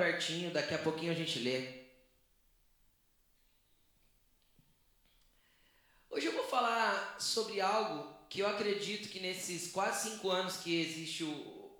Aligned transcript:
abertinho, 0.00 0.50
daqui 0.50 0.74
a 0.74 0.78
pouquinho 0.78 1.12
a 1.12 1.14
gente 1.14 1.38
lê. 1.38 1.80
Hoje 6.08 6.26
eu 6.26 6.32
vou 6.32 6.44
falar 6.48 7.20
sobre 7.20 7.60
algo 7.60 8.18
que 8.28 8.40
eu 8.40 8.48
acredito 8.48 9.08
que 9.08 9.20
nesses 9.20 9.70
quase 9.70 10.10
cinco 10.10 10.30
anos 10.30 10.56
que 10.56 10.80
existe 10.80 11.24
o, 11.24 11.70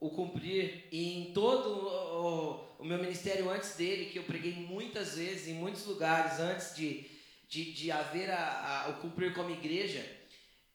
o 0.00 0.10
cumprir 0.10 0.88
e 0.90 1.14
em 1.14 1.32
todo 1.32 1.68
o, 1.68 2.82
o, 2.82 2.84
meu 2.84 2.98
ministério 2.98 3.48
antes 3.48 3.76
dele, 3.76 4.10
que 4.10 4.18
eu 4.18 4.24
preguei 4.24 4.54
muitas 4.54 5.16
vezes 5.16 5.48
em 5.48 5.54
muitos 5.54 5.86
lugares 5.86 6.40
antes 6.40 6.74
de, 6.74 7.08
de, 7.48 7.72
de 7.72 7.92
haver 7.92 8.30
a, 8.30 8.86
a, 8.86 8.88
o 8.90 9.00
cumprir 9.00 9.32
como 9.34 9.50
igreja, 9.50 10.04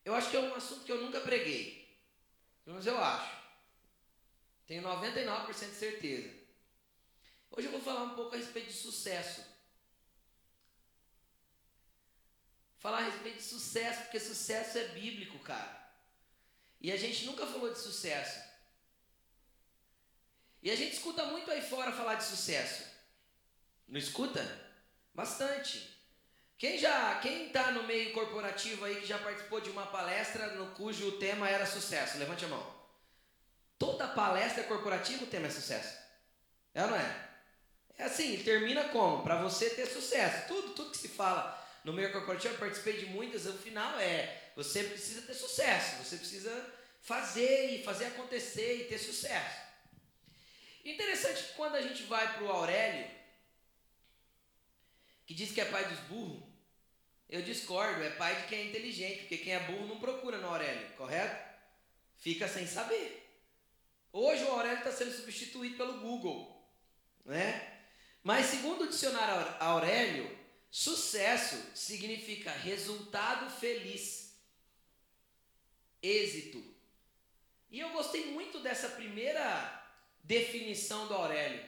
eu 0.06 0.14
acho 0.16 0.30
que 0.30 0.38
é 0.38 0.40
um 0.40 0.56
assunto 0.56 0.86
que 0.86 0.92
eu 0.92 1.02
nunca 1.02 1.20
preguei. 1.20 1.86
Mas 2.66 2.88
eu 2.88 2.98
acho. 2.98 3.36
Tenho 4.66 4.82
99% 4.82 5.70
de 5.70 5.76
certeza. 5.76 6.35
Hoje 7.52 7.68
eu 7.68 7.72
vou 7.72 7.82
falar 7.82 8.04
um 8.04 8.16
pouco 8.16 8.36
a 8.36 8.38
respeito 8.38 8.68
de 8.68 8.78
sucesso. 8.78 9.44
Falar 12.78 13.00
a 13.00 13.10
respeito 13.10 13.38
de 13.38 13.44
sucesso, 13.44 14.02
porque 14.04 14.20
sucesso 14.20 14.78
é 14.78 14.90
bíblico, 14.90 15.40
cara. 15.40 15.90
E 16.80 16.92
a 16.92 16.98
gente 16.98 17.26
nunca 17.26 17.48
falou 17.48 17.72
de 17.74 17.80
sucesso. 17.80 18.44
E 20.62 20.70
a 20.70 20.76
gente 20.76 20.94
escuta 20.94 21.26
muito 21.26 21.50
aí 21.50 21.62
fora 21.62 21.92
falar 21.92 22.16
de 22.16 22.24
sucesso. 22.24 22.84
Não 23.88 23.98
escuta? 23.98 24.42
Bastante. 25.14 25.96
Quem 26.58 26.78
já, 26.78 27.20
quem 27.20 27.48
está 27.48 27.72
no 27.72 27.84
meio 27.84 28.14
corporativo 28.14 28.86
aí 28.86 29.02
que 29.02 29.06
já 29.06 29.20
participou 29.20 29.60
de 29.62 29.70
uma 29.70 29.88
palestra 29.88 30.56
no 30.56 30.74
cujo 30.74 31.20
tema 31.20 31.50
era 31.50 31.66
sucesso? 31.66 32.18
Levante 32.18 32.46
a 32.46 32.48
mão. 32.48 32.76
Toda 33.78 34.08
palestra 34.08 34.64
corporativa 34.64 35.24
o 35.24 35.28
tema 35.28 35.48
é 35.48 35.50
sucesso. 35.50 35.98
É 36.74 36.84
ou 36.84 36.90
não 36.90 36.98
é? 36.98 37.35
É 37.98 38.04
assim, 38.04 38.44
termina 38.44 38.90
como? 38.90 39.24
Para 39.24 39.42
você 39.42 39.70
ter 39.70 39.86
sucesso. 39.86 40.48
Tudo, 40.48 40.74
tudo 40.74 40.92
que 40.92 40.98
se 40.98 41.08
fala 41.08 41.64
no 41.84 41.94
meio 41.94 42.12
corporativo, 42.12 42.54
eu 42.54 42.60
participei 42.60 42.98
de 42.98 43.06
muitas, 43.06 43.46
o 43.46 43.54
final 43.54 44.00
é, 44.00 44.52
você 44.56 44.84
precisa 44.84 45.22
ter 45.22 45.34
sucesso, 45.34 46.04
você 46.04 46.18
precisa 46.18 46.74
fazer 47.02 47.76
e 47.76 47.84
fazer 47.84 48.06
acontecer 48.06 48.82
e 48.82 48.86
ter 48.86 48.98
sucesso. 48.98 49.66
Interessante 50.84 51.44
que 51.44 51.54
quando 51.54 51.76
a 51.76 51.82
gente 51.82 52.04
vai 52.04 52.34
para 52.34 52.44
o 52.44 52.50
Aurélio, 52.50 53.08
que 55.26 55.34
diz 55.34 55.52
que 55.52 55.62
é 55.62 55.66
pai 55.66 55.86
dos 55.88 56.00
burros, 56.02 56.44
eu 57.30 57.42
discordo, 57.42 58.04
é 58.04 58.10
pai 58.12 58.36
de 58.42 58.48
quem 58.48 58.60
é 58.60 58.66
inteligente, 58.66 59.22
porque 59.22 59.38
quem 59.38 59.54
é 59.54 59.60
burro 59.60 59.88
não 59.88 60.00
procura 60.00 60.38
no 60.38 60.48
Aurélio, 60.48 60.90
correto? 60.98 61.44
Fica 62.18 62.48
sem 62.48 62.68
saber. 62.68 63.22
Hoje 64.12 64.44
o 64.44 64.52
Aurélio 64.52 64.78
está 64.80 64.92
sendo 64.92 65.12
substituído 65.12 65.78
pelo 65.78 66.00
Google, 66.00 66.68
né? 67.26 67.74
Mas 68.26 68.48
segundo 68.48 68.86
o 68.86 68.88
dicionário 68.88 69.56
Aurélio, 69.60 70.36
sucesso 70.72 71.56
significa 71.76 72.50
resultado 72.50 73.48
feliz, 73.52 74.36
êxito. 76.02 76.58
E 77.70 77.80
eu 77.80 77.92
gostei 77.92 78.32
muito 78.32 78.62
dessa 78.62 78.90
primeira 78.90 79.48
definição 80.24 81.08
do 81.08 81.14
Aurélio. 81.14 81.64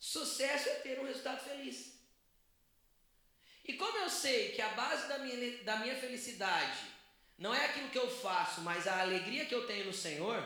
Sucesso 0.00 0.70
é 0.70 0.74
ter 0.76 0.98
um 0.98 1.04
resultado 1.04 1.44
feliz. 1.44 1.92
E 3.66 3.74
como 3.74 3.98
eu 3.98 4.08
sei 4.08 4.52
que 4.52 4.62
a 4.62 4.70
base 4.70 5.06
da 5.08 5.18
minha, 5.18 5.62
da 5.62 5.76
minha 5.76 6.00
felicidade 6.00 6.80
não 7.36 7.54
é 7.54 7.66
aquilo 7.66 7.90
que 7.90 7.98
eu 7.98 8.10
faço, 8.10 8.62
mas 8.62 8.86
a 8.86 9.02
alegria 9.02 9.44
que 9.44 9.54
eu 9.54 9.66
tenho 9.66 9.84
no 9.84 9.92
Senhor, 9.92 10.42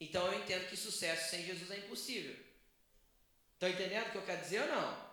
então 0.00 0.26
eu 0.26 0.38
entendo 0.38 0.68
que 0.68 0.76
sucesso 0.76 1.30
sem 1.30 1.44
Jesus 1.44 1.70
é 1.70 1.78
impossível. 1.78 2.36
Estão 3.54 3.68
entendendo 3.68 4.08
o 4.08 4.10
que 4.10 4.18
eu 4.18 4.26
quero 4.26 4.40
dizer 4.40 4.62
ou 4.62 4.68
não? 4.68 5.06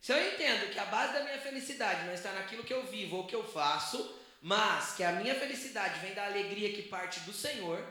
Se 0.00 0.12
eu 0.12 0.34
entendo 0.34 0.72
que 0.72 0.78
a 0.78 0.86
base 0.86 1.12
da 1.12 1.22
minha 1.22 1.40
felicidade 1.40 2.06
não 2.06 2.14
está 2.14 2.32
naquilo 2.32 2.64
que 2.64 2.74
eu 2.74 2.86
vivo 2.86 3.18
ou 3.18 3.26
que 3.26 3.36
eu 3.36 3.44
faço, 3.44 4.18
mas 4.40 4.94
que 4.96 5.04
a 5.04 5.12
minha 5.12 5.34
felicidade 5.34 6.00
vem 6.00 6.14
da 6.14 6.26
alegria 6.26 6.72
que 6.72 6.88
parte 6.88 7.20
do 7.20 7.32
Senhor, 7.32 7.86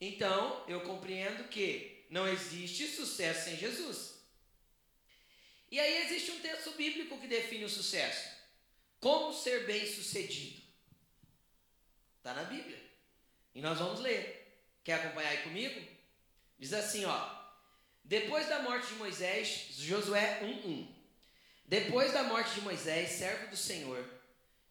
então 0.00 0.64
eu 0.68 0.82
compreendo 0.82 1.48
que 1.48 2.06
não 2.10 2.28
existe 2.28 2.86
sucesso 2.86 3.46
sem 3.46 3.56
Jesus. 3.56 4.16
E 5.70 5.80
aí 5.80 6.04
existe 6.04 6.30
um 6.30 6.40
texto 6.40 6.70
bíblico 6.72 7.18
que 7.18 7.26
define 7.26 7.64
o 7.64 7.68
sucesso. 7.68 8.36
Como 9.00 9.32
ser 9.32 9.66
bem 9.66 9.84
sucedido. 9.86 10.62
Está 12.18 12.32
na 12.34 12.44
Bíblia. 12.44 12.80
E 13.54 13.60
nós 13.60 13.78
vamos 13.78 14.00
ler. 14.00 14.45
Quer 14.86 15.00
acompanhar 15.00 15.30
aí 15.30 15.38
comigo? 15.38 15.80
Diz 16.56 16.72
assim, 16.72 17.04
ó. 17.06 17.28
Depois 18.04 18.48
da 18.48 18.62
morte 18.62 18.86
de 18.86 18.94
Moisés, 18.94 19.66
Josué 19.72 20.38
1:1. 20.44 20.86
Depois 21.64 22.12
da 22.12 22.22
morte 22.22 22.54
de 22.54 22.60
Moisés, 22.60 23.10
servo 23.10 23.48
do 23.48 23.56
Senhor, 23.56 24.08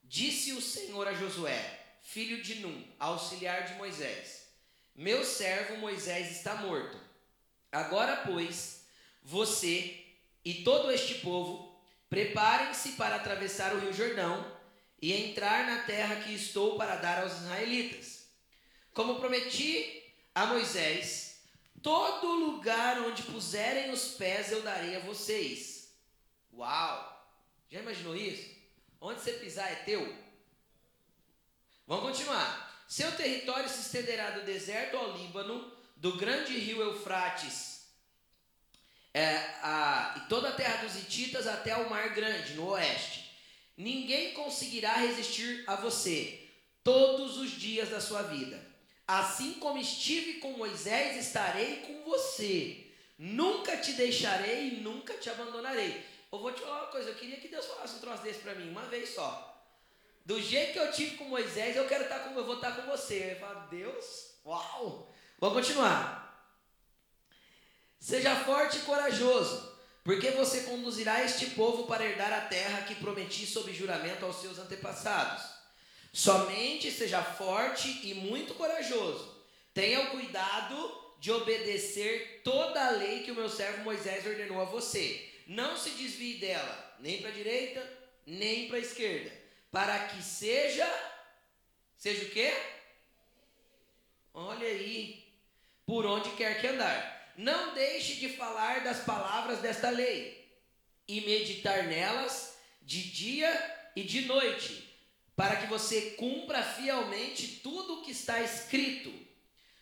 disse 0.05 0.53
o 0.53 0.61
Senhor 0.61 1.05
a 1.05 1.13
Josué, 1.13 1.81
filho 2.01 2.41
de 2.41 2.61
Num, 2.61 2.81
auxiliar 2.97 3.65
de 3.65 3.73
Moisés: 3.73 4.47
Meu 4.95 5.25
servo 5.25 5.75
Moisés 5.79 6.31
está 6.31 6.55
morto. 6.55 6.97
Agora, 7.69 8.23
pois, 8.25 8.85
você 9.21 10.01
e 10.45 10.63
todo 10.63 10.93
este 10.93 11.15
povo, 11.15 11.77
preparem-se 12.09 12.93
para 12.93 13.17
atravessar 13.17 13.75
o 13.75 13.79
rio 13.79 13.91
Jordão 13.91 14.49
e 15.01 15.11
entrar 15.11 15.69
na 15.69 15.83
terra 15.83 16.23
que 16.23 16.33
estou 16.33 16.77
para 16.77 16.95
dar 16.95 17.21
aos 17.21 17.33
israelitas. 17.33 18.29
Como 18.93 19.19
prometi 19.19 20.04
a 20.35 20.45
Moisés, 20.47 21.37
todo 21.81 22.27
lugar 22.27 22.99
onde 22.99 23.23
puserem 23.23 23.89
os 23.91 24.09
pés 24.09 24.51
eu 24.51 24.61
darei 24.61 24.97
a 24.97 24.99
vocês. 24.99 25.95
Uau! 26.53 27.15
Já 27.71 27.79
imaginou 27.79 28.15
isso? 28.15 28.53
Onde 28.99 29.21
você 29.21 29.31
pisar 29.33 29.71
é 29.71 29.75
teu? 29.75 30.15
Vamos 31.87 32.05
continuar. 32.05 32.83
Seu 32.87 33.15
território 33.15 33.69
se 33.69 33.79
estenderá 33.79 34.31
do 34.31 34.45
deserto 34.45 34.97
ao 34.97 35.17
Líbano, 35.17 35.71
do 35.95 36.17
grande 36.17 36.57
rio 36.59 36.81
Eufrates 36.81 37.75
é, 39.15 39.37
a, 39.63 40.13
e 40.17 40.27
toda 40.27 40.49
a 40.49 40.51
terra 40.51 40.83
dos 40.83 40.97
Hititas 40.97 41.47
até 41.47 41.73
o 41.77 41.89
Mar 41.89 42.13
Grande, 42.13 42.55
no 42.55 42.67
oeste. 42.71 43.31
Ninguém 43.77 44.33
conseguirá 44.33 44.95
resistir 44.95 45.63
a 45.65 45.75
você 45.77 46.49
todos 46.83 47.37
os 47.37 47.51
dias 47.51 47.89
da 47.89 48.01
sua 48.01 48.23
vida. 48.23 48.74
Assim 49.07 49.53
como 49.53 49.77
estive 49.77 50.39
com 50.39 50.53
Moisés, 50.53 51.17
estarei 51.17 51.77
com 51.81 52.03
você. 52.09 52.87
Nunca 53.17 53.77
te 53.77 53.93
deixarei 53.93 54.69
e 54.69 54.81
nunca 54.81 55.13
te 55.13 55.29
abandonarei. 55.29 56.03
Eu 56.31 56.39
vou 56.39 56.51
te 56.51 56.61
falar 56.61 56.83
uma 56.83 56.91
coisa, 56.91 57.09
eu 57.09 57.15
queria 57.15 57.37
que 57.37 57.47
Deus 57.47 57.65
falasse 57.65 57.95
um 57.95 57.99
troço 57.99 58.23
desse 58.23 58.39
para 58.39 58.55
mim, 58.55 58.69
uma 58.69 58.81
vez 58.83 59.13
só. 59.13 59.55
Do 60.25 60.41
jeito 60.41 60.73
que 60.73 60.79
eu 60.79 60.91
tive 60.91 61.17
com 61.17 61.25
Moisés, 61.25 61.75
eu 61.75 61.87
quero 61.87 62.05
estar 62.05 62.19
com, 62.19 62.37
eu 62.37 62.45
vou 62.45 62.55
estar 62.55 62.75
com 62.75 62.81
você. 62.89 63.33
Eu 63.33 63.39
falo, 63.39 63.69
Deus, 63.69 64.05
uau! 64.43 65.13
Vamos 65.39 65.57
continuar. 65.57 66.25
Seja 67.99 68.35
forte 68.35 68.77
e 68.77 68.81
corajoso, 68.81 69.79
porque 70.03 70.31
você 70.31 70.63
conduzirá 70.63 71.23
este 71.23 71.51
povo 71.51 71.85
para 71.85 72.03
herdar 72.03 72.33
a 72.33 72.41
terra 72.41 72.83
que 72.83 72.95
prometi 72.95 73.45
sob 73.45 73.71
juramento 73.73 74.25
aos 74.25 74.37
seus 74.41 74.57
antepassados. 74.57 75.54
Somente 76.15 76.89
seja 76.91 77.21
forte 77.21 77.89
e 78.07 78.13
muito 78.13 78.53
corajoso. 78.53 79.35
Tenha 79.73 79.99
o 79.99 80.11
cuidado 80.11 81.13
de 81.19 81.29
obedecer 81.29 82.39
toda 82.41 82.87
a 82.87 82.91
lei 82.91 83.23
que 83.23 83.31
o 83.31 83.35
meu 83.35 83.49
servo 83.49 83.83
Moisés 83.83 84.25
ordenou 84.25 84.61
a 84.61 84.63
você. 84.63 85.29
Não 85.45 85.75
se 85.75 85.89
desvie 85.89 86.35
dela, 86.35 86.95
nem 87.01 87.19
para 87.19 87.31
a 87.31 87.33
direita, 87.33 87.85
nem 88.25 88.69
para 88.69 88.77
a 88.77 88.79
esquerda, 88.79 89.29
para 89.69 90.07
que 90.07 90.23
seja 90.23 90.89
seja 91.97 92.23
o 92.23 92.29
quê? 92.29 92.53
Olha 94.33 94.67
aí, 94.67 95.21
por 95.85 96.05
onde 96.05 96.29
quer 96.37 96.61
que 96.61 96.67
andar. 96.67 97.33
Não 97.35 97.73
deixe 97.73 98.15
de 98.15 98.29
falar 98.29 98.85
das 98.85 99.01
palavras 99.01 99.59
desta 99.59 99.89
lei 99.89 100.49
e 101.09 101.19
meditar 101.19 101.83
nelas 101.87 102.57
de 102.81 103.03
dia 103.03 103.91
e 103.97 104.03
de 104.03 104.21
noite, 104.21 104.84
para 105.35 105.57
que 105.57 105.67
você 105.67 106.11
cumpra 106.11 106.63
fielmente 106.63 107.59
tudo 107.61 107.95
o 107.95 108.01
que 108.01 108.11
está 108.11 108.41
escrito. 108.41 109.13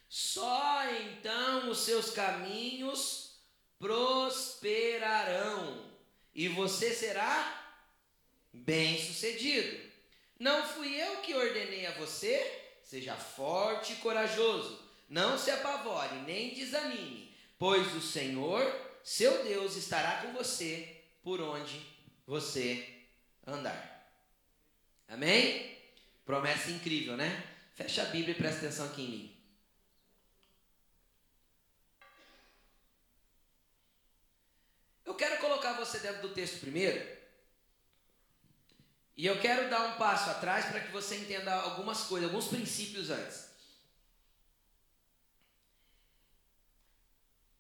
Só 0.09 0.83
então 1.01 1.69
os 1.69 1.79
seus 1.79 2.11
caminhos 2.11 3.38
prosperarão 3.79 5.11
e 6.33 6.47
você 6.47 6.94
será 6.94 7.77
bem-sucedido. 8.51 9.91
Não 10.39 10.67
fui 10.67 10.95
eu 10.95 11.17
que 11.17 11.33
ordenei 11.33 11.85
a 11.85 11.91
você? 11.91 12.61
Seja 12.83 13.15
forte 13.15 13.94
e 13.94 13.97
corajoso. 13.97 14.79
Não 15.09 15.38
se 15.38 15.51
apavore, 15.51 16.15
nem 16.25 16.53
desanime 16.53 17.33
pois 17.63 17.95
o 17.95 18.01
Senhor, 18.01 18.61
seu 19.05 19.41
Deus, 19.45 19.77
estará 19.77 20.21
com 20.21 20.33
você 20.33 21.01
por 21.23 21.39
onde 21.39 21.79
você 22.27 22.85
andar. 23.47 23.92
Amém? 25.13 25.77
Promessa 26.25 26.71
incrível, 26.71 27.15
né? 27.15 27.48
Fecha 27.75 28.01
a 28.01 28.06
Bíblia 28.06 28.33
e 28.33 28.38
presta 28.38 28.65
atenção 28.65 28.88
aqui 28.88 29.04
em 29.04 29.10
mim. 29.10 29.44
Eu 35.06 35.13
quero 35.13 35.39
colocar 35.39 35.74
você 35.74 36.00
dentro 36.00 36.24
do 36.24 36.33
texto 36.33 36.60
primeiro. 36.60 37.07
E 39.15 39.27
eu 39.27 39.39
quero 39.39 39.69
dar 39.69 39.86
um 39.89 39.98
passo 39.98 40.31
atrás 40.31 40.65
para 40.65 40.80
que 40.80 40.92
você 40.92 41.18
entenda 41.18 41.54
algumas 41.54 42.06
coisas, 42.06 42.27
alguns 42.27 42.48
princípios 42.48 43.12
antes. 43.12 43.50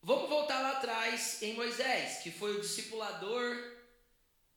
Vamos 0.01 0.27
voltar 0.27 0.59
lá 0.59 0.71
atrás 0.71 1.39
em 1.43 1.53
Moisés, 1.53 2.23
que 2.23 2.31
foi 2.31 2.57
o 2.57 2.61
discipulador 2.61 3.77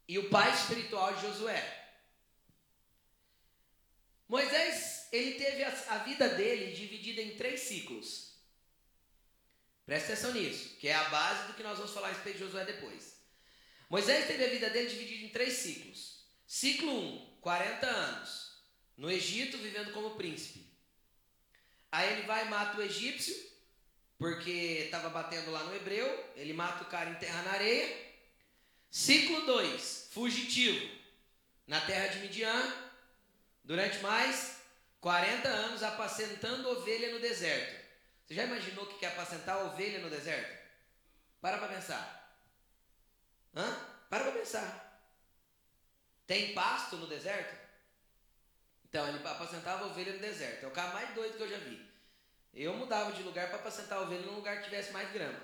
e 0.08 0.18
o 0.18 0.30
pai 0.30 0.50
espiritual 0.54 1.12
de 1.12 1.20
Josué. 1.20 1.76
Moisés, 4.28 5.05
ele 5.16 5.38
teve 5.38 5.64
a, 5.64 5.68
a 5.88 5.98
vida 5.98 6.28
dele 6.28 6.72
dividida 6.74 7.22
em 7.22 7.36
três 7.36 7.60
ciclos. 7.60 8.36
Presta 9.84 10.12
atenção 10.12 10.32
nisso, 10.32 10.76
que 10.78 10.88
é 10.88 10.94
a 10.94 11.08
base 11.08 11.46
do 11.46 11.54
que 11.54 11.62
nós 11.62 11.78
vamos 11.78 11.92
falar 11.92 12.08
a 12.08 12.12
respeito 12.12 12.38
de 12.38 12.44
Josué 12.44 12.64
depois. 12.64 13.16
Moisés 13.88 14.26
teve 14.26 14.44
a 14.44 14.48
vida 14.48 14.68
dele 14.70 14.88
dividida 14.88 15.24
em 15.24 15.28
três 15.28 15.54
ciclos. 15.54 16.26
Ciclo 16.46 16.90
1, 16.90 17.38
40 17.40 17.86
anos, 17.86 18.62
no 18.96 19.10
Egito, 19.10 19.58
vivendo 19.58 19.92
como 19.92 20.16
príncipe. 20.16 20.66
Aí 21.90 22.12
ele 22.12 22.22
vai 22.26 22.46
e 22.46 22.50
mata 22.50 22.78
o 22.78 22.82
egípcio, 22.82 23.34
porque 24.18 24.50
estava 24.84 25.08
batendo 25.08 25.50
lá 25.50 25.62
no 25.64 25.74
hebreu, 25.74 26.32
ele 26.34 26.52
mata 26.52 26.82
o 26.82 26.88
cara 26.88 27.10
em 27.10 27.14
terra 27.14 27.42
na 27.42 27.52
areia. 27.52 28.06
Ciclo 28.90 29.46
2, 29.46 30.08
fugitivo, 30.10 30.84
na 31.66 31.80
terra 31.80 32.08
de 32.08 32.18
Midian, 32.18 32.74
durante 33.62 33.98
mais 34.00 34.55
40 35.00 35.48
anos 35.48 35.82
apacentando 35.82 36.68
ovelha 36.70 37.12
no 37.12 37.20
deserto. 37.20 37.84
Você 38.26 38.34
já 38.34 38.44
imaginou 38.44 38.84
o 38.84 38.98
que 38.98 39.04
é 39.04 39.08
apacentar 39.08 39.64
ovelha 39.64 40.00
no 40.00 40.10
deserto? 40.10 40.66
Para 41.40 41.58
para 41.58 41.68
pensar. 41.68 42.42
Hã? 43.54 43.72
Para 44.10 44.24
para 44.24 44.32
pensar. 44.32 44.86
Tem 46.26 46.52
pasto 46.54 46.96
no 46.96 47.06
deserto? 47.06 47.54
Então, 48.88 49.06
ele 49.08 49.18
apacentava 49.18 49.86
ovelha 49.86 50.14
no 50.14 50.18
deserto. 50.18 50.64
É 50.64 50.66
o 50.66 50.72
cara 50.72 50.92
mais 50.92 51.14
doido 51.14 51.36
que 51.36 51.42
eu 51.42 51.50
já 51.50 51.58
vi. 51.58 51.86
Eu 52.52 52.74
mudava 52.74 53.12
de 53.12 53.22
lugar 53.22 53.48
para 53.48 53.58
apacentar 53.58 54.00
ovelha 54.00 54.24
num 54.24 54.36
lugar 54.36 54.58
que 54.58 54.64
tivesse 54.64 54.90
mais 54.90 55.12
grama. 55.12 55.38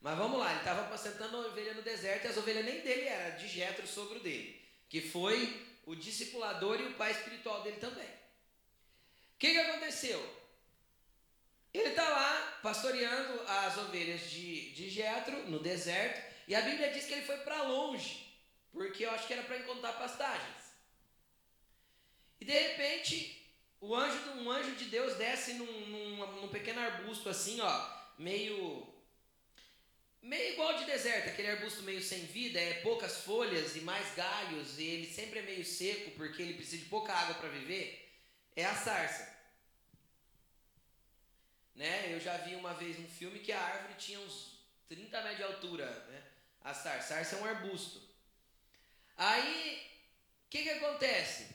Mas 0.00 0.18
vamos 0.18 0.38
lá, 0.38 0.50
ele 0.50 0.58
estava 0.58 0.82
apacentando 0.82 1.38
ovelha 1.38 1.74
no 1.74 1.82
deserto 1.82 2.24
e 2.24 2.28
as 2.28 2.36
ovelhas 2.36 2.64
nem 2.64 2.80
dele 2.80 3.06
era, 3.06 3.36
de 3.36 3.48
Jetro, 3.48 3.84
o 3.84 3.88
sogro 3.88 4.20
dele, 4.20 4.62
que 4.88 5.00
foi 5.00 5.66
o 5.86 5.94
discipulador 5.94 6.80
e 6.80 6.88
o 6.88 6.94
pai 6.94 7.12
espiritual 7.12 7.62
dele 7.62 7.78
também. 7.78 8.08
O 9.36 9.38
que, 9.38 9.52
que 9.52 9.58
aconteceu? 9.58 10.18
Ele 11.72 11.90
está 11.90 12.08
lá 12.08 12.58
pastoreando 12.62 13.42
as 13.42 13.76
ovelhas 13.76 14.30
de, 14.30 14.70
de 14.70 15.02
no 15.48 15.58
deserto 15.58 16.34
e 16.48 16.54
a 16.54 16.62
Bíblia 16.62 16.90
diz 16.90 17.04
que 17.04 17.12
ele 17.12 17.26
foi 17.26 17.36
para 17.38 17.62
longe, 17.62 18.34
porque 18.72 19.04
eu 19.04 19.10
acho 19.10 19.26
que 19.26 19.34
era 19.34 19.42
para 19.42 19.58
encontrar 19.58 19.92
pastagens. 19.92 20.56
E 22.40 22.46
de 22.46 22.52
repente, 22.52 23.46
o 23.78 23.94
anjo, 23.94 24.18
um 24.38 24.50
anjo 24.50 24.74
de 24.74 24.86
Deus 24.86 25.16
desce 25.16 25.52
num, 25.54 25.86
num, 25.86 26.40
num 26.40 26.48
pequeno 26.48 26.80
arbusto 26.80 27.28
assim, 27.28 27.60
ó, 27.60 27.90
meio 28.18 28.96
Meio 30.26 30.54
igual 30.54 30.76
de 30.76 30.86
deserto, 30.86 31.28
aquele 31.28 31.50
arbusto 31.50 31.84
meio 31.84 32.02
sem 32.02 32.24
vida, 32.24 32.58
é 32.58 32.80
poucas 32.80 33.18
folhas 33.18 33.76
e 33.76 33.80
mais 33.82 34.12
galhos, 34.16 34.76
e 34.76 34.82
ele 34.82 35.06
sempre 35.06 35.38
é 35.38 35.42
meio 35.42 35.64
seco 35.64 36.10
porque 36.16 36.42
ele 36.42 36.54
precisa 36.54 36.82
de 36.82 36.88
pouca 36.88 37.12
água 37.12 37.36
para 37.36 37.48
viver, 37.48 38.05
é 38.56 38.64
a 38.64 38.74
sarça. 38.74 39.36
Né? 41.74 42.12
Eu 42.12 42.18
já 42.18 42.36
vi 42.38 42.54
uma 42.54 42.74
vez 42.74 42.98
um 42.98 43.06
filme 43.06 43.38
que 43.38 43.52
a 43.52 43.60
árvore 43.60 43.94
tinha 43.98 44.18
uns 44.18 44.58
30 44.88 45.22
metros 45.22 45.36
de 45.36 45.42
altura, 45.44 45.86
né? 46.08 46.22
A 46.62 46.74
sarça. 46.74 47.14
Sarça 47.14 47.36
é 47.36 47.38
um 47.40 47.44
arbusto. 47.44 48.00
Aí, 49.16 49.86
o 50.46 50.50
que 50.50 50.62
que 50.62 50.70
acontece? 50.70 51.54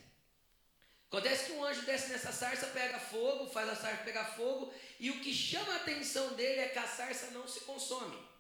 Acontece 1.08 1.48
que 1.48 1.52
um 1.54 1.66
anjo 1.66 1.82
desce 1.82 2.12
nessa 2.12 2.32
sarça, 2.32 2.68
pega 2.68 2.98
fogo, 3.00 3.50
faz 3.50 3.68
a 3.68 3.76
sarça 3.76 4.04
pegar 4.04 4.26
fogo, 4.36 4.74
e 5.00 5.10
o 5.10 5.20
que 5.20 5.34
chama 5.34 5.74
a 5.74 5.78
atenção 5.78 6.36
dele 6.36 6.62
é 6.62 6.70
que 6.70 6.80
a 6.80 6.88
sarça 6.88 7.32
não 7.32 7.46
se 7.48 7.62
consome 7.62 8.32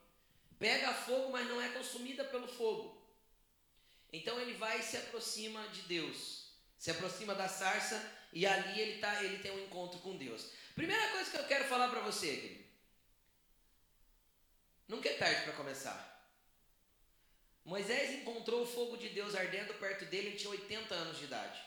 pega 0.62 0.94
fogo, 0.94 1.32
mas 1.32 1.48
não 1.50 1.60
é 1.60 1.70
consumida 1.70 2.24
pelo 2.24 2.48
fogo. 2.48 2.96
Então 4.14 4.40
ele 4.40 4.54
vai 4.54 4.80
e 4.80 4.84
se 4.84 4.96
aproxima 4.96 5.68
de 5.70 5.82
Deus, 5.82 6.41
se 6.82 6.90
aproxima 6.90 7.36
da 7.36 7.48
sarça 7.48 7.96
e 8.34 8.44
ali 8.44 8.82
ele, 8.82 9.00
tá, 9.00 9.24
ele 9.24 9.38
tem 9.38 9.52
um 9.52 9.66
encontro 9.66 10.00
com 10.00 10.18
Deus. 10.18 10.52
Primeira 10.74 11.10
coisa 11.10 11.30
que 11.30 11.38
eu 11.38 11.46
quero 11.46 11.66
falar 11.66 11.90
para 11.90 12.02
você, 12.02 12.36
querido. 12.36 12.64
Nunca 14.88 15.08
é 15.08 15.14
tarde 15.14 15.44
para 15.44 15.54
começar. 15.54 16.28
Moisés 17.64 18.16
encontrou 18.16 18.64
o 18.64 18.66
fogo 18.66 18.98
de 18.98 19.10
Deus 19.10 19.36
ardendo 19.36 19.76
perto 19.76 20.06
dele, 20.06 20.30
ele 20.30 20.38
tinha 20.38 20.50
80 20.50 20.96
anos 20.96 21.20
de 21.20 21.26
idade. 21.26 21.62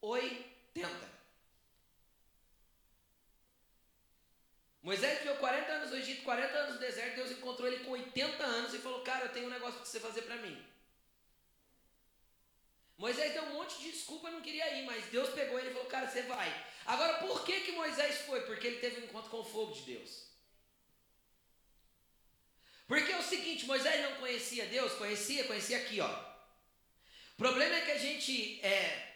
80. 0.00 1.10
Moisés 4.80 5.18
viveu 5.18 5.38
40 5.38 5.72
anos 5.72 5.90
no 5.90 5.96
Egito, 5.96 6.22
40 6.22 6.56
anos 6.56 6.74
no 6.74 6.80
deserto, 6.80 7.16
Deus 7.16 7.32
encontrou 7.32 7.66
ele 7.66 7.82
com 7.82 7.90
80 7.90 8.44
anos 8.44 8.72
e 8.72 8.78
falou: 8.78 9.02
Cara, 9.02 9.24
eu 9.24 9.32
tenho 9.32 9.46
um 9.46 9.50
negócio 9.50 9.80
para 9.80 9.86
você 9.86 9.98
fazer 9.98 10.22
para 10.22 10.36
mim. 10.36 10.70
Moisés 13.00 13.32
deu 13.32 13.44
um 13.44 13.54
monte 13.54 13.78
de 13.78 13.92
desculpa, 13.92 14.30
não 14.30 14.42
queria 14.42 14.74
ir, 14.74 14.84
mas 14.84 15.06
Deus 15.06 15.30
pegou 15.30 15.58
ele 15.58 15.70
e 15.70 15.72
falou: 15.72 15.88
Cara, 15.88 16.06
você 16.06 16.20
vai. 16.24 16.66
Agora, 16.84 17.14
por 17.14 17.46
que, 17.46 17.60
que 17.60 17.72
Moisés 17.72 18.18
foi? 18.26 18.42
Porque 18.42 18.66
ele 18.66 18.78
teve 18.78 19.00
um 19.00 19.04
encontro 19.04 19.30
com 19.30 19.38
o 19.38 19.44
fogo 19.44 19.72
de 19.72 19.80
Deus. 19.94 20.26
Porque 22.86 23.10
é 23.10 23.18
o 23.18 23.22
seguinte: 23.22 23.64
Moisés 23.64 24.02
não 24.02 24.16
conhecia 24.16 24.66
Deus, 24.66 24.92
conhecia, 24.92 25.44
conhecia 25.44 25.78
aqui, 25.78 25.98
ó. 25.98 26.10
O 26.10 27.36
problema 27.38 27.74
é 27.76 27.80
que 27.80 27.92
a 27.92 27.98
gente 27.98 28.60
é, 28.62 29.14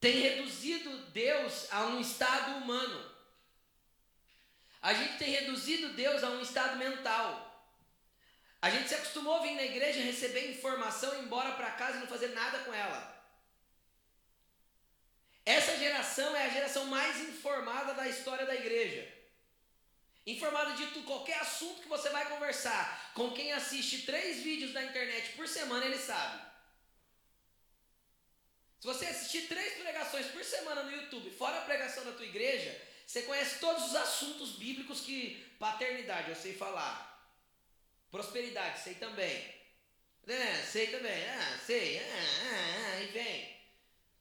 tem 0.00 0.18
reduzido 0.18 0.90
Deus 1.12 1.68
a 1.70 1.86
um 1.86 2.00
estado 2.00 2.56
humano. 2.56 3.14
A 4.82 4.92
gente 4.92 5.18
tem 5.18 5.30
reduzido 5.30 5.90
Deus 5.90 6.24
a 6.24 6.30
um 6.30 6.42
estado 6.42 6.76
mental. 6.78 7.44
A 8.60 8.70
gente 8.70 8.88
se 8.88 8.96
acostumou 8.96 9.36
a 9.36 9.42
vir 9.42 9.54
na 9.54 9.62
igreja, 9.62 10.00
receber 10.00 10.50
informação, 10.50 11.14
ir 11.14 11.24
embora 11.24 11.52
para 11.52 11.70
casa 11.70 11.98
e 11.98 12.00
não 12.00 12.08
fazer 12.08 12.28
nada 12.28 12.58
com 12.60 12.74
ela. 12.74 13.13
Essa 15.44 15.76
geração 15.76 16.34
é 16.34 16.46
a 16.46 16.48
geração 16.48 16.86
mais 16.86 17.20
informada 17.20 17.92
da 17.94 18.08
história 18.08 18.46
da 18.46 18.54
igreja. 18.54 19.12
Informada 20.26 20.72
de 20.72 20.86
tudo, 20.86 21.04
qualquer 21.04 21.38
assunto 21.40 21.82
que 21.82 21.88
você 21.88 22.08
vai 22.08 22.26
conversar. 22.28 23.12
Com 23.14 23.32
quem 23.32 23.52
assiste 23.52 24.02
três 24.06 24.42
vídeos 24.42 24.72
na 24.72 24.82
internet 24.82 25.32
por 25.36 25.46
semana, 25.46 25.84
ele 25.84 25.98
sabe. 25.98 26.42
Se 28.80 28.86
você 28.86 29.06
assistir 29.06 29.48
três 29.48 29.74
pregações 29.74 30.26
por 30.26 30.42
semana 30.44 30.82
no 30.82 30.92
YouTube, 30.92 31.30
fora 31.30 31.58
a 31.58 31.64
pregação 31.64 32.04
da 32.04 32.12
tua 32.12 32.24
igreja, 32.24 32.74
você 33.06 33.22
conhece 33.22 33.58
todos 33.58 33.84
os 33.84 33.94
assuntos 33.94 34.52
bíblicos 34.52 35.02
que 35.02 35.54
paternidade 35.58 36.30
eu 36.30 36.36
sei 36.36 36.54
falar. 36.54 37.14
Prosperidade, 38.10 38.80
sei 38.80 38.94
também. 38.94 39.54
É, 40.26 40.62
sei 40.62 40.86
também. 40.86 41.28
Ah, 41.28 41.58
sei. 41.66 41.98
Ah, 41.98 42.02
ah, 42.02 42.94
ah, 42.94 43.02
e 43.02 43.06
vem. 43.08 43.53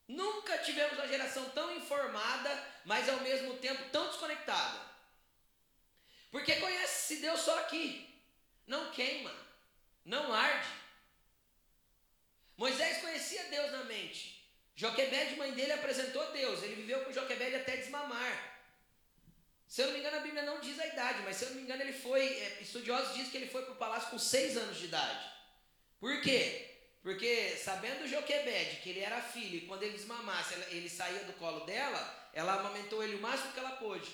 Nunca 0.08 0.58
tivemos 0.60 0.98
uma 0.98 1.08
geração 1.08 1.50
tão 1.52 1.76
informada, 1.76 2.68
mas 2.86 3.08
ao 3.08 3.22
mesmo 3.22 3.58
tempo 3.58 3.90
tão 3.90 4.08
desconectada. 4.08 4.80
Porque 6.30 6.56
conhece-se 6.56 7.22
Deus 7.22 7.40
só 7.40 7.60
aqui. 7.60 8.10
Não 8.68 8.92
queima, 8.92 9.34
não 10.04 10.34
arde. 10.34 10.68
Moisés 12.58 13.02
conhecia 13.02 13.44
Deus 13.46 13.72
na 13.72 13.84
mente. 13.86 14.42
Joquebede, 14.76 15.36
mãe 15.36 15.52
dele, 15.52 15.74
apresentou 15.74 16.32
Deus. 16.32 16.64
Ele 16.64 16.76
viveu 16.76 17.04
com 17.04 17.14
Joquebede 17.14 17.56
até 17.56 17.78
desmamar. 17.78 18.54
Se 19.68 19.82
eu 19.82 19.88
não 19.88 19.94
me 19.94 20.00
engano, 20.00 20.18
a 20.18 20.22
Bíblia 20.22 20.44
não 20.44 20.60
diz 20.60 20.80
a 20.80 20.88
idade, 20.88 21.22
mas 21.24 21.36
se 21.36 21.46
eu 21.46 21.50
não 21.50 21.58
me 21.58 21.64
engano, 21.64 21.82
ele 21.82 21.94
foi. 21.94 22.22
É, 22.22 22.60
estudiosos 22.62 23.14
dizem 23.16 23.32
que 23.32 23.38
ele 23.38 23.50
foi 23.50 23.64
para 23.64 23.74
o 23.74 23.78
palácio 23.78 24.10
com 24.10 24.20
seis 24.20 24.56
anos 24.58 24.78
de 24.78 24.86
idade. 24.86 25.32
Por 26.00 26.22
quê? 26.22 26.73
Porque 27.04 27.58
sabendo 27.58 28.08
Joquebede 28.08 28.78
que 28.78 28.90
ele 28.90 29.02
era 29.02 29.22
filho, 29.22 29.58
e 29.58 29.68
quando 29.68 29.84
ele 29.84 29.98
desmamasse, 29.98 30.56
ele 30.70 30.90
saía 30.90 31.26
do 31.26 31.34
colo 31.34 31.66
dela, 31.66 32.30
ela 32.34 32.54
amamentou 32.54 33.04
ele 33.04 33.16
o 33.16 33.22
máximo 33.22 33.52
que 33.52 33.60
ela 33.60 33.72
pôde. 33.72 34.10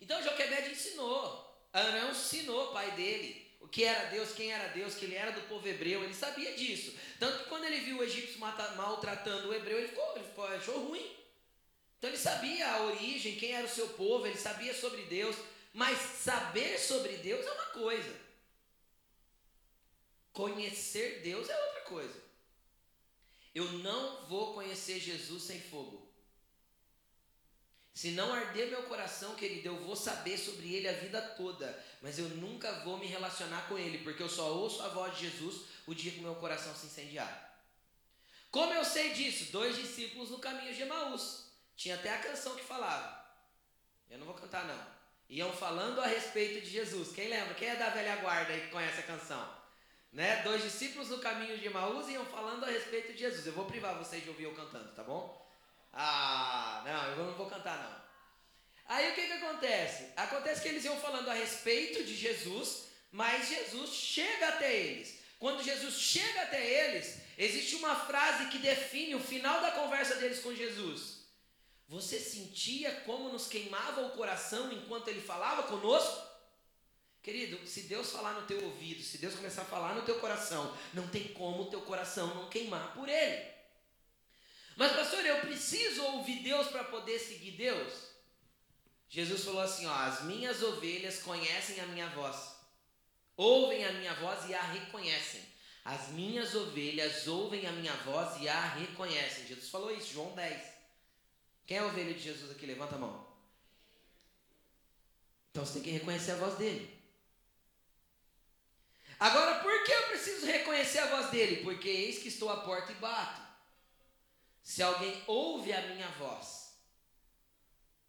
Então 0.00 0.22
Joquebede 0.22 0.70
ensinou, 0.70 1.66
Arão 1.72 2.12
ensinou, 2.12 2.72
pai 2.72 2.92
dele, 2.92 3.52
o 3.60 3.66
que 3.66 3.82
era 3.82 4.10
Deus, 4.10 4.32
quem 4.32 4.52
era 4.52 4.68
Deus, 4.68 4.94
que 4.94 5.06
ele 5.06 5.16
era 5.16 5.32
do 5.32 5.40
povo 5.48 5.66
hebreu, 5.66 6.04
ele 6.04 6.14
sabia 6.14 6.54
disso. 6.54 6.96
Tanto 7.18 7.42
que 7.42 7.48
quando 7.48 7.64
ele 7.64 7.80
viu 7.80 7.98
o 7.98 8.04
egípcio 8.04 8.38
maltratando 8.38 9.48
o 9.48 9.54
hebreu, 9.54 9.78
ele 9.78 9.88
ficou, 9.88 10.16
ele 10.16 10.24
ficou 10.24 10.44
achou 10.44 10.86
ruim. 10.86 11.16
Então 11.98 12.10
ele 12.10 12.16
sabia 12.16 12.68
a 12.68 12.82
origem, 12.82 13.36
quem 13.36 13.52
era 13.52 13.66
o 13.66 13.70
seu 13.70 13.88
povo, 13.90 14.26
ele 14.26 14.38
sabia 14.38 14.74
sobre 14.74 15.02
Deus, 15.02 15.36
mas 15.72 15.98
saber 15.98 16.78
sobre 16.78 17.16
Deus 17.16 17.44
é 17.44 17.50
uma 17.50 17.66
coisa. 17.66 18.31
Conhecer 20.32 21.20
Deus 21.22 21.48
é 21.48 21.64
outra 21.66 21.80
coisa. 21.82 22.22
Eu 23.54 23.70
não 23.72 24.26
vou 24.26 24.54
conhecer 24.54 24.98
Jesus 24.98 25.42
sem 25.42 25.60
fogo. 25.60 26.10
Se 27.92 28.12
não 28.12 28.32
arder 28.32 28.68
meu 28.68 28.84
coração, 28.84 29.34
querido, 29.34 29.68
eu 29.68 29.76
vou 29.76 29.94
saber 29.94 30.38
sobre 30.38 30.74
ele 30.74 30.88
a 30.88 30.94
vida 30.94 31.20
toda, 31.20 31.78
mas 32.00 32.18
eu 32.18 32.26
nunca 32.30 32.72
vou 32.80 32.96
me 32.96 33.06
relacionar 33.06 33.68
com 33.68 33.78
ele, 33.78 33.98
porque 33.98 34.22
eu 34.22 34.30
só 34.30 34.50
ouço 34.54 34.82
a 34.82 34.88
voz 34.88 35.14
de 35.14 35.28
Jesus 35.28 35.66
o 35.86 35.94
dia 35.94 36.12
que 36.12 36.20
meu 36.20 36.34
coração 36.36 36.74
se 36.74 36.86
incendiar. 36.86 37.52
Como 38.50 38.72
eu 38.72 38.84
sei 38.84 39.12
disso? 39.12 39.52
Dois 39.52 39.76
discípulos 39.76 40.30
no 40.30 40.38
caminho 40.38 40.74
de 40.74 40.82
Emaús. 40.82 41.50
Tinha 41.76 41.94
até 41.96 42.14
a 42.14 42.22
canção 42.22 42.54
que 42.54 42.64
falava. 42.64 43.22
Eu 44.10 44.18
não 44.18 44.26
vou 44.26 44.34
cantar 44.34 44.66
não. 44.66 44.86
Iam 45.28 45.52
falando 45.52 46.00
a 46.00 46.06
respeito 46.06 46.64
de 46.64 46.70
Jesus. 46.70 47.12
Quem 47.12 47.28
lembra? 47.28 47.54
Quem 47.54 47.68
é 47.68 47.76
da 47.76 47.90
velha 47.90 48.16
guarda 48.16 48.52
aí 48.52 48.62
que 48.62 48.68
conhece 48.68 49.00
a 49.00 49.04
canção? 49.04 49.61
Né? 50.12 50.42
Dois 50.42 50.62
discípulos 50.62 51.08
no 51.08 51.18
caminho 51.18 51.56
de 51.56 51.66
Emaús 51.66 52.08
iam 52.08 52.24
falando 52.26 52.64
a 52.64 52.68
respeito 52.68 53.12
de 53.12 53.18
Jesus. 53.20 53.46
Eu 53.46 53.54
vou 53.54 53.64
privar 53.64 53.96
vocês 53.96 54.22
de 54.22 54.28
ouvir 54.28 54.44
eu 54.44 54.54
cantando, 54.54 54.92
tá 54.94 55.02
bom? 55.02 55.40
Ah, 55.92 56.82
não, 56.84 57.10
eu 57.10 57.16
não 57.26 57.34
vou 57.34 57.48
cantar 57.48 57.82
não. 57.82 58.02
Aí 58.94 59.10
o 59.10 59.14
que 59.14 59.26
que 59.26 59.32
acontece? 59.32 60.12
Acontece 60.16 60.60
que 60.60 60.68
eles 60.68 60.84
iam 60.84 60.98
falando 60.98 61.30
a 61.30 61.34
respeito 61.34 62.04
de 62.04 62.14
Jesus, 62.14 62.88
mas 63.10 63.48
Jesus 63.48 63.90
chega 63.90 64.48
até 64.48 64.74
eles. 64.74 65.20
Quando 65.38 65.62
Jesus 65.62 65.94
chega 65.94 66.42
até 66.42 66.64
eles, 66.64 67.18
existe 67.38 67.76
uma 67.76 67.96
frase 67.96 68.46
que 68.50 68.58
define 68.58 69.14
o 69.14 69.20
final 69.20 69.60
da 69.60 69.72
conversa 69.72 70.16
deles 70.16 70.40
com 70.40 70.54
Jesus. 70.54 71.22
Você 71.88 72.18
sentia 72.18 72.90
como 73.06 73.28
nos 73.28 73.48
queimava 73.48 74.02
o 74.02 74.10
coração 74.10 74.72
enquanto 74.72 75.08
ele 75.08 75.20
falava 75.20 75.64
conosco? 75.64 76.31
Querido, 77.22 77.64
se 77.66 77.82
Deus 77.82 78.10
falar 78.10 78.32
no 78.32 78.46
teu 78.46 78.64
ouvido, 78.64 79.00
se 79.00 79.18
Deus 79.18 79.34
começar 79.34 79.62
a 79.62 79.66
falar 79.66 79.94
no 79.94 80.02
teu 80.02 80.18
coração, 80.18 80.76
não 80.92 81.06
tem 81.06 81.28
como 81.28 81.62
o 81.62 81.70
teu 81.70 81.80
coração 81.82 82.34
não 82.34 82.50
queimar 82.50 82.92
por 82.94 83.08
ele. 83.08 83.52
Mas, 84.76 84.92
pastor, 84.92 85.24
eu 85.24 85.40
preciso 85.40 86.02
ouvir 86.02 86.42
Deus 86.42 86.66
para 86.68 86.82
poder 86.82 87.20
seguir 87.20 87.52
Deus? 87.52 87.92
Jesus 89.08 89.44
falou 89.44 89.60
assim: 89.60 89.86
ó, 89.86 89.94
as 89.94 90.22
minhas 90.22 90.62
ovelhas 90.62 91.22
conhecem 91.22 91.78
a 91.80 91.86
minha 91.86 92.08
voz, 92.08 92.56
ouvem 93.36 93.84
a 93.84 93.92
minha 93.92 94.14
voz 94.14 94.48
e 94.48 94.54
a 94.54 94.62
reconhecem. 94.62 95.52
As 95.84 96.08
minhas 96.08 96.54
ovelhas 96.54 97.26
ouvem 97.26 97.66
a 97.66 97.72
minha 97.72 97.92
voz 97.98 98.40
e 98.40 98.48
a 98.48 98.68
reconhecem. 98.74 99.46
Jesus 99.46 99.68
falou 99.68 99.94
isso, 99.94 100.14
João 100.14 100.32
10. 100.34 100.62
Quem 101.66 101.76
é 101.76 101.80
a 101.80 101.86
ovelha 101.86 102.14
de 102.14 102.20
Jesus 102.20 102.50
aqui? 102.50 102.66
Levanta 102.66 102.94
a 102.94 102.98
mão. 102.98 103.26
Então 105.50 105.64
você 105.64 105.74
tem 105.74 105.82
que 105.82 105.90
reconhecer 105.90 106.32
a 106.32 106.36
voz 106.36 106.56
dele. 106.56 107.01
Agora, 109.22 109.60
por 109.60 109.84
que 109.84 109.92
eu 109.92 110.08
preciso 110.08 110.46
reconhecer 110.46 110.98
a 110.98 111.06
voz 111.06 111.30
dele? 111.30 111.62
Porque 111.62 111.88
eis 111.88 112.18
que 112.18 112.28
estou 112.28 112.50
à 112.50 112.56
porta 112.62 112.90
e 112.90 112.96
bato. 112.96 113.40
Se 114.62 114.82
alguém 114.82 115.22
ouve 115.26 115.72
a 115.72 115.80
minha 115.88 116.08
voz 116.12 116.76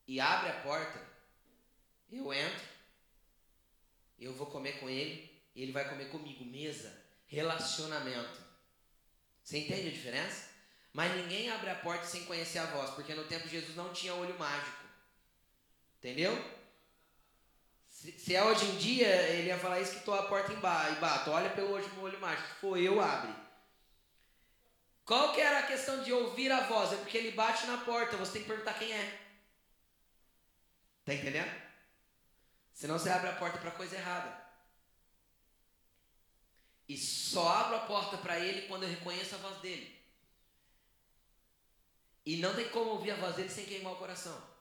e 0.08 0.20
abre 0.20 0.50
a 0.50 0.62
porta, 0.62 1.00
eu 2.12 2.34
entro, 2.34 2.68
eu 4.18 4.34
vou 4.34 4.48
comer 4.48 4.80
com 4.80 4.90
ele 4.90 5.34
ele 5.56 5.72
vai 5.72 5.88
comer 5.88 6.10
comigo. 6.10 6.44
Mesa, 6.46 6.92
relacionamento. 7.28 8.42
Você 9.44 9.60
entende 9.60 9.90
a 9.90 9.92
diferença? 9.92 10.50
Mas 10.92 11.16
ninguém 11.16 11.50
abre 11.50 11.70
a 11.70 11.76
porta 11.76 12.06
sem 12.06 12.26
conhecer 12.26 12.60
a 12.60 12.66
voz, 12.66 12.92
porque 12.92 13.14
no 13.14 13.26
tempo 13.26 13.46
de 13.46 13.60
Jesus 13.60 13.76
não 13.76 13.94
tinha 13.94 14.14
olho 14.14 14.38
mágico. 14.38 14.84
Entendeu? 15.98 16.34
Se, 18.04 18.36
é 18.36 18.44
hoje 18.44 18.66
em 18.66 18.78
dia, 18.78 19.08
ele 19.30 19.48
ia 19.48 19.58
falar 19.58 19.80
isso 19.80 19.92
que 19.92 20.00
estou 20.00 20.14
a 20.14 20.24
porta 20.24 20.52
em 20.52 20.60
bato. 20.60 21.32
Olha 21.32 21.50
pelo 21.52 21.72
olho, 21.72 22.02
olho 22.02 22.20
mágico. 22.20 22.50
Se 22.50 22.56
for 22.56 22.78
eu, 22.78 23.00
abre. 23.00 23.34
Qual 25.06 25.34
que 25.34 25.40
era 25.40 25.60
a 25.60 25.68
questão 25.68 26.04
de 26.04 26.12
ouvir 26.12 26.52
a 26.52 26.62
voz? 26.62 26.92
É 26.92 26.98
porque 26.98 27.18
ele 27.18 27.32
bate 27.32 27.66
na 27.66 27.78
porta, 27.78 28.18
você 28.18 28.34
tem 28.34 28.42
que 28.42 28.48
perguntar 28.50 28.74
quem 28.74 28.92
é. 28.92 29.20
Tá 31.06 31.14
entendendo? 31.14 31.52
Senão 32.74 33.00
você 33.00 33.10
abre 33.10 33.30
a 33.30 33.36
porta 33.36 33.58
para 33.58 33.72
coisa 33.72 33.96
errada. 33.96 34.44
E 36.90 36.98
só 36.98 37.48
abro 37.48 37.76
a 37.78 37.86
porta 37.86 38.18
para 38.18 38.38
ele 38.38 38.68
quando 38.68 38.84
eu 38.84 38.90
reconheço 38.90 39.36
a 39.36 39.38
voz 39.38 39.58
dele. 39.60 39.98
E 42.26 42.38
não 42.38 42.54
tem 42.54 42.68
como 42.68 42.92
ouvir 42.92 43.12
a 43.12 43.16
voz 43.16 43.36
dele 43.36 43.50
sem 43.50 43.66
queimar 43.66 43.94
o 43.94 43.98
coração. 43.98 44.53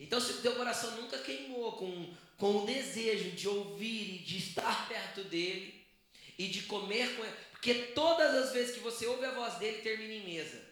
Então, 0.00 0.20
se 0.20 0.32
o 0.32 0.42
teu 0.42 0.54
coração 0.54 0.90
nunca 0.92 1.18
queimou 1.18 1.72
com, 1.72 2.14
com 2.36 2.56
o 2.58 2.66
desejo 2.66 3.32
de 3.32 3.48
ouvir 3.48 4.14
e 4.14 4.18
de 4.18 4.38
estar 4.38 4.86
perto 4.88 5.24
dele 5.24 5.84
e 6.38 6.46
de 6.48 6.62
comer 6.62 7.16
com 7.16 7.24
ele, 7.24 7.36
porque 7.50 7.74
todas 7.74 8.34
as 8.34 8.52
vezes 8.52 8.74
que 8.74 8.80
você 8.80 9.06
ouve 9.06 9.24
a 9.24 9.32
voz 9.32 9.54
dele, 9.54 9.82
termina 9.82 10.14
em 10.14 10.24
mesa, 10.24 10.64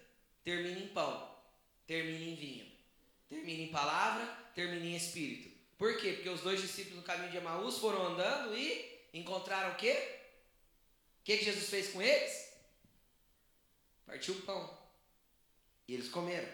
termina 0.44 0.78
em 0.78 0.88
pão, 0.88 1.28
termina 1.86 2.24
em 2.24 2.36
vinho, 2.36 2.66
termina 3.28 3.62
em 3.64 3.68
palavra, 3.68 4.24
termina 4.54 4.86
em 4.86 4.94
espírito. 4.94 5.50
Por 5.76 5.98
quê? 5.98 6.12
Porque 6.12 6.28
os 6.28 6.40
dois 6.40 6.60
discípulos 6.60 6.98
no 6.98 7.02
caminho 7.02 7.30
de 7.30 7.36
Emaús 7.36 7.78
foram 7.78 8.06
andando 8.06 8.56
e 8.56 9.08
encontraram 9.12 9.72
o 9.72 9.76
quê? 9.76 10.20
O 11.20 11.24
que, 11.24 11.36
que 11.36 11.44
Jesus 11.44 11.68
fez 11.68 11.92
com 11.92 12.00
eles? 12.00 12.52
Partiu 14.06 14.34
o 14.34 14.42
pão. 14.42 14.78
E 15.88 15.94
eles 15.94 16.08
comeram. 16.08 16.48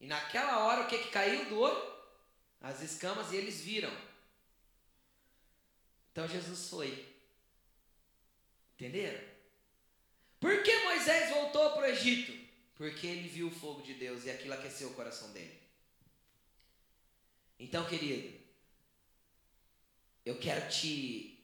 E 0.00 0.06
naquela 0.06 0.64
hora, 0.64 0.82
o 0.82 0.86
que, 0.88 0.98
que 0.98 1.10
caiu 1.10 1.48
do 1.48 1.60
olho? 1.60 1.96
As 2.60 2.82
escamas 2.82 3.32
e 3.32 3.36
eles 3.36 3.60
viram. 3.60 3.94
Então 6.12 6.28
Jesus 6.28 6.68
foi. 6.68 7.14
Entenderam? 8.74 9.22
Por 10.40 10.62
que 10.62 10.84
Moisés 10.84 11.30
voltou 11.30 11.72
para 11.72 11.82
o 11.82 11.86
Egito? 11.86 12.32
Porque 12.74 13.06
ele 13.06 13.28
viu 13.28 13.48
o 13.48 13.50
fogo 13.50 13.82
de 13.82 13.94
Deus 13.94 14.24
e 14.24 14.30
aquilo 14.30 14.54
aqueceu 14.54 14.88
o 14.88 14.94
coração 14.94 15.32
dele. 15.32 15.60
Então, 17.58 17.86
querido, 17.86 18.38
eu 20.24 20.38
quero 20.38 20.68
te, 20.68 21.42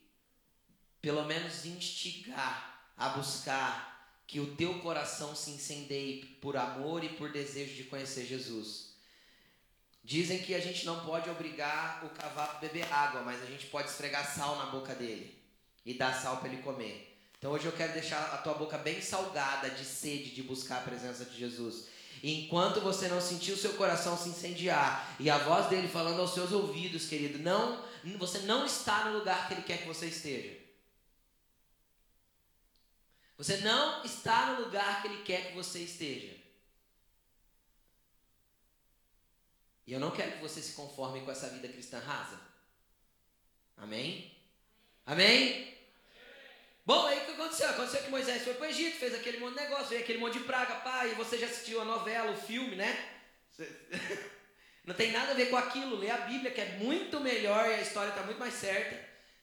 pelo 1.01 1.25
menos, 1.25 1.65
instigar 1.65 2.93
a 2.95 3.09
buscar 3.09 3.92
que 4.25 4.39
o 4.39 4.55
teu 4.55 4.79
coração 4.79 5.35
se 5.35 5.51
incendeie 5.51 6.25
por 6.41 6.57
amor 6.57 7.03
e 7.03 7.09
por 7.09 7.31
desejo 7.31 7.75
de 7.75 7.83
conhecer 7.83 8.25
Jesus. 8.25 8.93
Dizem 10.03 10.39
que 10.39 10.53
a 10.53 10.59
gente 10.59 10.85
não 10.85 11.05
pode 11.05 11.29
obrigar 11.29 12.03
o 12.05 12.09
cavalo 12.09 12.51
a 12.51 12.59
beber 12.59 12.91
água, 12.91 13.21
mas 13.21 13.41
a 13.41 13.45
gente 13.45 13.67
pode 13.67 13.89
esfregar 13.89 14.35
sal 14.35 14.57
na 14.57 14.65
boca 14.65 14.93
dele 14.93 15.37
e 15.85 15.93
dar 15.93 16.13
sal 16.13 16.37
para 16.37 16.49
ele 16.49 16.61
comer. 16.61 17.17
Então 17.37 17.51
hoje 17.51 17.65
eu 17.65 17.71
quero 17.71 17.93
deixar 17.93 18.33
a 18.33 18.37
tua 18.37 18.53
boca 18.53 18.77
bem 18.77 19.01
salgada 19.01 19.69
de 19.69 19.83
sede 19.83 20.31
de 20.31 20.43
buscar 20.43 20.77
a 20.77 20.81
presença 20.81 21.25
de 21.25 21.37
Jesus. 21.37 21.87
E 22.21 22.45
enquanto 22.45 22.79
você 22.79 23.09
não 23.09 23.19
sentir 23.19 23.51
o 23.51 23.57
seu 23.57 23.73
coração 23.73 24.17
se 24.17 24.29
incendiar 24.29 25.15
e 25.19 25.29
a 25.29 25.37
voz 25.37 25.67
dele 25.67 25.89
falando 25.89 26.21
aos 26.21 26.33
seus 26.33 26.53
ouvidos, 26.53 27.05
querido, 27.05 27.39
não, 27.39 27.83
você 28.17 28.39
não 28.39 28.65
está 28.65 29.09
no 29.09 29.17
lugar 29.17 29.47
que 29.47 29.55
ele 29.55 29.63
quer 29.63 29.79
que 29.79 29.87
você 29.87 30.05
esteja. 30.05 30.62
Você 33.43 33.57
não 33.57 34.01
está 34.05 34.53
no 34.53 34.63
lugar 34.63 35.01
que 35.01 35.09
ele 35.09 35.21
quer 35.23 35.47
que 35.47 35.53
você 35.53 35.79
esteja. 35.79 36.33
E 39.85 39.91
eu 39.91 39.99
não 39.99 40.11
quero 40.11 40.31
que 40.31 40.41
você 40.41 40.61
se 40.61 40.71
conforme 40.71 41.19
com 41.25 41.31
essa 41.31 41.49
vida 41.49 41.67
cristã 41.67 41.99
rasa. 41.99 42.39
Amém? 43.75 44.33
Amém? 45.05 45.77
Bom, 46.85 47.05
aí 47.05 47.19
o 47.19 47.25
que 47.25 47.31
aconteceu? 47.31 47.69
Aconteceu 47.69 48.03
que 48.03 48.09
Moisés 48.09 48.43
foi 48.43 48.53
para 48.53 48.67
o 48.67 48.69
Egito, 48.69 48.97
fez 48.97 49.13
aquele 49.13 49.39
monte 49.39 49.55
de 49.55 49.63
negócio, 49.63 49.87
veio 49.87 50.03
aquele 50.03 50.19
monte 50.19 50.37
de 50.37 50.45
praga, 50.45 50.75
pai, 50.75 51.11
e 51.11 51.15
você 51.15 51.37
já 51.37 51.47
assistiu 51.47 51.81
a 51.81 51.85
novela, 51.85 52.31
o 52.31 52.37
filme, 52.37 52.77
né? 52.77 53.09
Não 54.85 54.95
tem 54.95 55.11
nada 55.11 55.31
a 55.31 55.35
ver 55.35 55.49
com 55.49 55.57
aquilo, 55.57 55.97
lê 55.97 56.09
a 56.09 56.19
Bíblia, 56.19 56.51
que 56.51 56.61
é 56.61 56.77
muito 56.77 57.19
melhor 57.19 57.69
e 57.69 57.73
a 57.73 57.81
história 57.81 58.11
está 58.11 58.23
muito 58.23 58.39
mais 58.39 58.53
certa, 58.53 58.97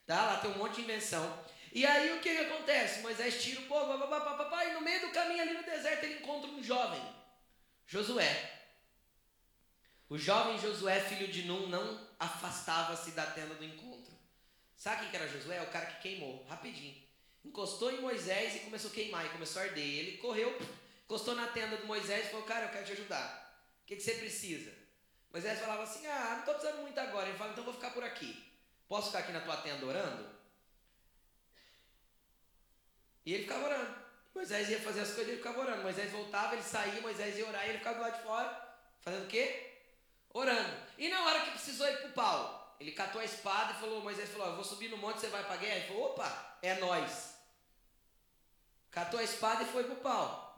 tá? 0.07 0.25
Lá 0.25 0.37
tem 0.39 0.49
um 0.49 0.57
monte 0.57 0.77
de 0.77 0.81
invenção. 0.81 1.50
E 1.71 1.85
aí 1.85 2.17
o 2.17 2.19
que, 2.19 2.35
que 2.35 2.41
acontece? 2.41 3.01
Moisés 3.01 3.41
tira 3.41 3.61
o 3.61 3.65
povo, 3.65 3.97
papapá, 3.97 4.65
e 4.65 4.73
no 4.73 4.81
meio 4.81 5.01
do 5.01 5.13
caminho 5.13 5.41
ali 5.41 5.53
no 5.53 5.63
deserto 5.63 6.03
ele 6.03 6.19
encontra 6.19 6.49
um 6.49 6.63
jovem, 6.63 7.01
Josué. 7.87 8.59
O 10.09 10.17
jovem 10.17 10.59
Josué, 10.59 10.99
filho 10.99 11.27
de 11.29 11.43
Num, 11.43 11.67
não 11.67 12.07
afastava-se 12.19 13.11
da 13.11 13.25
tenda 13.25 13.55
do 13.55 13.63
encontro. 13.63 14.11
Sabe 14.75 15.01
quem 15.01 15.09
que 15.11 15.15
era 15.15 15.27
Josué? 15.27 15.61
O 15.61 15.69
cara 15.69 15.85
que 15.85 16.01
queimou, 16.01 16.45
rapidinho 16.49 17.11
encostou 17.43 17.91
em 17.91 18.01
Moisés 18.01 18.55
e 18.55 18.59
começou 18.59 18.91
a 18.91 18.93
queimar, 18.93 19.25
e 19.25 19.29
começou 19.29 19.61
a 19.61 19.65
arder. 19.65 19.83
Ele 19.83 20.17
correu, 20.17 20.57
encostou 21.05 21.35
na 21.35 21.47
tenda 21.47 21.77
de 21.77 21.85
Moisés 21.85 22.25
e 22.25 22.29
falou: 22.29 22.45
Cara, 22.45 22.65
eu 22.65 22.69
quero 22.69 22.85
te 22.85 22.91
ajudar. 22.93 23.67
O 23.83 23.85
que, 23.85 23.95
que 23.95 24.01
você 24.01 24.13
precisa? 24.15 24.71
Moisés 25.31 25.59
falava 25.59 25.83
assim: 25.83 26.05
Ah, 26.07 26.29
não 26.31 26.39
estou 26.39 26.55
precisando 26.55 26.81
muito 26.81 26.99
agora. 26.99 27.27
Ele 27.27 27.37
falou: 27.37 27.53
Então 27.53 27.63
vou 27.63 27.73
ficar 27.73 27.91
por 27.91 28.03
aqui. 28.03 28.51
Posso 28.87 29.07
ficar 29.07 29.19
aqui 29.19 29.31
na 29.31 29.41
tua 29.41 29.57
tenda 29.57 29.85
orando? 29.85 30.40
E 33.25 33.33
ele 33.33 33.43
ficava 33.43 33.65
orando. 33.65 34.01
Moisés 34.33 34.69
ia 34.69 34.79
fazer 34.79 35.01
as 35.01 35.09
coisas, 35.09 35.27
ele 35.27 35.37
ficava 35.37 35.59
orando. 35.59 35.83
Moisés 35.83 36.11
voltava, 36.11 36.53
ele 36.53 36.63
saía, 36.63 37.01
Moisés 37.01 37.37
ia 37.37 37.47
orar, 37.47 37.65
e 37.65 37.69
ele 37.69 37.77
ficava 37.79 37.97
do 37.97 38.01
lado 38.01 38.17
de 38.17 38.23
fora, 38.23 38.75
fazendo 39.01 39.25
o 39.25 39.27
quê? 39.27 39.71
Orando. 40.33 40.77
E 40.97 41.09
na 41.09 41.23
hora 41.25 41.41
que 41.41 41.51
precisou 41.51 41.87
ir 41.87 41.97
para 41.97 42.09
o 42.09 42.13
pau, 42.13 42.77
ele 42.79 42.93
catou 42.93 43.21
a 43.21 43.25
espada 43.25 43.73
e 43.73 43.79
falou: 43.79 44.01
Moisés 44.01 44.29
falou: 44.29 44.47
Eu 44.47 44.55
vou 44.55 44.63
subir 44.63 44.89
no 44.89 44.97
monte, 44.97 45.19
você 45.19 45.27
vai 45.27 45.43
para 45.43 45.53
a 45.53 45.57
guerra? 45.57 45.75
Ele 45.75 45.87
falou: 45.87 46.11
Opa, 46.11 46.57
é 46.61 46.75
nós. 46.75 47.35
catou 48.89 49.19
a 49.19 49.23
espada 49.23 49.63
e 49.63 49.67
foi 49.67 49.83
pro 49.83 49.97
pau. 49.97 50.49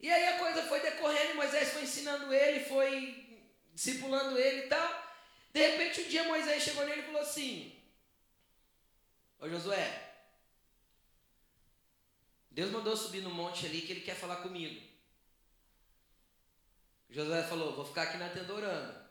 E 0.00 0.10
aí 0.10 0.26
a 0.28 0.38
coisa 0.38 0.64
foi 0.64 0.80
decorrendo, 0.80 1.30
e 1.30 1.34
Moisés 1.34 1.72
foi 1.72 1.82
ensinando 1.82 2.34
ele, 2.34 2.64
foi 2.64 3.40
discipulando 3.72 4.36
ele 4.36 4.66
e 4.66 4.68
tal. 4.68 5.02
De 5.52 5.60
repente 5.66 6.00
um 6.00 6.08
dia 6.08 6.24
Moisés 6.24 6.62
chegou 6.62 6.84
nele 6.84 7.02
e 7.02 7.04
falou 7.04 7.22
assim: 7.22 7.80
Ô 9.38 9.48
Josué, 9.48 10.11
Deus 12.52 12.70
mandou 12.70 12.94
subir 12.94 13.22
no 13.22 13.30
monte 13.30 13.64
ali 13.64 13.80
que 13.80 13.92
ele 13.92 14.02
quer 14.02 14.14
falar 14.14 14.36
comigo. 14.36 14.80
Josué 17.08 17.42
falou: 17.42 17.74
Vou 17.74 17.84
ficar 17.84 18.02
aqui 18.02 18.18
na 18.18 18.28
tenda 18.28 18.52
orando. 18.52 19.02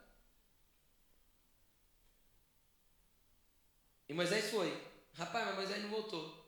E 4.08 4.14
Moisés 4.14 4.52
foi. 4.52 4.70
Rapaz, 5.14 5.46
mas 5.48 5.56
Moisés 5.56 5.82
não 5.82 5.90
voltou. 5.90 6.40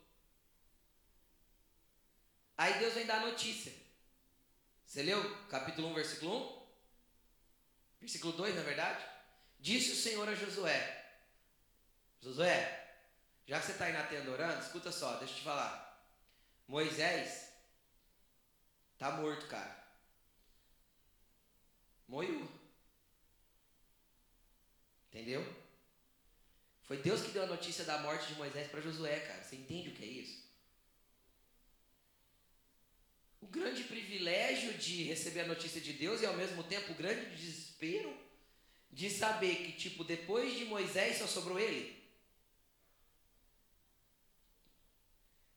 Aí 2.55 2.77
Deus 2.77 2.93
vem 2.93 3.07
dar 3.07 3.23
a 3.23 3.27
notícia. 3.31 3.73
Você 4.85 5.01
leu 5.01 5.47
capítulo 5.47 5.87
1, 5.89 5.93
versículo 5.95 6.59
1? 6.59 6.63
Versículo 8.01 8.33
2, 8.33 8.55
na 8.55 8.61
verdade? 8.61 9.03
Disse 9.59 9.93
o 9.93 9.95
Senhor 9.95 10.29
a 10.29 10.35
Josué: 10.35 11.05
Josué, 12.21 12.99
já 13.47 13.59
que 13.59 13.65
você 13.65 13.71
está 13.71 13.85
aí 13.85 13.93
na 13.93 14.03
tenda 14.03 14.29
orando, 14.29 14.61
escuta 14.61 14.91
só, 14.91 15.17
deixa 15.17 15.33
eu 15.33 15.37
te 15.37 15.43
falar. 15.43 15.92
Moisés 16.67 17.49
tá 18.97 19.11
morto, 19.11 19.47
cara. 19.47 19.83
Moiu. 22.07 22.49
Entendeu? 25.09 25.43
Foi 26.83 26.97
Deus 26.97 27.21
que 27.21 27.31
deu 27.31 27.43
a 27.43 27.47
notícia 27.47 27.85
da 27.85 27.99
morte 27.99 28.27
de 28.27 28.35
Moisés 28.35 28.67
para 28.69 28.81
Josué, 28.81 29.19
cara. 29.19 29.43
Você 29.43 29.55
entende 29.55 29.89
o 29.89 29.93
que 29.93 30.03
é 30.03 30.07
isso? 30.07 30.43
O 33.41 33.47
grande 33.47 33.83
privilégio 33.83 34.73
de 34.77 35.03
receber 35.03 35.41
a 35.41 35.47
notícia 35.47 35.81
de 35.81 35.93
Deus 35.93 36.21
e 36.21 36.25
ao 36.25 36.35
mesmo 36.35 36.63
tempo 36.63 36.91
o 36.91 36.95
grande 36.95 37.35
desespero 37.35 38.15
de 38.91 39.09
saber 39.09 39.55
que, 39.65 39.73
tipo, 39.73 40.03
depois 40.03 40.55
de 40.55 40.65
Moisés 40.65 41.17
só 41.17 41.27
sobrou 41.27 41.59
ele. 41.59 42.01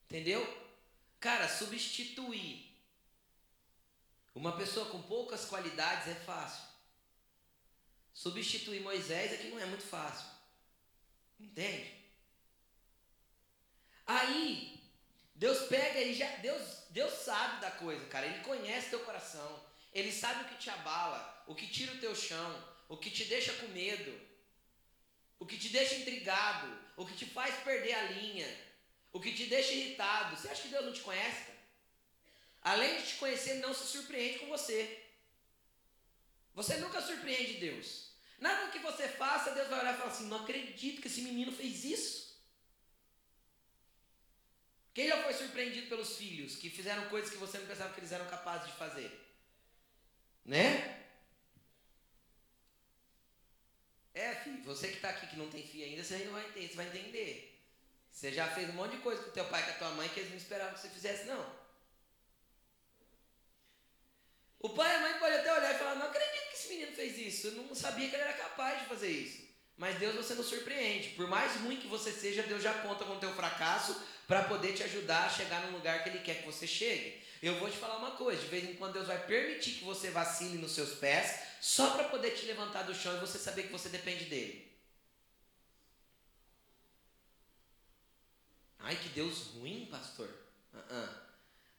Entendeu? 0.06 0.65
Cara, 1.20 1.48
substituir 1.48 2.66
uma 4.34 4.56
pessoa 4.56 4.86
com 4.90 5.00
poucas 5.02 5.46
qualidades 5.46 6.08
é 6.08 6.14
fácil. 6.14 6.62
Substituir 8.12 8.80
Moisés 8.80 9.32
é 9.32 9.36
que 9.36 9.48
não 9.48 9.58
é 9.58 9.66
muito 9.66 9.84
fácil. 9.84 10.26
Entende? 11.40 11.94
Aí, 14.06 14.80
Deus 15.34 15.66
pega 15.68 16.00
e 16.00 16.14
já. 16.14 16.28
Deus, 16.36 16.84
Deus 16.90 17.12
sabe 17.12 17.60
da 17.60 17.70
coisa, 17.70 18.04
cara. 18.06 18.26
Ele 18.26 18.44
conhece 18.44 18.90
teu 18.90 19.00
coração. 19.00 19.64
Ele 19.92 20.12
sabe 20.12 20.44
o 20.44 20.48
que 20.48 20.58
te 20.58 20.70
abala, 20.70 21.44
o 21.46 21.54
que 21.54 21.66
tira 21.66 21.92
o 21.92 21.98
teu 21.98 22.14
chão, 22.14 22.64
o 22.88 22.96
que 22.98 23.10
te 23.10 23.24
deixa 23.24 23.52
com 23.54 23.68
medo, 23.68 24.20
o 25.38 25.46
que 25.46 25.58
te 25.58 25.70
deixa 25.70 25.94
intrigado, 25.94 26.68
o 26.96 27.06
que 27.06 27.16
te 27.16 27.24
faz 27.24 27.54
perder 27.62 27.94
a 27.94 28.02
linha, 28.12 28.65
o 29.16 29.20
que 29.20 29.32
te 29.32 29.46
deixa 29.46 29.72
irritado. 29.72 30.36
Você 30.36 30.48
acha 30.48 30.62
que 30.62 30.68
Deus 30.68 30.84
não 30.84 30.92
te 30.92 31.00
conhece? 31.00 31.50
Além 32.62 32.98
de 32.98 33.06
te 33.08 33.14
conhecer, 33.14 33.54
não 33.54 33.72
se 33.72 33.86
surpreende 33.86 34.40
com 34.40 34.48
você. 34.48 35.04
Você 36.54 36.76
nunca 36.76 37.00
surpreende 37.00 37.54
Deus. 37.54 38.10
Nada 38.38 38.70
que 38.70 38.78
você 38.78 39.08
faça, 39.08 39.54
Deus 39.54 39.68
vai 39.68 39.80
olhar 39.80 39.94
e 39.94 39.98
falar 39.98 40.10
assim: 40.10 40.28
não 40.28 40.42
acredito 40.42 41.00
que 41.00 41.08
esse 41.08 41.22
menino 41.22 41.50
fez 41.50 41.84
isso. 41.84 42.26
Quem 44.92 45.08
já 45.08 45.22
foi 45.22 45.32
surpreendido 45.34 45.88
pelos 45.88 46.16
filhos 46.16 46.56
que 46.56 46.70
fizeram 46.70 47.08
coisas 47.08 47.30
que 47.30 47.36
você 47.36 47.58
não 47.58 47.66
pensava 47.66 47.92
que 47.92 48.00
eles 48.00 48.12
eram 48.12 48.26
capazes 48.26 48.68
de 48.68 48.78
fazer? 48.78 49.10
Né? 50.44 51.04
É, 54.14 54.34
filho, 54.36 54.62
você 54.62 54.88
que 54.88 54.96
está 54.96 55.10
aqui 55.10 55.26
que 55.26 55.36
não 55.36 55.50
tem 55.50 55.66
filho 55.66 55.84
ainda, 55.84 56.02
você 56.02 56.24
não 56.24 56.32
vai 56.32 56.46
entender, 56.46 56.68
você 56.68 56.74
vai 56.76 56.86
entender. 56.86 57.55
Você 58.16 58.32
já 58.32 58.48
fez 58.48 58.70
um 58.70 58.72
monte 58.72 58.92
de 58.92 59.02
coisa 59.02 59.22
com 59.22 59.30
teu 59.30 59.44
pai 59.44 59.60
e 59.60 59.64
com 59.64 59.70
a 59.72 59.74
tua 59.74 59.90
mãe 59.90 60.08
que 60.08 60.20
eles 60.20 60.30
não 60.30 60.38
esperavam 60.38 60.72
que 60.72 60.80
você 60.80 60.88
fizesse, 60.88 61.24
não. 61.24 61.44
O 64.58 64.70
pai 64.70 64.90
e 64.90 64.96
a 64.96 65.00
mãe 65.00 65.18
podem 65.18 65.38
até 65.38 65.52
olhar 65.52 65.74
e 65.74 65.78
falar: 65.78 65.96
Não 65.96 66.06
acredito 66.06 66.48
que 66.48 66.54
esse 66.54 66.68
menino 66.70 66.96
fez 66.96 67.18
isso. 67.18 67.48
Eu 67.48 67.52
não 67.52 67.74
sabia 67.74 68.08
que 68.08 68.14
ele 68.14 68.22
era 68.22 68.32
capaz 68.32 68.80
de 68.80 68.86
fazer 68.86 69.10
isso. 69.10 69.46
Mas 69.76 69.98
Deus 69.98 70.14
você 70.14 70.32
não 70.32 70.42
surpreende. 70.42 71.10
Por 71.10 71.28
mais 71.28 71.56
ruim 71.56 71.76
que 71.76 71.88
você 71.88 72.10
seja, 72.10 72.42
Deus 72.42 72.62
já 72.62 72.72
conta 72.72 73.04
com 73.04 73.16
o 73.16 73.20
teu 73.20 73.34
fracasso 73.34 74.00
para 74.26 74.44
poder 74.44 74.72
te 74.72 74.82
ajudar 74.82 75.26
a 75.26 75.28
chegar 75.28 75.66
no 75.66 75.76
lugar 75.76 76.02
que 76.02 76.08
Ele 76.08 76.20
quer 76.20 76.40
que 76.40 76.46
você 76.46 76.66
chegue. 76.66 77.22
Eu 77.42 77.58
vou 77.58 77.68
te 77.68 77.76
falar 77.76 77.98
uma 77.98 78.12
coisa: 78.12 78.40
de 78.40 78.48
vez 78.48 78.64
em 78.64 78.76
quando 78.76 78.94
Deus 78.94 79.08
vai 79.08 79.26
permitir 79.26 79.72
que 79.72 79.84
você 79.84 80.08
vacile 80.08 80.56
nos 80.56 80.74
seus 80.74 80.94
pés, 80.94 81.38
só 81.60 81.90
para 81.90 82.04
poder 82.04 82.30
te 82.30 82.46
levantar 82.46 82.84
do 82.84 82.94
chão 82.94 83.14
e 83.14 83.20
você 83.20 83.38
saber 83.38 83.64
que 83.64 83.72
você 83.72 83.90
depende 83.90 84.24
dele. 84.24 84.65
Ai, 88.86 88.96
que 88.96 89.08
Deus 89.08 89.48
ruim, 89.54 89.88
pastor. 89.90 90.28
Uh 90.72 90.78
-uh. 90.78 91.08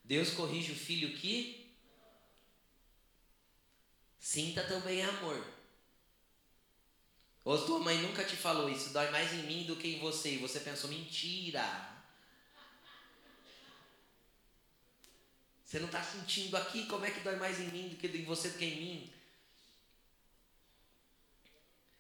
Deus 0.04 0.32
corrige 0.32 0.74
o 0.74 0.76
filho 0.76 1.17
que 1.17 1.67
Sinta 4.28 4.62
também 4.62 5.02
amor. 5.02 5.41
Ou 7.46 7.65
tua 7.65 7.80
mãe 7.80 7.98
nunca 8.02 8.26
te 8.26 8.36
falou 8.36 8.70
isso, 8.70 8.89
dói 8.89 9.10
mais 9.10 9.32
em 9.32 9.43
mim 9.43 9.63
do 9.63 9.78
que 9.78 9.88
em 9.88 10.00
você, 10.00 10.34
e 10.34 10.38
você 10.38 10.60
pensou, 10.60 10.89
mentira. 10.89 11.63
Você 15.63 15.80
não 15.80 15.86
está 15.86 16.04
sentindo 16.04 16.58
aqui 16.58 16.88
como 16.88 17.06
é 17.06 17.12
que 17.12 17.22
dói 17.22 17.38
mais 17.38 17.58
em 17.62 17.72
mim 17.72 17.88
do 17.88 17.96
que 17.96 18.08
em 18.08 18.26
você 18.26 18.50
do 18.50 18.58
que 18.58 18.65
em 18.65 18.82
mim? 18.82 19.13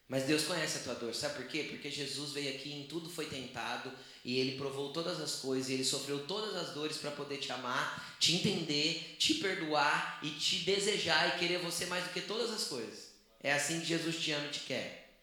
Mas 0.09 0.25
Deus 0.25 0.43
conhece 0.43 0.79
a 0.79 0.83
tua 0.83 0.95
dor, 0.95 1.15
sabe 1.15 1.35
por 1.35 1.47
quê? 1.47 1.63
Porque 1.69 1.89
Jesus 1.89 2.33
veio 2.33 2.57
aqui 2.57 2.73
em 2.73 2.87
tudo 2.87 3.09
foi 3.09 3.27
tentado 3.27 3.89
e 4.27 4.41
ele 4.41 4.57
provou 4.57 4.91
todas 4.91 5.21
as 5.21 5.35
coisas, 5.35 5.69
e 5.69 5.73
ele 5.75 5.85
sofreu 5.85 6.27
todas 6.27 6.53
as 6.53 6.73
dores 6.73 6.97
para 6.97 7.11
poder 7.11 7.37
te 7.37 7.49
amar, 7.49 8.17
te 8.19 8.35
entender, 8.35 9.15
te 9.17 9.35
perdoar 9.35 10.19
e 10.21 10.31
te 10.31 10.65
desejar 10.65 11.29
e 11.29 11.39
querer 11.39 11.59
você 11.59 11.85
mais 11.85 12.03
do 12.03 12.09
que 12.09 12.19
todas 12.19 12.51
as 12.51 12.65
coisas. 12.65 13.13
É 13.41 13.53
assim 13.53 13.79
que 13.79 13.85
Jesus 13.85 14.17
te 14.17 14.33
ama 14.33 14.47
e 14.47 14.51
te 14.51 14.59
quer. 14.59 15.17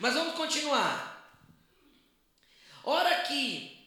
Mas 0.00 0.14
vamos 0.14 0.34
continuar. 0.34 1.30
Hora 2.84 3.20
que 3.24 3.86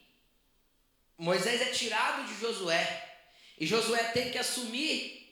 Moisés 1.17 1.59
é 1.59 1.71
tirado 1.71 2.27
de 2.27 2.39
Josué 2.39 3.17
e 3.57 3.65
Josué 3.65 4.03
tem 4.11 4.29
que 4.31 4.37
assumir 4.37 5.27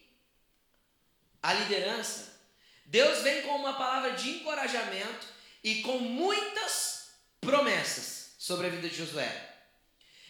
a 1.43 1.53
liderança, 1.53 2.33
Deus 2.83 3.21
vem 3.21 3.43
com 3.43 3.57
uma 3.57 3.73
palavra 3.73 4.13
de 4.13 4.27
encorajamento 4.27 5.27
e 5.63 5.83
com 5.83 5.99
muitas 5.99 7.11
promessas 7.39 8.18
sobre 8.39 8.67
a 8.67 8.69
vida 8.69 8.87
de 8.87 8.95
Josué. 8.95 9.57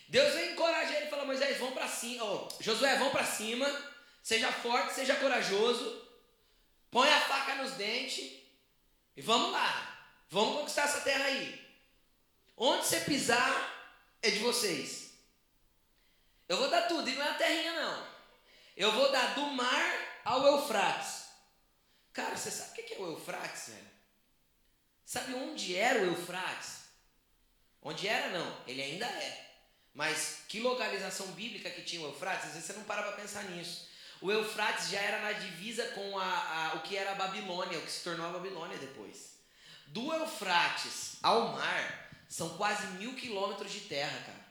Deus 0.08 0.34
vem 0.34 0.54
encorajar 0.54 0.95
ele 0.95 1.06
e 1.06 1.10
fala: 1.10 1.26
Moisés, 1.26 1.60
vão 1.60 1.72
para 1.72 1.88
cima. 1.88 2.26
Oh, 2.26 2.50
Josué, 2.60 2.98
vão 2.98 3.12
para 3.12 3.24
cima. 3.24 3.67
Seja 4.24 4.52
forte, 4.52 4.95
seja 4.95 5.15
corajoso. 5.15 6.10
Põe 6.89 7.08
a 7.08 7.22
faca 7.22 7.56
nos 7.56 7.74
dentes. 7.74 8.39
E 9.15 9.22
vamos 9.22 9.52
lá. 9.52 10.10
Vamos 10.30 10.62
conquistar 10.62 10.86
essa 10.86 11.02
terra 11.02 11.26
aí. 11.26 11.67
Onde 12.58 12.88
você 12.88 13.02
pisar 13.02 13.95
é 14.24 14.32
de 14.32 14.39
vocês. 14.39 15.12
Eu 16.48 16.58
vou 16.58 16.69
dar 16.69 16.88
tudo. 16.88 17.08
E 17.08 17.13
não 17.13 17.24
é 17.24 17.30
a 17.30 17.36
terrinha, 17.36 17.74
não. 17.80 18.08
Eu 18.76 18.91
vou 18.91 19.12
dar 19.12 19.36
do 19.36 19.45
mar 19.52 20.22
ao 20.26 20.45
Eufrates. 20.48 21.26
Cara, 22.12 22.36
você 22.36 22.50
sabe 22.50 22.72
o 22.72 22.84
que 22.84 22.93
é 22.95 22.98
o 22.98 23.12
Eufrates, 23.12 23.69
velho? 23.69 23.89
Sabe 25.06 25.34
onde 25.36 25.76
era 25.76 26.00
o 26.00 26.06
Eufrates? 26.06 26.79
Onde 27.82 28.08
era, 28.08 28.30
não, 28.38 28.58
ele 28.68 28.82
ainda 28.82 29.06
é. 29.06 29.50
Mas 29.94 30.44
que 30.48 30.60
localização 30.60 31.28
bíblica 31.28 31.70
que 31.70 31.82
tinha 31.82 32.02
o 32.02 32.06
Eufrates? 32.06 32.48
Às 32.48 32.54
vezes 32.54 32.68
você 32.68 32.74
não 32.74 32.84
para 32.84 33.04
para 33.04 33.13
pensar 33.13 33.44
nisso. 33.46 33.88
O 34.22 34.32
Eufrates 34.32 34.89
já 34.89 35.00
era 35.00 35.22
na 35.22 35.32
divisa 35.32 35.86
com 35.89 36.20
a, 36.20 36.26
a, 36.72 36.76
o 36.76 36.82
que 36.82 36.96
era 36.96 37.12
a 37.12 37.15
Babilônia, 37.15 37.80
o 37.80 37.82
que 37.82 37.92
se 37.92 38.04
tornou 38.04 38.28
a 38.28 38.34
Babilônia 38.34 38.78
depois. 38.78 39.39
Do 39.88 40.13
Eufrates 40.13 41.18
ao 41.24 41.54
mar 41.54 42.10
são 42.28 42.58
quase 42.58 42.86
mil 42.98 43.15
quilômetros 43.15 43.72
de 43.72 43.82
terra, 43.82 44.20
cara. 44.26 44.50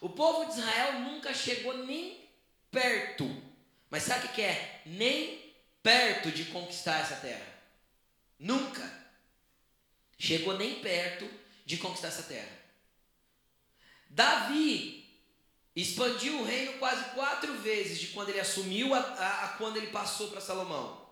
O 0.00 0.08
povo 0.08 0.46
de 0.46 0.58
Israel 0.58 1.00
nunca 1.00 1.34
chegou 1.34 1.76
nem 1.78 2.28
perto 2.70 3.48
mas 3.90 4.02
sabe 4.02 4.26
o 4.26 4.30
que 4.30 4.42
é? 4.42 4.82
Nem 4.84 5.54
perto 5.82 6.30
de 6.30 6.46
conquistar 6.46 7.00
essa 7.00 7.16
terra. 7.16 7.46
Nunca. 8.38 9.07
Chegou 10.18 10.56
nem 10.56 10.80
perto 10.80 11.28
de 11.64 11.76
conquistar 11.76 12.08
essa 12.08 12.24
terra. 12.24 12.58
Davi 14.10 15.06
expandiu 15.76 16.40
o 16.40 16.44
reino 16.44 16.72
quase 16.78 17.04
quatro 17.10 17.54
vezes 17.58 18.00
de 18.00 18.08
quando 18.08 18.30
ele 18.30 18.40
assumiu 18.40 18.94
a, 18.94 18.98
a, 18.98 19.44
a 19.44 19.48
quando 19.50 19.76
ele 19.76 19.88
passou 19.88 20.28
para 20.28 20.40
Salomão. 20.40 21.08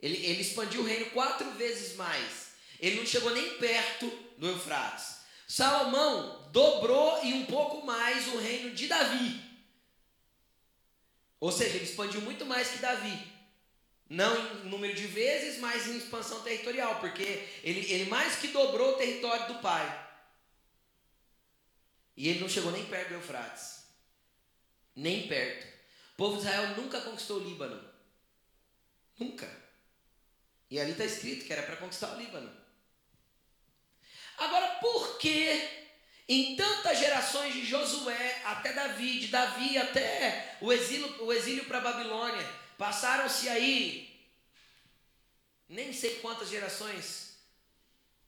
Ele, 0.00 0.16
ele 0.26 0.42
expandiu 0.42 0.82
o 0.82 0.84
reino 0.84 1.10
quatro 1.10 1.50
vezes 1.52 1.96
mais. 1.96 2.48
Ele 2.78 2.96
não 2.96 3.06
chegou 3.06 3.32
nem 3.32 3.58
perto 3.58 4.06
do 4.36 4.46
Eufrates. 4.48 5.18
Salomão 5.46 6.48
dobrou 6.52 7.24
e 7.24 7.32
um 7.32 7.46
pouco 7.46 7.86
mais 7.86 8.28
o 8.28 8.38
reino 8.38 8.74
de 8.74 8.86
Davi. 8.86 9.40
Ou 11.40 11.50
seja, 11.50 11.76
ele 11.76 11.84
expandiu 11.84 12.20
muito 12.20 12.44
mais 12.44 12.68
que 12.68 12.78
Davi. 12.78 13.37
Não 14.08 14.36
em 14.36 14.68
número 14.68 14.94
de 14.94 15.06
vezes, 15.06 15.58
mas 15.58 15.86
em 15.86 15.98
expansão 15.98 16.40
territorial, 16.42 16.98
porque 16.98 17.22
ele, 17.62 17.80
ele 17.92 18.06
mais 18.06 18.36
que 18.36 18.48
dobrou 18.48 18.94
o 18.94 18.96
território 18.96 19.52
do 19.52 19.60
pai. 19.60 20.08
E 22.16 22.28
ele 22.28 22.40
não 22.40 22.48
chegou 22.48 22.72
nem 22.72 22.84
perto 22.86 23.08
do 23.08 23.14
Eufrates. 23.14 23.84
Nem 24.96 25.28
perto. 25.28 25.66
O 26.14 26.16
povo 26.16 26.36
de 26.36 26.46
Israel 26.46 26.76
nunca 26.76 27.00
conquistou 27.00 27.38
o 27.38 27.44
Líbano. 27.44 27.88
Nunca. 29.18 29.48
E 30.70 30.80
ali 30.80 30.92
está 30.92 31.04
escrito 31.04 31.44
que 31.44 31.52
era 31.52 31.62
para 31.62 31.76
conquistar 31.76 32.14
o 32.14 32.18
Líbano. 32.18 32.50
Agora, 34.38 34.76
por 34.80 35.18
que 35.18 35.88
em 36.28 36.56
tantas 36.56 36.98
gerações 36.98 37.54
de 37.54 37.64
Josué 37.64 38.42
até 38.44 38.72
Davi, 38.72 39.20
de 39.20 39.28
Davi 39.28 39.78
até 39.78 40.56
o 40.60 40.72
exílio, 40.72 41.24
o 41.24 41.32
exílio 41.32 41.64
para 41.64 41.80
Babilônia, 41.80 42.46
Passaram-se 42.78 43.48
aí, 43.48 44.08
nem 45.68 45.92
sei 45.92 46.20
quantas 46.20 46.48
gerações, 46.48 47.36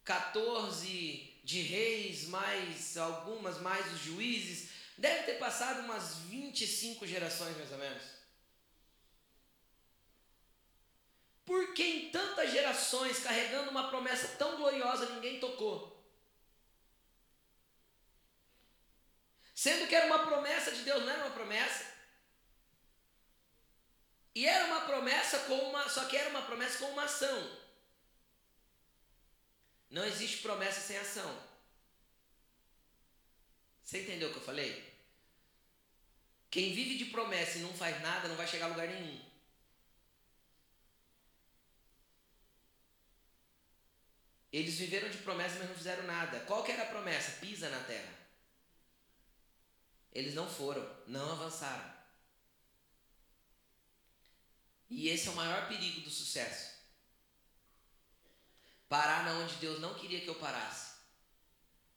14 0.04 1.40
de 1.44 1.62
reis, 1.62 2.26
mais 2.26 2.96
algumas, 2.96 3.60
mais 3.60 3.92
os 3.92 4.00
juízes. 4.00 4.70
Deve 4.98 5.22
ter 5.22 5.38
passado 5.38 5.84
umas 5.84 6.16
25 6.24 7.06
gerações, 7.06 7.56
mais 7.56 7.70
ou 7.70 7.78
menos. 7.78 8.02
Por 11.46 11.72
que 11.72 11.84
em 11.84 12.10
tantas 12.10 12.50
gerações, 12.50 13.20
carregando 13.20 13.70
uma 13.70 13.88
promessa 13.88 14.36
tão 14.36 14.56
gloriosa, 14.56 15.14
ninguém 15.14 15.38
tocou? 15.38 15.96
Sendo 19.54 19.86
que 19.86 19.94
era 19.94 20.06
uma 20.06 20.26
promessa 20.26 20.72
de 20.72 20.82
Deus, 20.82 21.02
não 21.04 21.10
era 21.10 21.26
uma 21.26 21.34
promessa. 21.34 21.99
E 24.34 24.46
era 24.46 24.66
uma 24.66 24.82
promessa 24.82 25.40
com 25.40 25.54
uma, 25.70 25.88
só 25.88 26.04
que 26.04 26.16
era 26.16 26.30
uma 26.30 26.42
promessa 26.42 26.78
com 26.78 26.92
uma 26.92 27.04
ação. 27.04 27.58
Não 29.90 30.04
existe 30.04 30.38
promessa 30.38 30.80
sem 30.80 30.96
ação. 30.96 31.50
Você 33.82 34.02
entendeu 34.02 34.28
o 34.28 34.32
que 34.32 34.38
eu 34.38 34.44
falei? 34.44 34.88
Quem 36.48 36.72
vive 36.72 36.96
de 36.96 37.06
promessa 37.06 37.58
e 37.58 37.62
não 37.62 37.72
faz 37.74 38.00
nada 38.00 38.28
não 38.28 38.36
vai 38.36 38.46
chegar 38.46 38.66
a 38.66 38.68
lugar 38.68 38.86
nenhum. 38.86 39.20
Eles 44.52 44.78
viveram 44.78 45.08
de 45.08 45.18
promessa, 45.18 45.58
mas 45.58 45.68
não 45.68 45.76
fizeram 45.76 46.04
nada. 46.04 46.40
Qual 46.40 46.64
que 46.64 46.72
era 46.72 46.82
a 46.82 46.86
promessa? 46.86 47.38
Pisa 47.40 47.68
na 47.68 47.80
terra. 47.84 48.12
Eles 50.12 50.34
não 50.34 50.48
foram, 50.48 50.88
não 51.06 51.32
avançaram. 51.32 51.99
E 54.90 55.08
esse 55.08 55.28
é 55.28 55.30
o 55.30 55.36
maior 55.36 55.68
perigo 55.68 56.00
do 56.00 56.10
sucesso. 56.10 56.70
Parar 58.88 59.24
na 59.24 59.34
onde 59.34 59.54
Deus 59.54 59.80
não 59.80 59.94
queria 59.94 60.20
que 60.20 60.28
eu 60.28 60.34
parasse. 60.34 60.90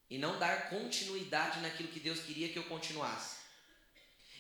E 0.10 0.20
não 0.20 0.38
dar 0.38 0.70
continuidade 0.70 1.60
naquilo 1.60 1.90
que 1.90 2.00
Deus 2.00 2.20
queria 2.20 2.50
que 2.50 2.60
eu 2.60 2.66
continuasse. 2.66 3.38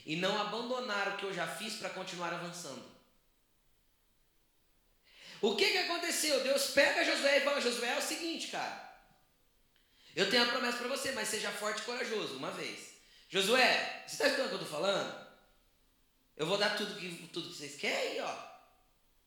E 0.06 0.16
não 0.16 0.40
abandonar 0.40 1.10
o 1.10 1.18
que 1.18 1.24
eu 1.24 1.34
já 1.34 1.48
fiz 1.48 1.76
para 1.76 1.90
continuar 1.90 2.32
avançando. 2.32 2.94
O 5.42 5.56
que, 5.56 5.72
que 5.72 5.78
aconteceu? 5.80 6.44
Deus 6.44 6.68
pega 6.68 7.04
Josué 7.04 7.40
e 7.40 7.42
fala: 7.42 7.60
Josué 7.60 7.90
é 7.90 7.98
o 7.98 8.02
seguinte, 8.02 8.48
cara. 8.50 8.94
Eu 10.16 10.30
tenho 10.30 10.44
a 10.44 10.48
promessa 10.48 10.78
para 10.78 10.88
você, 10.90 11.12
mas 11.14 11.28
seja 11.28 11.52
forte 11.52 11.82
e 11.82 11.86
corajoso, 11.86 12.36
uma 12.36 12.52
vez. 12.52 12.94
Josué, 13.30 14.04
você 14.06 14.14
está 14.14 14.28
escutando 14.28 14.46
o 14.46 14.50
que 14.50 14.56
eu 14.56 14.62
estou 14.62 14.80
falando? 14.80 15.23
Eu 16.36 16.46
vou 16.46 16.58
dar 16.58 16.76
tudo 16.76 16.96
que, 16.96 17.28
tudo 17.28 17.50
que 17.50 17.56
vocês 17.56 17.76
querem, 17.76 18.22
ó. 18.22 18.36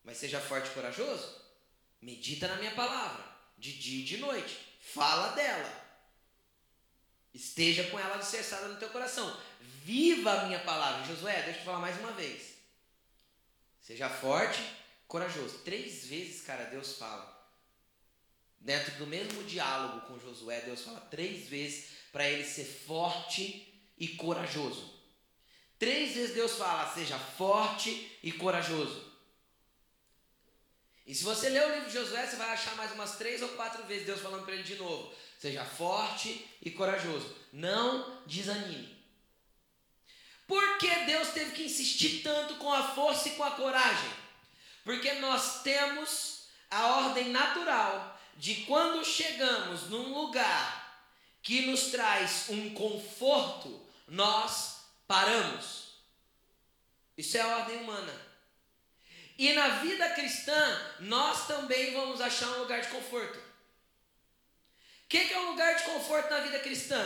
Mas 0.05 0.19
seja 0.19 0.41
forte 0.41 0.71
e 0.71 0.75
corajoso. 0.75 1.41
Medita 2.01 2.49
na 2.49 2.57
minha 2.57 2.73
palavra, 2.73 3.25
de 3.57 3.73
dia 3.73 4.01
e 4.01 4.05
de 4.05 4.19
noite. 4.19 4.59
Fala 4.81 5.29
dela. 5.35 5.87
Esteja 7.33 7.85
com 7.91 7.99
ela 7.99 8.15
alicerçada 8.15 8.69
no 8.69 8.79
teu 8.79 8.89
coração. 8.91 9.37
Viva 9.61 10.33
a 10.33 10.45
minha 10.47 10.61
palavra. 10.61 11.07
Josué, 11.07 11.43
deixa 11.43 11.61
eu 11.61 11.65
falar 11.65 11.81
mais 11.81 11.99
uma 12.01 12.13
vez. 12.13 12.55
Seja 13.81 14.09
forte, 14.09 14.61
corajoso. 15.07 15.59
Três 15.59 16.07
vezes, 16.07 16.43
cara, 16.43 16.65
Deus 16.65 16.97
fala. 16.99 17.37
Dentro 18.59 18.97
do 18.97 19.07
mesmo 19.07 19.45
diálogo 19.45 20.07
com 20.07 20.19
Josué, 20.19 20.61
Deus 20.63 20.83
fala 20.83 21.01
três 21.03 21.49
vezes 21.49 21.91
para 22.11 22.29
ele 22.29 22.45
ser 22.45 22.65
forte 22.65 23.73
e 23.97 24.09
corajoso. 24.09 24.96
Três 25.79 26.15
vezes 26.15 26.35
Deus 26.35 26.57
fala: 26.57 26.93
seja 26.93 27.19
forte 27.19 28.19
e 28.23 28.33
corajoso. 28.33 29.05
E 31.07 31.15
se 31.15 31.23
você 31.23 31.49
ler 31.49 31.65
o 31.65 31.75
livro 31.75 31.89
de 31.89 31.95
Josué, 31.95 32.27
você 32.27 32.37
vai 32.37 32.51
achar 32.51 32.75
mais 32.75 32.91
umas 32.93 33.17
três 33.17 33.41
ou 33.41 33.49
quatro 33.51 33.85
vezes 33.85 34.07
Deus 34.07 34.21
falando 34.21 34.45
para 34.45 34.55
ele 34.55 34.65
de 34.65 34.77
novo: 34.77 35.15
seja 35.39 35.65
forte 35.65 36.45
e 36.63 36.71
corajoso. 36.71 37.35
Não 37.53 38.23
desanime. 38.27 38.97
Por 40.47 40.79
que 40.79 40.95
Deus 41.07 41.29
teve 41.29 41.53
que 41.53 41.65
insistir 41.65 42.23
tanto 42.23 42.55
com 42.55 42.73
a 42.73 42.95
força 42.95 43.29
e 43.29 43.33
com 43.33 43.45
a 43.45 43.51
coragem? 43.53 44.11
Porque 44.85 45.13
nós 45.15 45.63
temos 45.63 46.49
a 46.71 46.87
ordem 46.99 47.31
natural 47.31 48.17
de 48.37 48.55
quando 48.67 49.05
chegamos 49.05 49.85
num 49.85 50.13
lugar 50.15 50.87
que 51.43 51.67
nos 51.67 51.87
traz 51.87 52.47
um 52.49 52.75
conforto, 52.75 53.85
nós 54.09 54.76
paramos. 55.07 56.01
Isso 57.17 57.37
é 57.37 57.41
a 57.41 57.59
ordem 57.59 57.79
humana. 57.79 58.13
E 59.39 59.53
na 59.53 59.69
vida 59.81 60.09
cristã, 60.11 60.95
nós 61.01 61.47
também 61.47 61.93
vamos 61.93 62.21
achar 62.21 62.49
um 62.53 62.61
lugar 62.61 62.81
de 62.81 62.89
conforto. 62.89 63.39
O 63.39 65.09
que, 65.09 65.27
que 65.27 65.33
é 65.33 65.39
um 65.39 65.51
lugar 65.51 65.77
de 65.77 65.85
conforto 65.85 66.31
na 66.31 66.41
vida 66.41 66.59
cristã? 66.59 67.05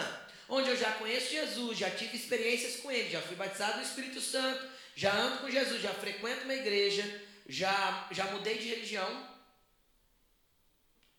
Onde 0.48 0.70
eu 0.70 0.76
já 0.76 0.92
conheço 0.92 1.30
Jesus, 1.30 1.78
já 1.78 1.90
tive 1.90 2.16
experiências 2.16 2.76
com 2.76 2.90
Ele, 2.90 3.10
já 3.10 3.20
fui 3.20 3.36
batizado 3.36 3.76
no 3.76 3.84
Espírito 3.84 4.20
Santo, 4.20 4.68
já 4.94 5.12
ando 5.12 5.38
com 5.38 5.50
Jesus, 5.50 5.82
já 5.82 5.92
frequento 5.94 6.44
uma 6.44 6.54
igreja, 6.54 7.04
já, 7.48 8.08
já 8.10 8.24
mudei 8.26 8.58
de 8.58 8.68
religião. 8.68 9.28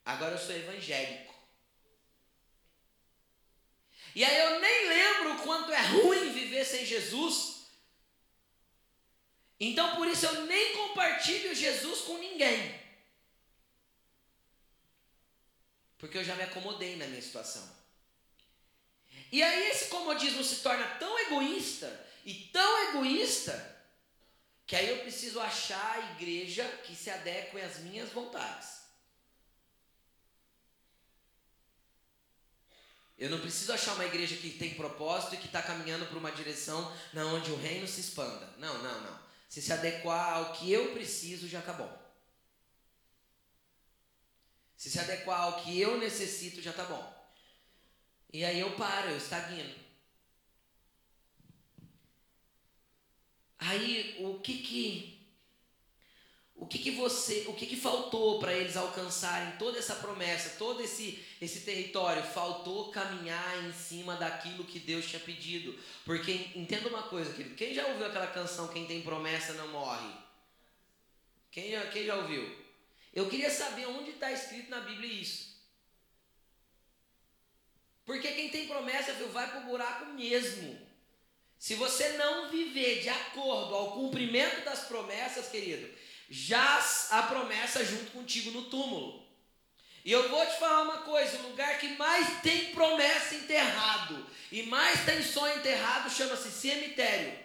Agora 0.05 0.33
eu 0.33 0.39
sou 0.39 0.55
evangélico. 0.55 1.30
E 4.13 4.23
aí 4.23 4.37
eu 4.37 4.59
nem 4.59 4.89
lembro 4.89 5.33
o 5.33 5.43
quanto 5.43 5.71
é 5.71 5.81
ruim 5.87 6.31
viver 6.33 6.65
sem 6.65 6.85
Jesus. 6.85 7.67
Então 9.59 9.95
por 9.95 10.07
isso 10.07 10.25
eu 10.25 10.45
nem 10.45 10.75
compartilho 10.75 11.55
Jesus 11.55 12.01
com 12.01 12.17
ninguém. 12.17 12.79
Porque 15.97 16.17
eu 16.17 16.23
já 16.23 16.35
me 16.35 16.43
acomodei 16.43 16.95
na 16.95 17.05
minha 17.05 17.21
situação. 17.21 17.69
E 19.31 19.41
aí 19.41 19.69
esse 19.69 19.85
comodismo 19.85 20.43
se 20.43 20.57
torna 20.57 20.85
tão 20.95 21.17
egoísta 21.19 22.09
e 22.25 22.33
tão 22.51 22.89
egoísta 22.89 23.71
que 24.67 24.75
aí 24.75 24.89
eu 24.89 24.99
preciso 24.99 25.39
achar 25.39 25.95
a 25.95 26.11
igreja 26.13 26.65
que 26.83 26.95
se 26.95 27.09
adeque 27.09 27.59
às 27.61 27.79
minhas 27.79 28.09
vontades. 28.09 28.80
Eu 33.21 33.29
não 33.29 33.39
preciso 33.39 33.71
achar 33.71 33.93
uma 33.93 34.05
igreja 34.07 34.35
que 34.35 34.49
tem 34.49 34.73
propósito 34.73 35.35
e 35.35 35.37
que 35.37 35.45
está 35.45 35.61
caminhando 35.61 36.07
para 36.07 36.17
uma 36.17 36.31
direção 36.31 36.91
na 37.13 37.23
onde 37.27 37.51
o 37.51 37.55
reino 37.55 37.87
se 37.87 38.01
expanda. 38.01 38.51
Não, 38.57 38.81
não, 38.81 39.01
não. 39.01 39.19
Se 39.47 39.61
se 39.61 39.71
adequar 39.71 40.37
ao 40.37 40.53
que 40.53 40.71
eu 40.71 40.91
preciso, 40.91 41.47
já 41.47 41.59
está 41.59 41.71
bom. 41.71 42.01
Se 44.75 44.89
se 44.89 44.99
adequar 44.99 45.41
ao 45.41 45.61
que 45.61 45.79
eu 45.79 45.99
necessito, 45.99 46.63
já 46.63 46.71
está 46.71 46.83
bom. 46.83 47.29
E 48.33 48.43
aí 48.43 48.59
eu 48.59 48.75
paro, 48.75 49.11
eu 49.11 49.17
estagno. 49.17 49.75
Aí 53.59 54.17
o 54.19 54.39
que 54.39 54.63
que 54.63 55.10
o 56.61 56.67
que, 56.67 56.77
que 56.77 56.91
você, 56.91 57.45
o 57.47 57.53
que, 57.53 57.65
que 57.65 57.75
faltou 57.75 58.39
para 58.39 58.53
eles 58.53 58.77
alcançarem 58.77 59.57
toda 59.57 59.79
essa 59.79 59.95
promessa, 59.95 60.57
todo 60.59 60.79
esse, 60.79 61.19
esse 61.41 61.61
território? 61.61 62.21
Faltou 62.21 62.91
caminhar 62.91 63.65
em 63.65 63.73
cima 63.73 64.15
daquilo 64.15 64.63
que 64.63 64.77
Deus 64.77 65.07
tinha 65.07 65.19
pedido. 65.19 65.75
Porque 66.05 66.51
entenda 66.55 66.87
uma 66.87 67.01
coisa, 67.01 67.33
querido. 67.33 67.55
Quem 67.55 67.73
já 67.73 67.87
ouviu 67.87 68.05
aquela 68.05 68.27
canção 68.27 68.67
Quem 68.67 68.85
tem 68.85 69.01
promessa 69.01 69.53
não 69.53 69.69
morre? 69.69 70.13
Quem 71.49 71.71
já, 71.71 71.87
quem 71.87 72.05
já 72.05 72.15
ouviu? 72.17 72.55
Eu 73.11 73.27
queria 73.27 73.49
saber 73.49 73.87
onde 73.87 74.11
está 74.11 74.31
escrito 74.31 74.69
na 74.69 74.81
Bíblia 74.81 75.11
isso. 75.11 75.59
Porque 78.05 78.33
quem 78.33 78.49
tem 78.49 78.67
promessa, 78.67 79.13
viu, 79.13 79.29
vai 79.29 79.49
para 79.49 79.61
o 79.61 79.65
buraco 79.65 80.05
mesmo. 80.13 80.79
Se 81.57 81.73
você 81.73 82.09
não 82.17 82.51
viver 82.51 83.01
de 83.01 83.09
acordo 83.09 83.73
ao 83.73 83.93
cumprimento 83.93 84.63
das 84.63 84.81
promessas, 84.81 85.49
querido, 85.49 85.89
jaz 86.31 87.09
a 87.11 87.23
promessa 87.23 87.83
junto 87.83 88.11
contigo 88.11 88.51
no 88.51 88.63
túmulo. 88.63 89.21
E 90.05 90.11
eu 90.11 90.29
vou 90.29 90.45
te 90.45 90.57
falar 90.57 90.83
uma 90.83 90.99
coisa: 90.99 91.37
o 91.37 91.49
lugar 91.49 91.77
que 91.77 91.89
mais 91.97 92.41
tem 92.41 92.73
promessa 92.73 93.35
enterrado 93.35 94.25
e 94.49 94.63
mais 94.63 95.03
tem 95.03 95.21
sonho 95.21 95.57
enterrado 95.57 96.09
chama-se 96.09 96.49
cemitério. 96.49 97.37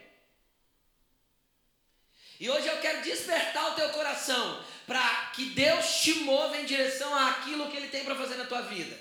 E 2.39 2.49
hoje 2.49 2.69
eu 2.69 2.79
quero 2.81 3.03
despertar 3.03 3.73
o 3.73 3.75
teu 3.75 3.89
coração 3.91 4.65
para 4.87 5.31
que 5.35 5.47
Deus 5.47 6.01
te 6.03 6.15
mova 6.21 6.57
em 6.57 6.65
direção 6.65 7.13
àquilo 7.15 7.69
que 7.71 7.77
Ele 7.77 7.89
tem 7.89 8.05
para 8.05 8.15
fazer 8.15 8.37
na 8.37 8.45
tua 8.45 8.63
vida. 8.63 8.97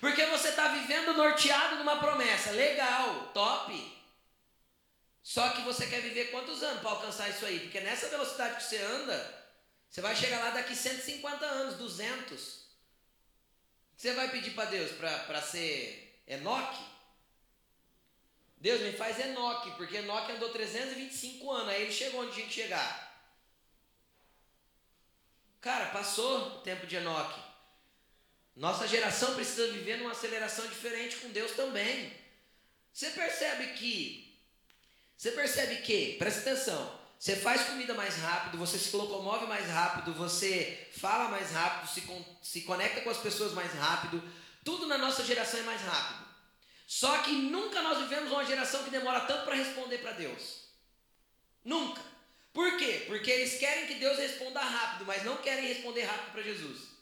Porque 0.00 0.26
você 0.26 0.48
está 0.48 0.68
vivendo 0.68 1.14
norteado 1.14 1.76
numa 1.76 1.96
promessa, 1.96 2.50
legal, 2.50 3.30
top. 3.32 3.96
Só 5.26 5.48
que 5.48 5.62
você 5.62 5.88
quer 5.88 6.02
viver 6.02 6.30
quantos 6.30 6.62
anos 6.62 6.80
para 6.80 6.90
alcançar 6.90 7.28
isso 7.28 7.44
aí? 7.44 7.58
Porque 7.58 7.80
nessa 7.80 8.08
velocidade 8.08 8.58
que 8.58 8.62
você 8.62 8.78
anda, 8.78 9.44
você 9.90 10.00
vai 10.00 10.14
chegar 10.14 10.38
lá 10.38 10.50
daqui 10.50 10.76
150 10.76 11.44
anos, 11.44 11.74
200. 11.78 12.64
Você 13.96 14.12
vai 14.12 14.30
pedir 14.30 14.52
para 14.52 14.70
Deus 14.70 14.92
para 14.92 15.42
ser 15.42 16.22
Enoque? 16.28 16.80
Deus 18.58 18.80
me 18.82 18.92
faz 18.92 19.18
Enoque, 19.18 19.72
porque 19.72 19.96
Enoque 19.96 20.30
andou 20.30 20.50
325 20.50 21.50
anos, 21.50 21.70
aí 21.70 21.82
ele 21.82 21.92
chegou 21.92 22.22
onde 22.22 22.32
tinha 22.32 22.46
que 22.46 22.54
chegar. 22.54 23.26
Cara, 25.60 25.86
passou 25.86 26.38
o 26.38 26.60
tempo 26.60 26.86
de 26.86 26.94
Enoque. 26.94 27.40
Nossa 28.54 28.86
geração 28.86 29.34
precisa 29.34 29.72
viver 29.72 29.96
numa 29.96 30.12
aceleração 30.12 30.68
diferente 30.68 31.16
com 31.16 31.30
Deus 31.30 31.50
também. 31.56 32.16
Você 32.92 33.10
percebe 33.10 33.72
que, 33.72 34.25
você 35.16 35.32
percebe 35.32 35.76
que, 35.76 36.16
presta 36.18 36.40
atenção, 36.40 37.00
você 37.18 37.34
faz 37.34 37.62
comida 37.64 37.94
mais 37.94 38.16
rápido, 38.16 38.58
você 38.58 38.78
se 38.78 38.94
locomove 38.94 39.46
mais 39.46 39.66
rápido, 39.68 40.12
você 40.12 40.88
fala 40.98 41.28
mais 41.28 41.50
rápido, 41.50 41.88
se, 41.88 42.02
con 42.02 42.22
se 42.42 42.60
conecta 42.62 43.00
com 43.00 43.10
as 43.10 43.16
pessoas 43.16 43.52
mais 43.52 43.72
rápido. 43.72 44.22
Tudo 44.62 44.86
na 44.86 44.98
nossa 44.98 45.24
geração 45.24 45.60
é 45.60 45.62
mais 45.62 45.80
rápido. 45.80 46.26
Só 46.86 47.18
que 47.18 47.32
nunca 47.32 47.80
nós 47.82 47.98
vivemos 47.98 48.30
uma 48.30 48.44
geração 48.44 48.84
que 48.84 48.90
demora 48.90 49.20
tanto 49.20 49.44
para 49.44 49.54
responder 49.54 49.98
para 49.98 50.12
Deus. 50.12 50.66
Nunca. 51.64 52.02
Por 52.52 52.76
quê? 52.76 53.04
Porque 53.06 53.30
eles 53.30 53.58
querem 53.58 53.86
que 53.86 53.94
Deus 53.94 54.18
responda 54.18 54.60
rápido, 54.60 55.06
mas 55.06 55.24
não 55.24 55.36
querem 55.38 55.66
responder 55.66 56.04
rápido 56.04 56.32
para 56.32 56.42
Jesus. 56.42 56.95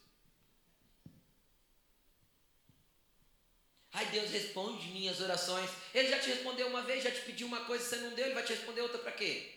Ai, 3.94 4.06
Deus 4.06 4.28
responde 4.30 4.88
minhas 4.88 5.20
orações. 5.20 5.70
Ele 5.94 6.08
já 6.08 6.18
te 6.18 6.28
respondeu 6.28 6.66
uma 6.66 6.82
vez, 6.82 7.04
já 7.04 7.12
te 7.12 7.20
pediu 7.20 7.46
uma 7.46 7.64
coisa, 7.64 7.84
você 7.84 7.96
não 7.98 8.10
deu, 8.10 8.26
ele 8.26 8.34
vai 8.34 8.42
te 8.42 8.52
responder 8.52 8.80
outra 8.80 8.98
para 8.98 9.12
quê? 9.12 9.52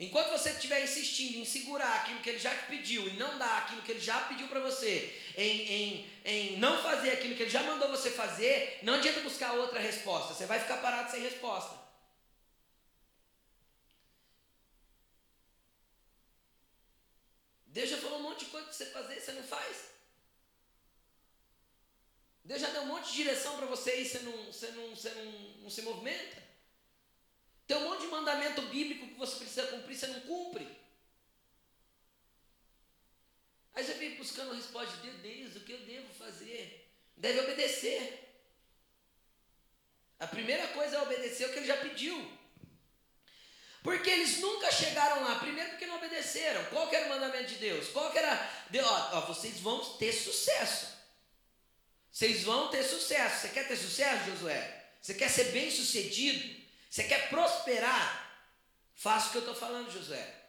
Enquanto 0.00 0.30
você 0.30 0.50
estiver 0.50 0.82
insistindo 0.82 1.38
em 1.38 1.44
segurar 1.44 1.94
aquilo 1.96 2.20
que 2.20 2.30
ele 2.30 2.38
já 2.38 2.54
te 2.54 2.66
pediu 2.66 3.06
e 3.06 3.12
não 3.12 3.38
dar 3.38 3.58
aquilo 3.58 3.82
que 3.82 3.92
ele 3.92 4.00
já 4.00 4.18
pediu 4.22 4.48
para 4.48 4.60
você, 4.60 5.14
em, 5.36 5.60
em, 5.60 6.10
em 6.24 6.56
não 6.56 6.82
fazer 6.82 7.12
aquilo 7.12 7.36
que 7.36 7.42
ele 7.42 7.50
já 7.50 7.62
mandou 7.62 7.90
você 7.90 8.10
fazer, 8.10 8.80
não 8.82 8.94
adianta 8.94 9.20
buscar 9.20 9.52
outra 9.52 9.78
resposta. 9.78 10.32
Você 10.32 10.46
vai 10.46 10.58
ficar 10.58 10.78
parado 10.78 11.10
sem 11.10 11.20
resposta. 11.20 11.78
Deus 17.66 17.90
já 17.90 17.98
falou 17.98 18.20
um 18.20 18.22
monte 18.22 18.46
de 18.46 18.50
coisa 18.50 18.66
para 18.66 18.74
você 18.74 18.86
fazer 18.86 19.20
você 19.20 19.32
não 19.32 19.42
faz. 19.42 19.93
Deus 22.44 22.60
já 22.60 22.68
deu 22.70 22.82
um 22.82 22.86
monte 22.86 23.06
de 23.06 23.14
direção 23.14 23.56
para 23.56 23.66
você 23.66 24.00
e 24.00 24.08
você 24.08 24.18
não, 24.18 24.52
você 24.52 24.70
não, 24.72 24.90
você 24.90 25.10
não, 25.10 25.32
não 25.62 25.70
se 25.70 25.80
movimenta. 25.82 26.42
Tem 27.66 27.76
um 27.78 27.88
monte 27.88 28.02
de 28.02 28.08
mandamento 28.08 28.60
bíblico 28.62 29.06
que 29.06 29.18
você 29.18 29.36
precisa 29.36 29.66
cumprir, 29.68 29.96
você 29.96 30.06
não 30.08 30.20
cumpre. 30.20 30.68
Aí 33.74 33.82
você 33.82 33.94
vem 33.94 34.16
buscando 34.16 34.52
a 34.52 34.56
resposta 34.56 34.96
de 34.98 35.10
Deus, 35.10 35.56
o 35.56 35.60
que 35.60 35.72
eu 35.72 35.80
devo 35.80 36.12
fazer? 36.14 36.92
Deve 37.16 37.40
obedecer. 37.40 38.20
A 40.20 40.26
primeira 40.26 40.68
coisa 40.68 40.96
é 40.96 41.02
obedecer 41.02 41.48
o 41.48 41.52
que 41.52 41.58
ele 41.60 41.66
já 41.66 41.78
pediu. 41.78 42.38
Porque 43.82 44.08
eles 44.08 44.38
nunca 44.40 44.70
chegaram 44.70 45.24
lá. 45.24 45.38
Primeiro 45.38 45.70
porque 45.70 45.86
não 45.86 45.96
obedeceram. 45.96 46.64
Qual 46.66 46.92
era 46.92 47.06
o 47.06 47.08
mandamento 47.08 47.48
de 47.48 47.56
Deus? 47.56 47.88
Qual 47.88 48.14
era? 48.14 48.66
ó, 48.82 49.18
ó, 49.18 49.20
vocês 49.22 49.60
vão 49.60 49.78
ter 49.96 50.12
sucesso. 50.12 50.93
Vocês 52.14 52.44
vão 52.44 52.68
ter 52.68 52.84
sucesso. 52.84 53.40
Você 53.40 53.48
quer 53.48 53.66
ter 53.66 53.76
sucesso, 53.76 54.30
Josué? 54.30 54.84
Você 55.02 55.14
quer 55.14 55.28
ser 55.28 55.50
bem 55.50 55.68
sucedido? 55.68 56.62
Você 56.88 57.02
quer 57.02 57.28
prosperar? 57.28 58.40
Faça 58.94 59.26
o 59.26 59.30
que 59.32 59.38
eu 59.38 59.40
estou 59.40 59.54
falando, 59.56 59.90
Josué. 59.90 60.42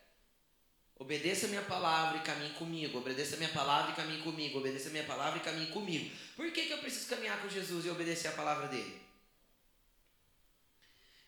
Obedeça 0.95 1.47
a 1.47 1.49
minha 1.49 1.63
palavra 1.63 2.19
e 2.19 2.21
caminhe 2.21 2.53
comigo. 2.53 2.99
Obedeça 2.99 3.33
a 3.33 3.39
minha 3.39 3.49
palavra 3.49 3.91
e 3.91 3.95
caminhe 3.95 4.21
comigo. 4.21 4.59
Obedeça 4.59 4.89
a 4.89 4.91
minha 4.91 5.05
palavra 5.05 5.39
e 5.39 5.43
caminhe 5.43 5.71
comigo. 5.71 6.15
Por 6.35 6.51
que, 6.51 6.67
que 6.67 6.71
eu 6.71 6.77
preciso 6.77 7.09
caminhar 7.09 7.41
com 7.41 7.49
Jesus 7.49 7.83
e 7.83 7.89
obedecer 7.89 8.27
a 8.27 8.33
palavra 8.33 8.67
dele? 8.67 9.01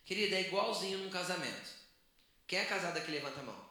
Querida, 0.06 0.36
é 0.36 0.42
igualzinho 0.42 1.00
num 1.00 1.10
casamento. 1.10 1.72
Quem 2.46 2.60
é 2.60 2.66
casado 2.66 2.96
aqui, 2.98 3.10
levanta 3.10 3.40
a 3.40 3.44
mão. 3.44 3.70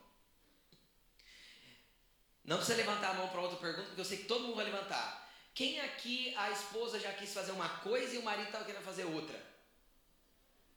Não 2.44 2.56
precisa 2.56 2.76
levantar 2.76 3.10
a 3.10 3.14
mão 3.14 3.28
para 3.28 3.40
outra 3.40 3.56
pergunta, 3.56 3.86
porque 3.86 4.00
eu 4.00 4.04
sei 4.04 4.18
que 4.18 4.24
todo 4.24 4.42
mundo 4.42 4.56
vai 4.56 4.64
levantar. 4.64 5.25
Quem 5.56 5.80
aqui 5.80 6.34
a 6.36 6.50
esposa 6.50 7.00
já 7.00 7.10
quis 7.14 7.32
fazer 7.32 7.52
uma 7.52 7.78
coisa 7.78 8.14
e 8.14 8.18
o 8.18 8.22
marido 8.22 8.48
estava 8.48 8.66
querendo 8.66 8.84
fazer 8.84 9.04
outra? 9.04 9.42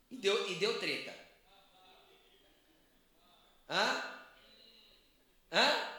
E 0.09 0.15
deu, 0.15 0.49
e 0.49 0.55
deu 0.55 0.79
treta. 0.79 1.13
Hã? 3.69 4.03
Hã? 5.51 5.89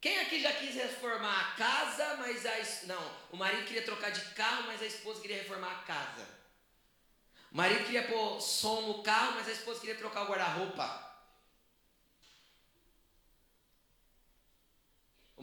Quem 0.00 0.18
aqui 0.18 0.40
já 0.40 0.52
quis 0.54 0.74
reformar 0.74 1.52
a 1.52 1.54
casa, 1.54 2.16
mas 2.16 2.44
a. 2.44 2.86
Não, 2.86 3.16
o 3.30 3.36
marido 3.36 3.64
queria 3.66 3.84
trocar 3.84 4.10
de 4.10 4.34
carro, 4.34 4.64
mas 4.66 4.82
a 4.82 4.86
esposa 4.86 5.22
queria 5.22 5.36
reformar 5.36 5.70
a 5.70 5.82
casa. 5.84 6.26
O 7.52 7.56
marido 7.56 7.84
queria 7.84 8.08
pôr 8.08 8.40
som 8.40 8.80
no 8.80 9.02
carro, 9.04 9.36
mas 9.36 9.46
a 9.46 9.52
esposa 9.52 9.78
queria 9.78 9.94
trocar 9.94 10.24
o 10.24 10.26
guarda-roupa. 10.26 11.13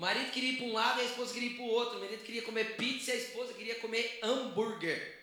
Marido 0.02 0.32
queria 0.32 0.54
ir 0.54 0.58
para 0.58 0.66
um 0.66 0.74
lado 0.74 1.00
e 1.00 1.04
a 1.04 1.06
esposa 1.06 1.32
queria 1.32 1.52
ir 1.52 1.56
para 1.56 1.64
o 1.64 1.68
outro. 1.68 1.98
O 1.98 2.02
marido 2.02 2.24
queria 2.24 2.42
comer 2.42 2.76
pizza 2.76 3.12
e 3.12 3.14
a 3.14 3.18
esposa 3.18 3.54
queria 3.54 3.76
comer 3.76 4.20
hambúrguer. 4.24 5.22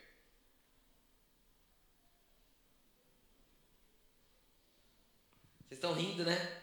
Vocês 5.67 5.79
estão 5.79 5.93
rindo, 5.93 6.25
né? 6.25 6.63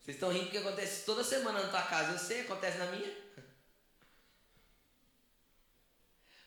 Vocês 0.00 0.16
estão 0.16 0.32
rindo 0.32 0.44
porque 0.44 0.56
acontece 0.56 1.04
toda 1.04 1.22
semana 1.22 1.62
na 1.62 1.68
tua 1.68 1.82
casa. 1.82 2.12
Eu 2.12 2.18
sei, 2.18 2.40
acontece 2.40 2.78
na 2.78 2.86
minha. 2.86 3.14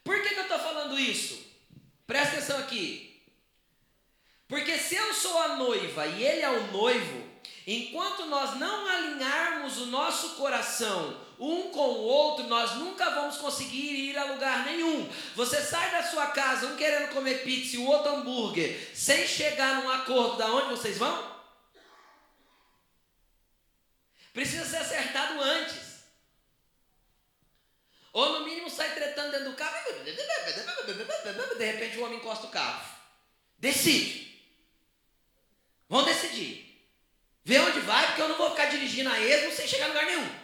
Por 0.03 0.19
que, 0.21 0.29
que 0.29 0.39
eu 0.39 0.43
estou 0.43 0.59
falando 0.59 0.99
isso? 0.99 1.45
Presta 2.07 2.37
atenção 2.37 2.57
aqui. 2.57 3.12
Porque 4.47 4.77
se 4.77 4.95
eu 4.95 5.13
sou 5.13 5.37
a 5.41 5.55
noiva 5.55 6.05
e 6.05 6.23
ele 6.23 6.41
é 6.41 6.49
o 6.49 6.71
noivo, 6.71 7.23
enquanto 7.65 8.25
nós 8.25 8.57
não 8.59 8.87
alinharmos 8.87 9.77
o 9.77 9.85
nosso 9.87 10.35
coração 10.35 11.21
um 11.39 11.71
com 11.71 11.89
o 11.89 12.03
outro, 12.03 12.45
nós 12.47 12.75
nunca 12.75 13.09
vamos 13.09 13.37
conseguir 13.37 14.11
ir 14.11 14.17
a 14.17 14.25
lugar 14.25 14.65
nenhum. 14.65 15.09
Você 15.35 15.61
sai 15.61 15.91
da 15.91 16.03
sua 16.03 16.27
casa, 16.27 16.67
um 16.67 16.77
querendo 16.77 17.11
comer 17.11 17.43
pizza 17.43 17.75
e 17.75 17.79
o 17.79 17.87
outro 17.87 18.15
hambúrguer, 18.15 18.91
sem 18.93 19.27
chegar 19.27 19.81
num 19.81 19.89
acordo 19.89 20.37
da 20.37 20.47
onde 20.47 20.69
vocês 20.69 20.97
vão? 20.97 21.33
Precisa 24.31 24.65
ser 24.65 24.77
acertado 24.77 25.41
antes. 25.41 25.93
Ou 28.11 28.39
no 28.39 28.45
mínimo 28.45 28.69
sai 28.69 28.93
tretando 28.93 29.31
dentro 29.31 29.51
do 29.51 29.55
carro. 29.55 29.73
De 31.57 31.65
repente 31.65 31.97
o 31.97 32.05
homem 32.05 32.17
encosta 32.17 32.47
o 32.47 32.51
carro. 32.51 32.83
Decide. 33.57 34.41
Vamos 35.89 36.05
decidir. 36.05 36.73
Vê 37.45 37.59
onde 37.59 37.79
vai, 37.81 38.07
porque 38.07 38.21
eu 38.21 38.29
não 38.29 38.37
vou 38.37 38.51
ficar 38.51 38.67
dirigindo 38.93 39.09
a 39.09 39.19
esmo 39.19 39.51
sem 39.51 39.67
chegar 39.67 39.85
em 39.85 39.89
lugar 39.89 40.05
nenhum. 40.05 40.43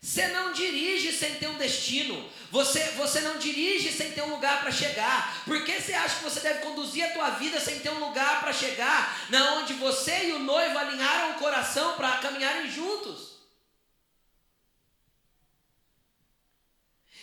Você 0.00 0.28
não 0.28 0.52
dirige 0.52 1.12
sem 1.12 1.34
ter 1.34 1.48
um 1.48 1.58
destino. 1.58 2.30
Você, 2.52 2.80
você 2.92 3.20
não 3.20 3.36
dirige 3.36 3.90
sem 3.90 4.12
ter 4.12 4.22
um 4.22 4.30
lugar 4.30 4.60
para 4.60 4.70
chegar. 4.70 5.44
Por 5.44 5.64
que 5.64 5.80
você 5.80 5.92
acha 5.92 6.18
que 6.18 6.24
você 6.24 6.40
deve 6.40 6.60
conduzir 6.60 7.04
a 7.04 7.12
tua 7.12 7.30
vida 7.30 7.58
sem 7.60 7.80
ter 7.80 7.90
um 7.90 7.98
lugar 7.98 8.40
para 8.40 8.52
chegar? 8.52 9.26
Na 9.28 9.54
onde 9.54 9.74
você 9.74 10.28
e 10.28 10.32
o 10.32 10.38
noivo 10.38 10.78
alinharam 10.78 11.32
o 11.32 11.38
coração 11.38 11.96
para 11.96 12.18
caminharem 12.18 12.70
juntos. 12.70 13.38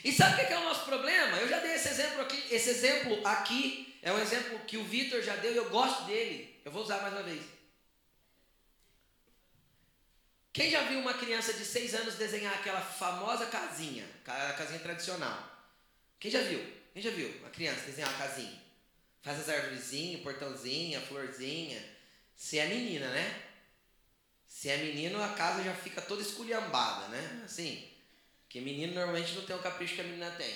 E 0.03 0.11
sabe 0.11 0.43
o 0.43 0.45
que 0.45 0.53
é 0.53 0.59
o 0.59 0.65
nosso 0.65 0.85
problema? 0.85 1.37
Eu 1.37 1.47
já 1.47 1.59
dei 1.59 1.75
esse 1.75 1.87
exemplo 1.87 2.21
aqui. 2.21 2.43
Esse 2.51 2.69
exemplo 2.69 3.25
aqui 3.25 3.97
é 4.01 4.11
um 4.11 4.19
exemplo 4.19 4.59
que 4.67 4.77
o 4.77 4.83
Vitor 4.83 5.21
já 5.23 5.35
deu 5.37 5.53
e 5.53 5.57
eu 5.57 5.69
gosto 5.69 6.03
dele. 6.03 6.59
Eu 6.63 6.71
vou 6.71 6.83
usar 6.83 7.01
mais 7.01 7.13
uma 7.13 7.23
vez. 7.23 7.54
Quem 10.55 10.71
já 10.71 10.83
viu 10.83 11.01
uma 11.01 11.13
criança 11.13 11.51
de 11.51 11.65
6 11.65 11.95
anos 11.95 12.15
desenhar 12.15 12.53
aquela 12.53 12.79
famosa 12.79 13.45
casinha, 13.47 14.07
a 14.25 14.53
casinha 14.53 14.79
tradicional? 14.79 15.37
Quem 16.17 16.31
já 16.31 16.39
viu? 16.43 16.65
Quem 16.93 17.03
já 17.03 17.09
viu 17.09 17.27
uma 17.39 17.49
criança 17.49 17.81
desenhar 17.81 18.09
uma 18.09 18.17
casinha? 18.17 18.57
Faz 19.21 19.41
as 19.41 19.49
árvorezinhas, 19.49 20.21
portãozinha, 20.21 21.01
florzinha. 21.01 21.83
Se 22.37 22.57
é 22.57 22.67
menina, 22.67 23.05
né? 23.09 23.43
Se 24.47 24.69
é 24.69 24.77
menino, 24.77 25.21
a 25.21 25.33
casa 25.33 25.61
já 25.61 25.73
fica 25.73 26.01
toda 26.01 26.21
esculhambada, 26.21 27.09
né? 27.09 27.41
Assim. 27.43 27.91
Porque 28.43 28.61
menino 28.61 28.93
normalmente 28.93 29.33
não 29.33 29.43
tem 29.43 29.57
o 29.57 29.61
capricho 29.61 29.95
que 29.95 30.01
a 30.01 30.05
menina 30.05 30.31
tem. 30.37 30.55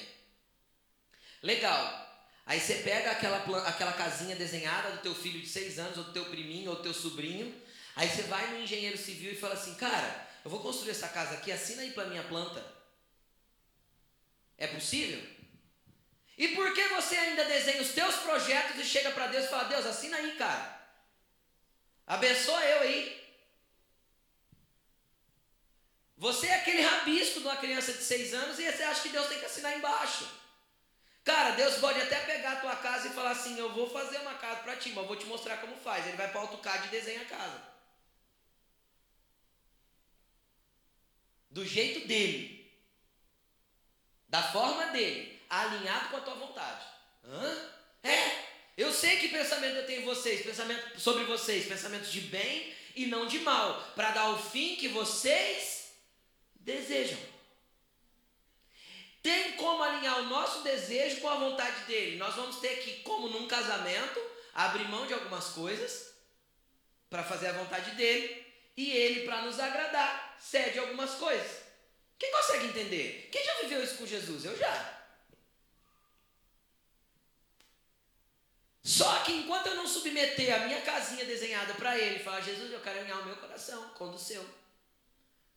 Legal. 1.44 2.26
Aí 2.46 2.58
você 2.58 2.76
pega 2.76 3.12
aquela, 3.12 3.40
aquela 3.68 3.92
casinha 3.92 4.38
desenhada 4.38 4.92
do 4.92 5.02
teu 5.02 5.14
filho 5.14 5.42
de 5.42 5.48
seis 5.50 5.78
anos, 5.78 5.98
ou 5.98 6.06
do 6.06 6.14
teu 6.14 6.24
priminho, 6.24 6.70
ou 6.70 6.78
do 6.78 6.84
teu 6.84 6.94
sobrinho. 6.94 7.54
Aí 8.00 8.08
você 8.08 8.22
vai 8.22 8.48
no 8.48 8.62
engenheiro 8.62 8.98
civil 8.98 9.34
e 9.34 9.36
fala 9.36 9.56
assim, 9.56 9.76
cara, 9.76 10.26
eu 10.46 10.50
vou 10.50 10.62
construir 10.62 10.92
essa 10.92 11.10
casa 11.10 11.34
aqui, 11.34 11.52
assina 11.52 11.82
aí 11.82 11.92
para 11.92 12.08
minha 12.08 12.24
planta. 12.24 12.66
É 14.58 14.68
possível? 14.68 15.22
E 16.38 16.48
por 16.56 16.74
que 16.74 16.88
você 16.88 17.18
ainda 17.18 17.44
desenha 17.44 17.82
os 17.82 17.90
teus 17.90 18.16
projetos 18.20 18.78
e 18.80 18.86
chega 18.86 19.12
para 19.12 19.28
Deus 19.28 19.44
e 19.44 19.48
fala, 19.50 19.66
Deus, 19.66 19.86
assina 19.86 20.16
aí, 20.16 20.38
cara. 20.38 20.80
Abençoa 22.08 22.64
eu 22.64 22.82
aí. 22.84 23.36
Você 26.16 26.48
é 26.48 26.56
aquele 26.56 26.82
rabisco 26.82 27.42
de 27.42 27.48
uma 27.48 27.58
criança 27.58 27.92
de 27.92 28.02
seis 28.02 28.34
anos 28.34 28.58
e 28.60 28.72
você 28.72 28.84
acha 28.84 29.02
que 29.02 29.10
Deus 29.10 29.28
tem 29.28 29.40
que 29.40 29.46
assinar 29.46 29.78
embaixo. 29.78 30.26
Cara, 31.26 31.52
Deus 31.52 31.76
pode 31.80 32.00
até 32.00 32.22
pegar 32.22 32.54
a 32.54 32.62
tua 32.62 32.78
casa 32.78 33.10
e 33.10 33.14
falar 33.14 33.32
assim: 33.32 33.60
Eu 33.60 33.74
vou 33.74 33.90
fazer 33.90 34.20
uma 34.20 34.36
casa 34.36 34.62
para 34.62 34.78
ti, 34.78 34.90
mas 34.92 35.00
eu 35.00 35.08
vou 35.08 35.18
te 35.18 35.26
mostrar 35.26 35.58
como 35.58 35.76
faz. 35.76 36.08
Ele 36.08 36.16
vai 36.16 36.30
para 36.30 36.40
o 36.40 36.42
AutoCAD 36.44 36.88
e 36.88 36.92
desenha 36.92 37.24
a 37.24 37.26
casa. 37.26 37.69
Do 41.50 41.66
jeito 41.66 42.08
dele, 42.08 42.72
da 44.28 44.44
forma 44.44 44.88
dele, 44.88 45.42
alinhado 45.50 46.10
com 46.10 46.18
a 46.18 46.22
tua 46.22 46.36
vontade. 46.36 46.86
Hã? 47.26 47.70
É, 48.04 48.46
eu 48.78 48.94
sei 48.94 49.18
que 49.18 49.30
pensamento 49.30 49.76
eu 49.78 49.86
tenho 49.86 50.02
em 50.04 50.06
vocês, 50.06 50.42
pensamento 50.42 51.00
sobre 51.00 51.24
vocês, 51.26 51.66
pensamentos 51.66 52.12
de 52.12 52.22
bem 52.22 52.74
e 52.96 53.08
não 53.08 53.26
de 53.26 53.40
mal, 53.40 53.92
para 53.96 54.12
dar 54.12 54.30
o 54.30 54.38
fim 54.38 54.76
que 54.76 54.88
vocês 54.88 55.94
desejam. 56.56 57.20
Tem 59.22 59.54
como 59.54 59.84
alinhar 59.84 60.20
o 60.20 60.26
nosso 60.26 60.62
desejo 60.62 61.20
com 61.20 61.30
a 61.30 61.36
vontade 61.36 61.86
dele. 61.86 62.18
Nós 62.18 62.36
vamos 62.36 62.58
ter 62.58 62.78
que, 62.84 63.02
como 63.04 63.28
num 63.28 63.48
casamento, 63.48 64.20
abrir 64.54 64.88
mão 64.88 65.06
de 65.06 65.14
algumas 65.14 65.50
coisas 65.50 66.14
para 67.10 67.24
fazer 67.24 67.48
a 67.48 67.54
vontade 67.54 67.92
dele 67.92 68.46
e 68.78 68.92
ele, 68.92 69.26
para 69.26 69.42
nos 69.42 69.60
agradar, 69.60 70.29
cede 70.40 70.80
algumas 70.80 71.12
coisas. 71.16 71.64
Quem 72.18 72.32
consegue 72.32 72.68
entender? 72.68 73.30
Quem 73.32 73.44
já 73.44 73.62
viveu 73.62 73.84
isso 73.84 73.98
com 73.98 74.06
Jesus? 74.06 74.46
Eu 74.46 74.58
já. 74.58 75.00
Só 78.84 79.24
que 79.24 79.34
enquanto 79.34 79.68
eu 79.68 79.76
não 79.76 79.88
submeter 79.88 80.54
a 80.56 80.66
minha 80.66 80.82
casinha 80.82 81.24
desenhada 81.24 81.74
para 81.76 81.98
ele 81.98 82.20
falar, 82.20 82.42
Jesus, 82.42 82.72
eu 82.72 82.82
quero 82.82 83.00
alinhar 83.00 83.22
o 83.22 83.26
meu 83.26 83.38
coração 83.38 83.90
com 83.90 84.10
o 84.10 84.18
seu. 84.18 84.44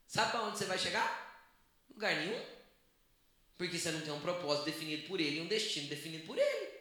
Sabe 0.07 0.31
para 0.31 0.43
onde 0.43 0.59
você 0.59 0.67
vai 0.67 0.79
chegar? 0.79 1.51
Lugar 1.89 2.15
nenhum. 2.15 2.45
Porque 3.57 3.79
você 3.79 3.91
não 3.91 4.01
tem 4.01 4.13
um 4.13 4.21
propósito 4.21 4.67
definido 4.67 5.07
por 5.09 5.21
ele 5.21 5.39
e 5.39 5.41
um 5.41 5.47
destino 5.47 5.89
definido 5.89 6.27
por 6.27 6.37
ele. 6.37 6.73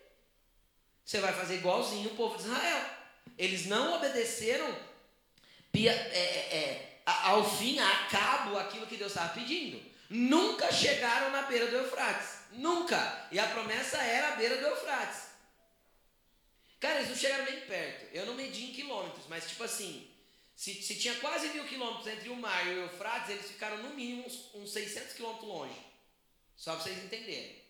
Você 1.06 1.20
vai 1.20 1.34
fazer 1.34 1.56
igualzinho 1.56 2.10
o 2.10 2.16
povo 2.16 2.38
de 2.38 2.44
Israel. 2.44 2.90
Eles 3.38 3.66
não 3.68 3.96
obedeceram 3.96 4.92
é, 5.74 5.88
é, 5.88 6.58
é, 6.58 6.91
ao 7.28 7.50
fim, 7.58 7.80
a 7.80 8.08
cabo, 8.08 8.58
aquilo 8.58 8.88
que 8.88 8.98
Deus 8.98 9.12
estava 9.12 9.34
pedindo. 9.34 9.82
Nunca 10.10 10.72
chegaram 10.72 11.32
na 11.32 11.44
beira 11.44 11.68
do 11.68 11.78
Eufrates. 11.78 12.40
Nunca. 12.52 13.28
E 13.32 13.40
a 13.40 13.48
promessa 13.48 13.98
era 13.98 14.34
a 14.34 14.36
beira 14.36 14.58
do 14.58 14.68
Eufrates. 14.68 15.32
Cara, 16.80 16.98
eles 16.98 17.10
não 17.10 17.16
chegaram 17.16 17.46
nem 17.46 17.62
perto. 17.62 18.14
Eu 18.14 18.26
não 18.26 18.34
medi 18.34 18.66
em 18.66 18.74
quilômetros, 18.74 19.26
mas 19.30 19.48
tipo 19.48 19.64
assim, 19.64 20.10
se, 20.56 20.82
se 20.82 20.96
tinha 20.96 21.16
quase 21.16 21.50
mil 21.50 21.64
quilômetros 21.64 22.08
entre 22.08 22.30
o 22.30 22.36
mar 22.36 22.68
e 22.68 22.72
o 22.72 22.84
Eufrates, 22.84 23.30
eles 23.30 23.48
ficaram 23.48 23.78
no 23.78 23.92
mínimo 23.92 24.26
uns, 24.26 24.54
uns 24.54 24.74
600 24.74 25.14
quilômetros 25.14 25.48
longe. 25.48 25.80
Só 26.58 26.74
para 26.74 26.84
vocês 26.84 27.04
entenderem. 27.04 27.62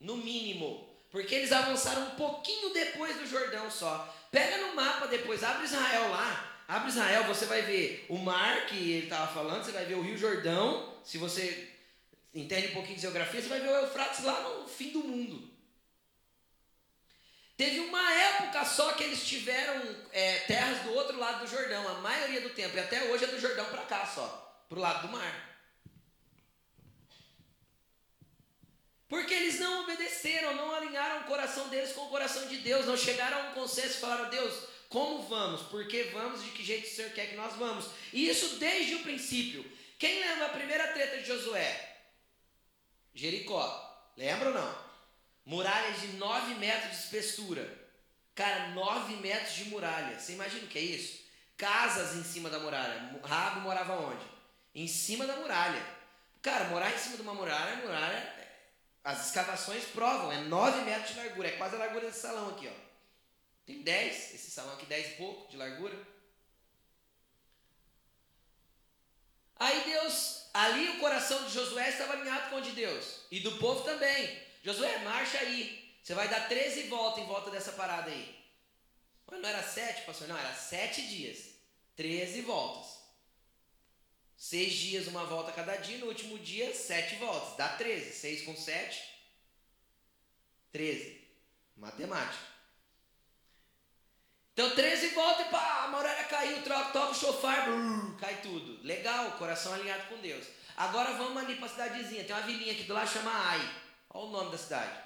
No 0.00 0.16
mínimo. 0.16 0.88
Porque 1.10 1.34
eles 1.34 1.52
avançaram 1.52 2.06
um 2.06 2.16
pouquinho 2.16 2.72
depois 2.72 3.16
do 3.16 3.26
Jordão 3.26 3.70
só. 3.70 4.12
Pega 4.30 4.66
no 4.66 4.74
mapa 4.74 5.06
depois, 5.06 5.44
abre 5.44 5.64
Israel 5.64 6.10
lá. 6.10 6.51
Abre 6.72 6.88
Israel, 6.88 7.24
você 7.24 7.44
vai 7.44 7.60
ver 7.60 8.06
o 8.08 8.16
mar 8.16 8.64
que 8.64 8.92
ele 8.92 9.04
estava 9.04 9.30
falando, 9.30 9.62
você 9.62 9.72
vai 9.72 9.84
ver 9.84 9.94
o 9.94 10.00
Rio 10.00 10.16
Jordão. 10.16 10.96
Se 11.04 11.18
você 11.18 11.70
entende 12.32 12.68
um 12.68 12.72
pouquinho 12.72 12.94
de 12.94 13.02
geografia, 13.02 13.42
você 13.42 13.48
vai 13.48 13.60
ver 13.60 13.68
o 13.68 13.76
Eufrates 13.76 14.24
lá 14.24 14.40
no 14.40 14.66
fim 14.66 14.88
do 14.88 15.00
mundo. 15.00 15.52
Teve 17.58 17.78
uma 17.80 18.10
época 18.14 18.64
só 18.64 18.92
que 18.92 19.04
eles 19.04 19.22
tiveram 19.22 19.82
é, 20.12 20.38
terras 20.46 20.78
do 20.84 20.94
outro 20.94 21.18
lado 21.18 21.44
do 21.44 21.50
Jordão, 21.50 21.86
a 21.88 22.00
maioria 22.00 22.40
do 22.40 22.54
tempo, 22.54 22.74
e 22.74 22.80
até 22.80 23.04
hoje 23.10 23.24
é 23.24 23.26
do 23.26 23.38
Jordão 23.38 23.66
para 23.66 23.82
cá 23.82 24.06
só, 24.06 24.64
para 24.66 24.78
o 24.78 24.80
lado 24.80 25.06
do 25.06 25.12
mar. 25.12 25.50
Porque 29.10 29.34
eles 29.34 29.60
não 29.60 29.82
obedeceram, 29.82 30.54
não 30.54 30.74
alinharam 30.74 31.20
o 31.20 31.24
coração 31.24 31.68
deles 31.68 31.92
com 31.92 32.06
o 32.06 32.08
coração 32.08 32.48
de 32.48 32.56
Deus, 32.56 32.86
não 32.86 32.96
chegaram 32.96 33.36
a 33.36 33.50
um 33.50 33.52
consenso 33.52 33.98
e 33.98 34.00
falaram: 34.00 34.30
Deus, 34.30 34.71
como 34.92 35.22
vamos? 35.22 35.62
Por 35.62 35.88
que 35.88 36.04
vamos? 36.04 36.44
De 36.44 36.50
que 36.50 36.62
jeito 36.62 36.86
o 36.86 36.90
Senhor 36.90 37.10
quer 37.12 37.30
que 37.30 37.34
nós 37.34 37.54
vamos? 37.54 37.86
E 38.12 38.28
isso 38.28 38.56
desde 38.56 38.96
o 38.96 39.02
princípio. 39.02 39.64
Quem 39.98 40.20
lembra 40.20 40.46
a 40.46 40.50
primeira 40.50 40.92
treta 40.92 41.18
de 41.18 41.26
Josué? 41.26 41.96
Jericó. 43.14 44.12
Lembra 44.16 44.50
ou 44.50 44.54
não? 44.54 44.78
Muralhas 45.44 46.00
de 46.02 46.08
9 46.18 46.54
metros 46.56 46.90
de 46.90 47.04
espessura. 47.04 47.80
Cara, 48.34 48.68
9 48.68 49.16
metros 49.16 49.54
de 49.54 49.64
muralha. 49.64 50.18
Você 50.18 50.32
imagina 50.34 50.64
o 50.64 50.68
que 50.68 50.78
é 50.78 50.82
isso? 50.82 51.22
Casas 51.56 52.14
em 52.16 52.22
cima 52.22 52.50
da 52.50 52.58
muralha. 52.58 53.18
Rabo 53.24 53.60
morava 53.60 53.94
onde? 53.94 54.24
Em 54.74 54.86
cima 54.86 55.26
da 55.26 55.36
muralha. 55.36 55.82
Cara, 56.42 56.64
morar 56.66 56.92
em 56.92 56.98
cima 56.98 57.16
de 57.16 57.22
uma 57.22 57.34
muralha, 57.34 57.76
muralha 57.76 58.42
as 59.04 59.26
escavações 59.26 59.84
provam, 59.86 60.30
é 60.30 60.38
9 60.38 60.82
metros 60.82 61.10
de 61.10 61.16
largura, 61.16 61.48
é 61.48 61.52
quase 61.52 61.74
a 61.74 61.78
largura 61.78 62.06
desse 62.06 62.20
salão 62.20 62.50
aqui, 62.50 62.68
ó. 62.68 62.91
Tem 63.64 63.82
10, 63.82 64.34
esse 64.34 64.50
salão 64.50 64.74
aqui 64.74 64.86
10 64.86 65.12
e 65.12 65.16
pouco 65.16 65.50
de 65.50 65.56
largura. 65.56 65.96
Aí 69.56 69.84
Deus, 69.84 70.48
ali 70.52 70.88
o 70.90 70.98
coração 70.98 71.44
de 71.44 71.52
Josué 71.52 71.88
estava 71.88 72.14
alinhado 72.14 72.50
com 72.50 72.56
o 72.56 72.62
de 72.62 72.72
Deus. 72.72 73.20
E 73.30 73.40
do 73.40 73.58
povo 73.58 73.84
também. 73.84 74.42
Josué, 74.62 74.98
marcha 74.98 75.38
aí. 75.38 75.96
Você 76.02 76.14
vai 76.14 76.28
dar 76.28 76.48
13 76.48 76.88
voltas 76.88 77.22
em 77.22 77.26
volta 77.26 77.50
dessa 77.50 77.72
parada 77.72 78.10
aí. 78.10 78.42
Mas 79.26 79.40
não 79.40 79.48
era 79.48 79.62
7, 79.62 80.02
pastor? 80.04 80.26
Não, 80.26 80.36
era 80.36 80.52
7 80.52 81.06
dias. 81.06 81.52
13 81.94 82.42
voltas. 82.42 83.02
Seis 84.42 84.72
dias, 84.72 85.06
uma 85.06 85.24
volta 85.24 85.52
cada 85.52 85.76
dia, 85.76 85.98
no 85.98 86.06
último 86.06 86.36
dia, 86.36 86.74
sete 86.74 87.14
voltas. 87.14 87.56
Dá 87.56 87.76
13. 87.76 88.12
Seis 88.12 88.44
com 88.44 88.56
sete, 88.56 89.00
13. 90.72 91.20
Matemática. 91.76 92.51
Então, 94.52 94.70
13 94.70 95.08
voltas 95.08 95.46
e 95.46 95.50
pá, 95.50 95.84
a 95.84 95.88
muralha 95.88 96.24
caiu, 96.24 96.62
troca, 96.62 96.92
toca 96.92 97.12
o 97.12 97.14
chofar, 97.14 97.66
cai 98.20 98.42
tudo. 98.42 98.82
Legal, 98.82 99.32
coração 99.32 99.72
alinhado 99.72 100.08
com 100.08 100.18
Deus. 100.18 100.46
Agora 100.76 101.14
vamos 101.14 101.42
ali 101.42 101.56
para 101.56 101.66
a 101.66 101.68
cidadezinha. 101.68 102.24
Tem 102.24 102.36
uma 102.36 102.42
vilinha 102.42 102.72
aqui 102.72 102.84
do 102.84 102.92
lado, 102.92 103.08
chama 103.08 103.30
Ai. 103.32 103.60
Olha 104.10 104.26
o 104.26 104.30
nome 104.30 104.52
da 104.52 104.58
cidade. 104.58 105.00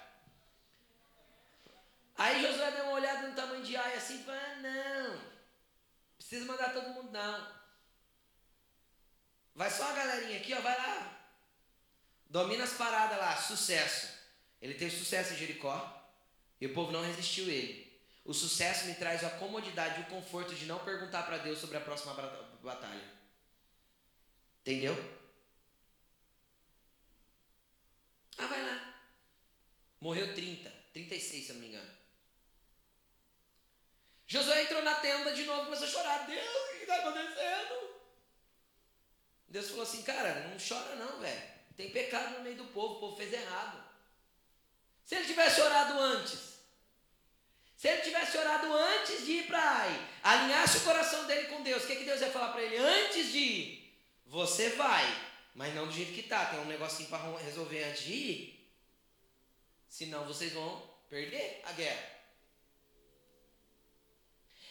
Aí 2.19 2.43
Josué 2.43 2.71
deu 2.73 2.85
uma 2.85 2.95
olhada 2.95 3.29
no 3.29 3.37
tamanho 3.37 3.63
de 3.63 3.77
Ai 3.77 3.95
assim, 3.95 4.25
ah, 4.29 4.57
não. 4.61 5.21
Precisa 6.17 6.45
mandar 6.47 6.73
todo 6.73 6.89
mundo, 6.89 7.13
não. 7.13 7.57
Vai 9.55 9.71
só 9.71 9.89
a 9.89 9.93
galerinha 9.93 10.39
aqui, 10.39 10.55
ó, 10.55 10.61
vai 10.61 10.77
lá. 10.77 11.17
Domina 12.29 12.65
as 12.65 12.73
paradas 12.73 13.19
lá, 13.19 13.37
sucesso. 13.37 14.09
Ele 14.61 14.75
teve 14.75 14.97
sucesso 14.97 15.35
em 15.35 15.37
Jericó 15.37 16.11
e 16.61 16.67
o 16.67 16.75
povo 16.75 16.91
não 16.91 17.03
resistiu 17.03 17.49
ele. 17.49 17.86
O 18.27 18.35
sucesso 18.35 18.87
me 18.87 18.95
traz 18.97 19.23
a 19.23 19.31
comodidade 19.31 20.01
e 20.01 20.03
o 20.03 20.07
conforto 20.07 20.53
de 20.53 20.67
não 20.67 20.81
perguntar 20.81 21.23
para 21.23 21.39
Deus 21.39 21.61
sobre 21.61 21.77
a 21.77 21.81
próxima 21.81 22.13
batalha. 22.61 23.09
Entendeu? 24.63 24.95
Ah, 28.37 28.47
vai 28.49 28.67
lá. 28.67 28.95
Morreu 30.01 30.35
30, 30.35 30.69
36, 30.93 31.45
se 31.45 31.51
eu 31.51 31.55
não 31.55 31.63
me 31.63 31.69
engano. 31.69 31.97
Josué 34.27 34.65
entrou 34.65 34.83
na 34.83 34.97
tenda 34.97 35.33
de 35.33 35.45
novo 35.45 35.67
começou 35.67 35.87
a 35.87 35.91
chorar. 35.91 36.27
Deus, 36.27 36.45
o 36.45 36.71
que 36.73 36.83
está 36.83 36.97
acontecendo? 36.97 37.95
Deus 39.47 39.69
falou 39.69 39.85
assim, 39.85 40.03
cara, 40.03 40.49
não 40.49 40.57
chora 40.59 40.97
não, 40.97 41.21
velho. 41.21 41.43
Tem 41.77 41.93
pecado 41.93 42.39
no 42.39 42.43
meio 42.43 42.57
do 42.57 42.65
povo, 42.65 42.95
o 42.95 43.01
povo 43.01 43.17
fez 43.17 43.33
errado. 43.33 43.85
Se 45.05 45.15
ele 45.15 45.27
tivesse 45.27 45.61
orado 45.61 45.97
antes, 46.01 46.56
se 47.77 47.89
ele 47.89 48.03
tivesse 48.03 48.39
orado 48.39 48.73
antes 48.73 49.25
de 49.25 49.33
ir 49.33 49.47
para 49.47 49.61
Ai, 49.61 50.09
alinhasse 50.23 50.79
o 50.79 50.85
coração 50.85 51.27
dele 51.27 51.49
com 51.49 51.63
Deus, 51.63 51.85
o 51.85 51.87
que, 51.87 51.97
que 51.97 52.05
Deus 52.05 52.21
ia 52.21 52.31
falar 52.31 52.53
para 52.53 52.63
ele? 52.63 52.79
Antes 52.79 53.31
de 53.31 53.39
ir, 53.39 54.01
você 54.25 54.71
vai, 54.71 55.05
mas 55.55 55.75
não 55.75 55.87
do 55.87 55.93
jeito 55.93 56.15
que 56.15 56.23
tá. 56.23 56.47
Tem 56.47 56.59
um 56.59 56.65
negocinho 56.65 57.09
para 57.11 57.39
resolver 57.39 57.85
antes 57.85 58.03
de 58.03 58.13
ir. 58.13 58.75
Senão 59.89 60.25
vocês 60.25 60.53
vão 60.53 60.83
perder 61.09 61.63
a 61.65 61.73
guerra. 61.73 62.17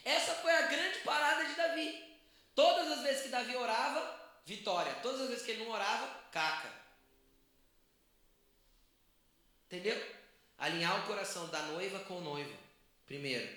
Essa 0.04 0.36
foi 0.36 0.52
a 0.52 0.64
grande 0.64 1.00
parada 1.00 1.46
de 1.46 1.56
Davi. 1.56 2.20
Todas 2.54 2.92
as 2.92 3.02
vezes 3.02 3.24
que 3.24 3.30
Davi 3.30 3.56
orava, 3.56 4.42
vitória. 4.46 4.94
Todas 5.02 5.22
as 5.22 5.30
vezes 5.30 5.46
que 5.46 5.52
ele 5.52 5.64
não 5.64 5.72
orava, 5.72 6.08
caca. 6.32 6.72
Entendeu? 9.66 10.16
Alinhar 10.58 11.04
o 11.04 11.08
coração 11.08 11.48
da 11.48 11.62
noiva 11.64 12.00
com 12.02 12.18
o 12.18 12.22
noivo, 12.22 12.65
primeiro, 13.06 13.48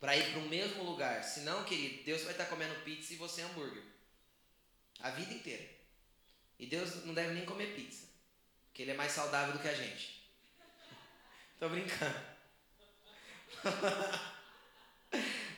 para 0.00 0.16
ir 0.16 0.30
para 0.30 0.40
o 0.40 0.48
mesmo 0.48 0.84
lugar. 0.84 1.22
Senão, 1.24 1.64
querido, 1.64 2.04
Deus 2.04 2.22
vai 2.22 2.32
estar 2.32 2.46
comendo 2.46 2.74
pizza 2.82 3.12
e 3.12 3.16
você 3.16 3.42
hambúrguer. 3.42 3.82
A 5.00 5.10
vida 5.10 5.32
inteira. 5.32 5.68
E 6.58 6.66
Deus 6.66 7.04
não 7.04 7.12
deve 7.12 7.34
nem 7.34 7.44
comer 7.44 7.74
pizza, 7.74 8.06
porque 8.66 8.82
Ele 8.82 8.92
é 8.92 8.94
mais 8.94 9.12
saudável 9.12 9.52
do 9.52 9.58
que 9.58 9.68
a 9.68 9.74
gente. 9.74 10.26
Tô 11.60 11.68
brincando. 11.68 12.36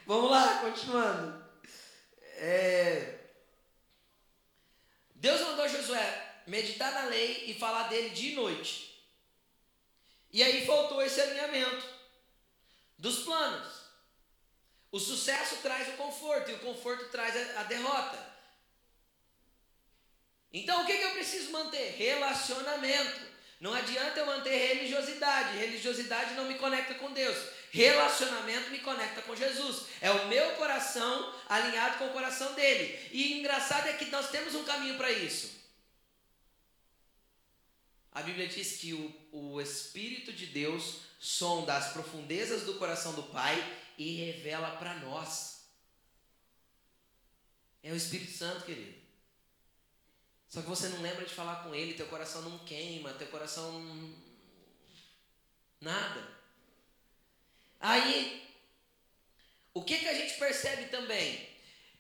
Vamos 0.07 0.31
lá, 0.31 0.61
continuando. 0.61 1.47
É... 2.37 3.19
Deus 5.15 5.41
mandou 5.41 5.69
Josué 5.69 6.43
meditar 6.47 6.93
na 6.93 7.05
lei 7.05 7.45
e 7.47 7.55
falar 7.55 7.89
dele 7.89 8.11
de 8.11 8.35
noite. 8.35 9.05
E 10.33 10.43
aí 10.43 10.65
faltou 10.67 11.03
esse 11.03 11.21
alinhamento 11.21 11.98
dos 12.99 13.21
planos. 13.21 13.79
O 14.91 14.99
sucesso 14.99 15.57
traz 15.57 15.89
o 15.89 15.93
conforto 15.93 16.51
e 16.51 16.55
o 16.55 16.59
conforto 16.59 17.09
traz 17.11 17.57
a, 17.57 17.63
derrota. 17.65 18.19
Então 20.53 20.83
o 20.83 20.87
que, 20.87 20.97
que 20.97 21.05
eu 21.05 21.13
preciso 21.13 21.53
manter? 21.53 21.95
Relacionamento. 21.97 23.29
Não 23.61 23.75
adianta 23.75 24.21
eu 24.21 24.27
manter 24.27 24.57
religiosidade. 24.57 25.59
Religiosidade 25.59 26.35
não 26.35 26.47
me 26.47 26.59
conecta 26.59 26.95
com 26.95 27.13
Deus. 27.13 27.37
Relacionamento 27.71 28.71
me 28.71 28.79
conecta 28.79 29.21
com 29.23 29.37
Jesus. 29.37 29.87
É 30.01 30.11
o 30.11 30.27
meu 30.29 30.53
coração 30.53 31.35
alinhado 31.49 31.99
com 31.99 32.07
o 32.07 32.13
coração 32.13 32.55
dele. 32.55 32.99
E 33.13 33.39
engraçado 33.39 33.89
é 33.89 33.93
que 33.93 34.07
nós 34.07 34.31
temos 34.31 34.55
um 34.55 34.65
caminho 34.65 34.97
para 34.97 35.13
isso. 35.13 35.59
A 38.13 38.23
Bíblia 38.23 38.49
diz 38.49 38.79
que 38.79 38.95
o, 38.95 39.15
o 39.33 39.61
Espírito 39.61 40.33
de 40.33 40.47
Deus 40.47 41.08
sonda 41.19 41.77
as 41.77 41.93
profundezas 41.93 42.63
do 42.63 42.75
coração 42.75 43.13
do 43.15 43.25
Pai 43.25 43.57
e 43.99 44.15
revela 44.15 44.77
para 44.77 44.95
nós. 44.95 45.65
É 47.83 47.93
o 47.93 47.97
Espírito 47.97 48.33
Santo, 48.33 48.65
querido. 48.65 48.97
Só 50.49 50.63
que 50.63 50.69
você 50.69 50.89
não 50.89 51.03
lembra 51.03 51.27
de 51.27 51.35
falar 51.35 51.63
com 51.65 51.75
ele, 51.75 51.95
teu 51.95 52.07
coração 52.07 52.43
não 52.43 52.59
queima, 52.61 53.13
teu 53.15 53.27
coração 53.29 54.15
nada. 55.81 56.39
Aí, 57.81 58.49
o 59.75 59.83
que, 59.83 59.99
que 59.99 60.09
a 60.09 60.15
gente 60.15 60.39
percebe 60.39 60.87
também? 60.87 61.49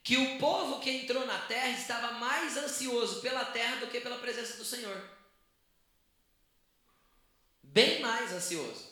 Que 0.03 0.17
o 0.17 0.39
povo 0.39 0.81
que 0.81 0.91
entrou 0.91 1.27
na 1.27 1.39
terra 1.41 1.69
estava 1.71 2.13
mais 2.13 2.57
ansioso 2.57 3.21
pela 3.21 3.45
terra 3.45 3.77
do 3.77 3.89
que 3.89 4.01
pela 4.01 4.19
presença 4.19 4.57
do 4.57 4.65
Senhor. 4.65 5.09
Bem 7.63 8.01
mais 8.01 8.33
ansioso. 8.33 8.88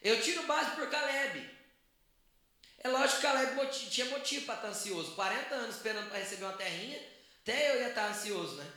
Eu 0.00 0.20
tiro 0.22 0.42
base 0.44 0.70
por 0.72 0.88
Caleb. 0.88 1.48
É 2.78 2.88
lógico 2.88 3.20
que 3.20 3.26
Caleb 3.26 3.70
tinha 3.90 4.06
motivo 4.06 4.46
para 4.46 4.54
estar 4.56 4.68
ansioso. 4.68 5.14
40 5.14 5.54
anos 5.54 5.76
esperando 5.76 6.08
para 6.08 6.18
receber 6.18 6.44
uma 6.44 6.54
terrinha, 6.54 6.98
até 7.42 7.74
eu 7.74 7.80
ia 7.80 7.88
estar 7.88 8.08
ansioso, 8.08 8.56
né? 8.56 8.72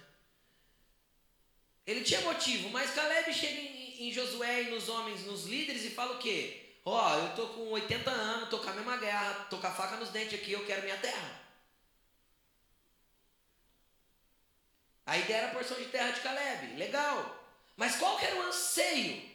Ele 1.86 2.04
tinha 2.04 2.22
motivo, 2.22 2.70
mas 2.70 2.94
Caleb 2.94 3.34
chega 3.34 3.60
em, 3.60 4.08
em 4.08 4.12
Josué 4.12 4.64
e 4.64 4.72
nos 4.72 4.90
homens, 4.90 5.26
nos 5.26 5.46
líderes 5.46 5.84
e 5.84 5.90
fala 5.90 6.16
o 6.16 6.20
quê? 6.20 6.78
Ó, 6.86 6.92
oh, 6.92 7.20
eu 7.20 7.36
tô 7.36 7.48
com 7.48 7.72
80 7.72 8.10
anos, 8.10 8.50
tô 8.50 8.60
com 8.60 8.70
a 8.70 8.74
mesma 8.74 8.98
guerra, 8.98 9.48
tô 9.50 9.58
com 9.58 9.68
a 9.68 9.72
faca 9.72 9.96
nos 9.96 10.10
dentes 10.10 10.38
aqui, 10.38 10.52
eu 10.52 10.66
quero 10.66 10.84
minha 10.84 10.98
terra. 10.98 11.42
A 15.06 15.18
ideia 15.18 15.40
era 15.40 15.48
a 15.48 15.54
porção 15.54 15.78
de 15.78 15.86
terra 15.86 16.12
de 16.12 16.22
Caleb, 16.22 16.76
legal. 16.76 17.44
Mas 17.76 17.96
qual 17.98 18.18
que 18.18 18.26
era 18.26 18.36
o 18.36 18.44
anseio? 18.44 19.33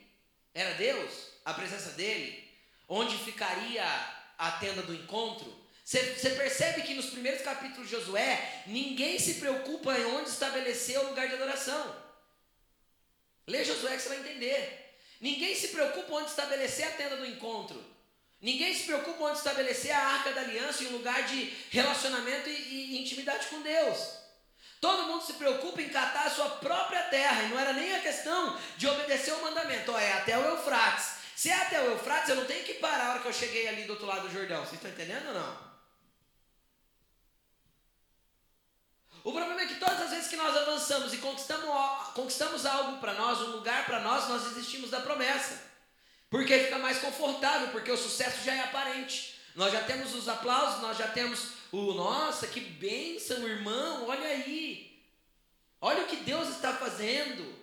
Era 0.58 0.74
Deus? 0.74 1.12
A 1.44 1.54
presença 1.54 1.90
dele? 1.90 2.44
Onde 2.88 3.16
ficaria 3.18 3.84
a 4.36 4.50
tenda 4.52 4.82
do 4.82 4.92
encontro? 4.92 5.56
Você 5.84 6.30
percebe 6.30 6.82
que 6.82 6.94
nos 6.94 7.10
primeiros 7.10 7.42
capítulos 7.42 7.88
de 7.88 7.94
Josué, 7.94 8.64
ninguém 8.66 9.20
se 9.20 9.34
preocupa 9.34 9.96
em 9.96 10.04
onde 10.06 10.28
estabelecer 10.28 10.98
o 10.98 11.10
lugar 11.10 11.28
de 11.28 11.34
adoração. 11.34 11.96
Lê 13.46 13.64
Josué 13.64 13.94
que 13.94 14.02
você 14.02 14.08
vai 14.08 14.18
entender. 14.18 14.98
Ninguém 15.20 15.54
se 15.54 15.68
preocupa 15.68 16.12
onde 16.14 16.30
estabelecer 16.30 16.88
a 16.88 16.90
tenda 16.90 17.16
do 17.16 17.26
encontro. 17.26 17.80
Ninguém 18.40 18.74
se 18.74 18.82
preocupa 18.82 19.26
onde 19.26 19.38
estabelecer 19.38 19.92
a 19.92 20.06
arca 20.08 20.32
da 20.32 20.40
aliança 20.40 20.82
em 20.82 20.88
um 20.88 20.96
lugar 20.98 21.24
de 21.24 21.56
relacionamento 21.70 22.48
e, 22.48 22.96
e 22.96 23.00
intimidade 23.00 23.46
com 23.46 23.62
Deus. 23.62 24.18
Todo 24.80 25.08
mundo 25.08 25.24
se 25.24 25.32
preocupa 25.34 25.82
em 25.82 25.88
catar 25.88 26.26
a 26.26 26.30
sua 26.30 26.48
própria 26.50 27.02
terra. 27.04 27.42
E 27.42 27.48
não 27.48 27.58
era 27.58 27.72
nem 27.72 27.94
a 27.96 28.00
questão 28.00 28.56
de 28.76 28.86
obedecer 28.86 29.32
o 29.34 29.42
mandamento. 29.42 29.92
Ó, 29.92 29.98
é 29.98 30.12
até 30.12 30.38
o 30.38 30.44
Eufrates. 30.44 31.18
Se 31.34 31.50
é 31.50 31.54
até 31.54 31.80
o 31.80 31.92
Eufrates, 31.92 32.30
eu 32.30 32.36
não 32.36 32.44
tenho 32.44 32.64
que 32.64 32.74
parar 32.74 33.06
a 33.06 33.10
hora 33.10 33.20
que 33.20 33.28
eu 33.28 33.32
cheguei 33.32 33.68
ali 33.68 33.84
do 33.84 33.92
outro 33.92 34.06
lado 34.06 34.28
do 34.28 34.32
Jordão. 34.32 34.60
Vocês 34.60 34.74
estão 34.74 34.90
entendendo 34.90 35.28
ou 35.28 35.34
não? 35.34 35.68
O 39.24 39.32
problema 39.32 39.60
é 39.60 39.66
que 39.66 39.74
todas 39.74 40.00
as 40.00 40.10
vezes 40.10 40.28
que 40.28 40.36
nós 40.36 40.56
avançamos 40.56 41.12
e 41.12 41.18
conquistamos, 41.18 41.68
conquistamos 42.14 42.64
algo 42.64 42.98
para 42.98 43.14
nós, 43.14 43.40
um 43.40 43.50
lugar 43.50 43.84
para 43.84 44.00
nós, 44.00 44.28
nós 44.28 44.44
desistimos 44.44 44.90
da 44.90 45.00
promessa. 45.00 45.60
Porque 46.30 46.58
fica 46.58 46.78
mais 46.78 46.98
confortável, 46.98 47.68
porque 47.68 47.90
o 47.90 47.96
sucesso 47.96 48.44
já 48.44 48.54
é 48.54 48.60
aparente. 48.60 49.38
Nós 49.54 49.72
já 49.72 49.82
temos 49.82 50.14
os 50.14 50.28
aplausos, 50.28 50.80
nós 50.80 50.96
já 50.96 51.08
temos 51.08 51.57
o 51.70 51.92
nossa, 51.92 52.46
que 52.46 52.60
bênção, 52.60 53.46
irmão, 53.46 54.06
olha 54.08 54.26
aí. 54.26 54.88
Olha 55.80 56.04
o 56.04 56.08
que 56.08 56.16
Deus 56.16 56.48
está 56.48 56.76
fazendo. 56.76 57.56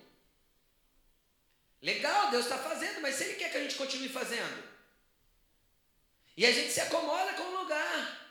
Legal, 1.82 2.32
Deus 2.32 2.46
está 2.46 2.58
fazendo, 2.58 3.02
mas 3.02 3.16
se 3.16 3.24
Ele 3.24 3.36
quer 3.36 3.52
que 3.52 3.58
a 3.58 3.64
gente 3.64 3.76
continue 3.76 4.10
fazendo. 4.10 4.64
E 6.38 6.46
a 6.46 6.52
gente 6.52 6.72
se 6.72 6.82
acomoda 6.82 7.34
com 7.34 7.44
o 7.44 7.62
lugar 7.62 8.26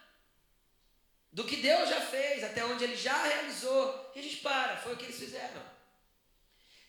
do 1.33 1.45
que 1.45 1.57
Deus 1.57 1.89
já 1.89 2.01
fez, 2.01 2.45
até 2.45 2.65
onde 2.65 2.85
Ele 2.85 2.97
já 2.97 3.23
realizou, 3.23 4.13
e 4.15 4.21
a 4.21 4.23
gente 4.23 4.37
para, 4.37 4.77
foi 4.77 4.95
o 4.95 4.97
que 4.97 5.05
eles 5.05 5.19
fizeram. 5.19 5.63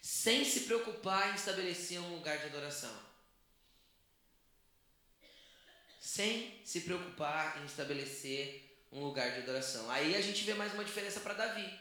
Sem 0.01 0.45
se 0.45 0.61
preocupar 0.61 1.31
em 1.31 1.35
estabelecer 1.35 1.99
um 1.99 2.15
lugar 2.15 2.37
de 2.37 2.45
adoração. 2.45 2.95
Sem 5.99 6.61
se 6.63 6.81
preocupar 6.81 7.59
em 7.61 7.65
estabelecer 7.65 8.64
um 8.95 9.03
lugar 9.03 9.29
de 9.31 9.39
adoração. 9.39 9.91
Aí 9.91 10.15
a 10.15 10.21
gente 10.21 10.43
vê 10.43 10.53
mais 10.53 10.73
uma 10.73 10.85
diferença 10.85 11.19
para 11.19 11.33
Davi. 11.33 11.79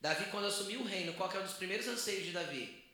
Davi, 0.00 0.26
quando 0.30 0.46
assumiu 0.46 0.80
o 0.80 0.84
reino, 0.84 1.14
qual 1.14 1.28
que 1.28 1.36
é 1.36 1.40
um 1.40 1.44
dos 1.44 1.54
primeiros 1.54 1.88
anseios 1.88 2.24
de 2.24 2.32
Davi? 2.32 2.84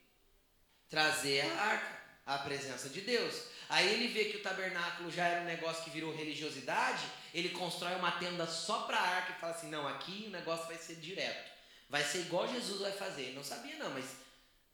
Trazer 0.89 1.41
a 1.41 1.63
arca, 1.63 1.99
a 2.25 2.39
presença 2.39 2.89
de 2.89 3.01
Deus. 3.01 3.43
Aí 3.69 3.93
ele 3.93 4.09
vê 4.09 4.27
que 4.27 4.37
o 4.37 4.43
tabernáculo 4.43 5.11
já 5.11 5.27
era 5.27 5.43
um 5.43 5.47
negócio 5.47 5.83
que 5.83 5.91
virou 5.91 6.15
religiosidade, 6.15 7.05
ele 7.35 7.49
constrói 7.51 7.97
uma 7.97 8.13
tenda 8.13 8.47
só 8.47 8.83
para 8.83 8.99
a 8.99 9.09
arca 9.09 9.33
e 9.33 9.41
fala 9.41 9.53
assim: 9.53 9.69
não, 9.69 9.87
aqui 9.89 10.25
o 10.29 10.31
negócio 10.31 10.67
vai 10.67 10.77
ser 10.77 10.97
direto. 10.97 11.51
Vai 11.89 12.05
ser 12.05 12.21
igual 12.21 12.49
Jesus 12.49 12.81
vai 12.81 12.93
fazer. 12.93 13.23
Ele 13.23 13.37
não 13.37 13.45
sabia, 13.45 13.77
não, 13.77 13.91
mas 13.91 14.07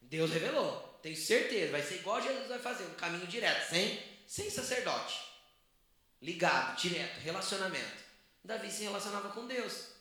Deus 0.01 0.31
revelou. 0.31 0.99
Tenho 1.03 1.17
certeza, 1.17 1.73
vai 1.73 1.83
ser 1.83 1.97
igual 1.97 2.21
Jesus 2.21 2.49
vai 2.49 2.59
fazer, 2.59 2.85
um 2.85 2.95
caminho 2.95 3.27
direto, 3.27 3.71
sem, 3.71 4.03
sem 4.27 4.51
sacerdote. 4.51 5.19
Ligado, 6.21 6.81
direto, 6.81 7.19
relacionamento. 7.21 8.02
Davi 8.45 8.71
se 8.71 8.83
relacionava 8.83 9.31
com 9.31 9.47
Deus. 9.47 9.93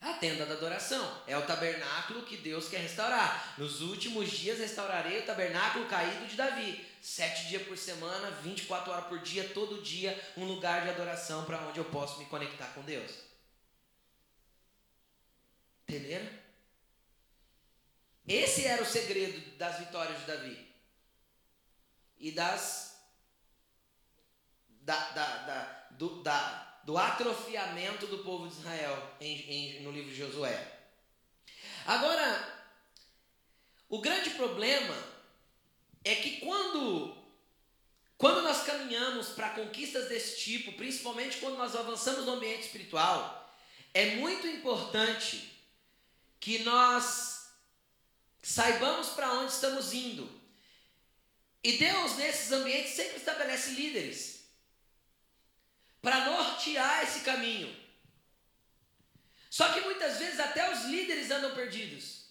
A 0.00 0.12
tenda 0.14 0.46
da 0.46 0.54
adoração 0.54 1.22
é 1.26 1.36
o 1.36 1.46
tabernáculo 1.46 2.24
que 2.24 2.36
Deus 2.36 2.68
quer 2.68 2.78
restaurar. 2.78 3.54
Nos 3.58 3.80
últimos 3.80 4.30
dias 4.30 4.58
restaurarei 4.58 5.20
o 5.20 5.26
tabernáculo 5.26 5.88
caído 5.88 6.26
de 6.26 6.36
Davi. 6.36 6.86
Sete 7.02 7.48
dias 7.48 7.62
por 7.62 7.76
semana, 7.76 8.30
24 8.42 8.92
horas 8.92 9.06
por 9.06 9.18
dia, 9.20 9.48
todo 9.48 9.82
dia, 9.82 10.16
um 10.36 10.44
lugar 10.44 10.82
de 10.82 10.90
adoração 10.90 11.44
para 11.44 11.58
onde 11.66 11.78
eu 11.78 11.84
posso 11.86 12.18
me 12.18 12.26
conectar 12.26 12.66
com 12.74 12.82
Deus. 12.82 13.10
Entenderam? 15.88 16.28
Esse 18.26 18.66
era 18.66 18.82
o 18.82 18.86
segredo 18.86 19.56
das 19.56 19.78
vitórias 19.78 20.18
de 20.20 20.26
Davi. 20.26 20.68
E 22.18 22.32
das. 22.32 22.85
Da, 24.86 24.96
da, 25.10 25.36
da, 25.38 25.88
do, 25.90 26.22
da 26.22 26.66
do 26.86 26.96
atrofiamento 26.96 28.06
do 28.06 28.18
povo 28.18 28.46
de 28.46 28.54
Israel 28.54 29.16
em, 29.20 29.40
em, 29.50 29.82
no 29.82 29.90
livro 29.90 30.08
de 30.08 30.16
Josué. 30.16 30.72
Agora, 31.84 32.64
o 33.88 34.00
grande 34.00 34.30
problema 34.30 34.96
é 36.04 36.14
que 36.14 36.38
quando, 36.38 37.20
quando 38.16 38.40
nós 38.42 38.62
caminhamos 38.62 39.30
para 39.30 39.50
conquistas 39.50 40.08
desse 40.08 40.38
tipo, 40.38 40.74
principalmente 40.74 41.38
quando 41.38 41.56
nós 41.56 41.74
avançamos 41.74 42.24
no 42.24 42.34
ambiente 42.34 42.66
espiritual, 42.66 43.52
é 43.92 44.14
muito 44.14 44.46
importante 44.46 45.60
que 46.38 46.60
nós 46.60 47.50
saibamos 48.40 49.08
para 49.08 49.32
onde 49.32 49.50
estamos 49.50 49.92
indo. 49.92 50.30
E 51.64 51.78
Deus, 51.78 52.16
nesses 52.16 52.52
ambientes, 52.52 52.92
sempre 52.92 53.16
estabelece 53.16 53.70
líderes 53.70 54.35
para 56.06 56.24
norte 56.26 56.70
nortear 56.70 57.02
esse 57.02 57.22
caminho. 57.22 57.74
Só 59.50 59.72
que 59.72 59.80
muitas 59.80 60.18
vezes 60.18 60.38
até 60.38 60.72
os 60.72 60.84
líderes 60.84 61.32
andam 61.32 61.52
perdidos. 61.52 62.26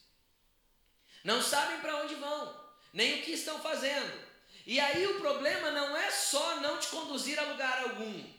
Não 1.25 1.41
sabem 1.41 1.81
para 1.81 1.97
onde 1.97 2.15
vão, 2.15 2.57
nem 2.93 3.19
o 3.19 3.23
que 3.23 3.31
estão 3.31 3.61
fazendo. 3.61 4.17
E 4.65 4.79
aí 4.79 5.05
o 5.07 5.19
problema 5.19 5.71
não 5.71 5.97
é 5.97 6.09
só 6.09 6.61
não 6.61 6.79
te 6.79 6.87
conduzir 6.87 7.37
a 7.37 7.43
lugar 7.43 7.83
algum. 7.83 8.33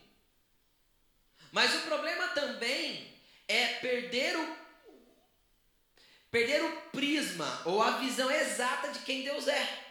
Mas 1.51 1.75
o 1.75 1.81
problema 1.81 2.29
também 2.29 3.21
é 3.47 3.75
perder 3.75 4.35
o 4.35 4.57
perder 6.31 6.63
o 6.63 6.81
prisma 6.89 7.61
ou 7.63 7.79
a 7.83 7.97
visão 7.99 8.31
exata 8.31 8.89
de 8.89 8.99
quem 9.01 9.23
Deus 9.23 9.47
é. 9.47 9.83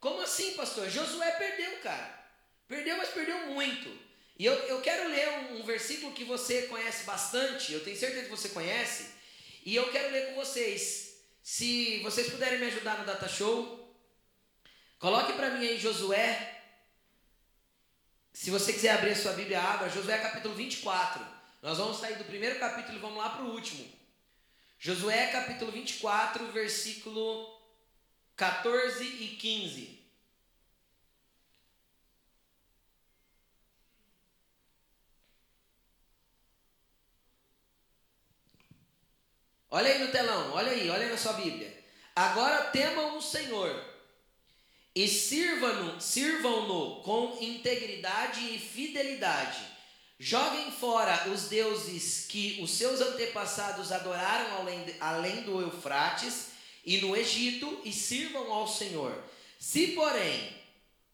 Como 0.00 0.22
assim, 0.22 0.54
pastor? 0.54 0.88
Josué 0.88 1.32
perdeu, 1.32 1.80
cara. 1.80 2.22
Perdeu, 2.66 2.96
mas 2.96 3.10
perdeu 3.10 3.38
muito. 3.48 4.01
E 4.42 4.44
eu, 4.44 4.54
eu 4.54 4.80
quero 4.80 5.08
ler 5.08 5.28
um, 5.28 5.60
um 5.60 5.62
versículo 5.62 6.12
que 6.12 6.24
você 6.24 6.62
conhece 6.62 7.04
bastante, 7.04 7.72
eu 7.72 7.84
tenho 7.84 7.96
certeza 7.96 8.24
que 8.24 8.28
você 8.28 8.48
conhece, 8.48 9.12
e 9.64 9.72
eu 9.72 9.88
quero 9.92 10.10
ler 10.10 10.30
com 10.30 10.34
vocês. 10.34 11.22
Se 11.40 12.00
vocês 12.00 12.28
puderem 12.28 12.58
me 12.58 12.66
ajudar 12.66 12.98
no 12.98 13.04
Data 13.04 13.28
Show, 13.28 13.96
coloque 14.98 15.34
para 15.34 15.50
mim 15.50 15.64
aí 15.64 15.78
Josué. 15.78 16.60
Se 18.32 18.50
você 18.50 18.72
quiser 18.72 18.94
abrir 18.94 19.12
a 19.12 19.14
sua 19.16 19.32
Bíblia, 19.34 19.62
abra 19.62 19.88
Josué 19.88 20.18
capítulo 20.18 20.56
24. 20.56 21.24
Nós 21.62 21.78
vamos 21.78 22.00
sair 22.00 22.16
do 22.16 22.24
primeiro 22.24 22.58
capítulo 22.58 22.98
e 22.98 23.00
vamos 23.00 23.18
lá 23.18 23.30
para 23.30 23.44
o 23.44 23.52
último. 23.52 23.88
Josué 24.76 25.28
capítulo 25.28 25.70
24, 25.70 26.50
versículo 26.50 27.48
14 28.34 29.04
e 29.04 29.36
15. 29.36 30.01
Olha 39.74 39.90
aí 39.90 39.98
no 40.00 40.12
telão, 40.12 40.52
olha 40.52 40.70
aí, 40.70 40.90
olha 40.90 41.06
aí 41.06 41.10
na 41.10 41.16
sua 41.16 41.32
Bíblia. 41.32 41.72
Agora 42.14 42.64
temam 42.64 43.16
o 43.16 43.22
Senhor 43.22 43.74
e 44.94 45.08
sirvam-no 45.08 45.98
sirvam 45.98 47.00
com 47.02 47.38
integridade 47.40 48.54
e 48.54 48.58
fidelidade. 48.58 49.60
Joguem 50.18 50.70
fora 50.72 51.30
os 51.30 51.48
deuses 51.48 52.26
que 52.28 52.60
os 52.62 52.70
seus 52.72 53.00
antepassados 53.00 53.90
adoraram 53.90 54.58
além, 54.58 54.94
além 55.00 55.42
do 55.44 55.58
Eufrates 55.62 56.48
e 56.84 56.98
no 56.98 57.16
Egito 57.16 57.80
e 57.82 57.94
sirvam 57.94 58.52
ao 58.52 58.68
Senhor. 58.68 59.24
Se, 59.58 59.88
porém, 59.92 60.54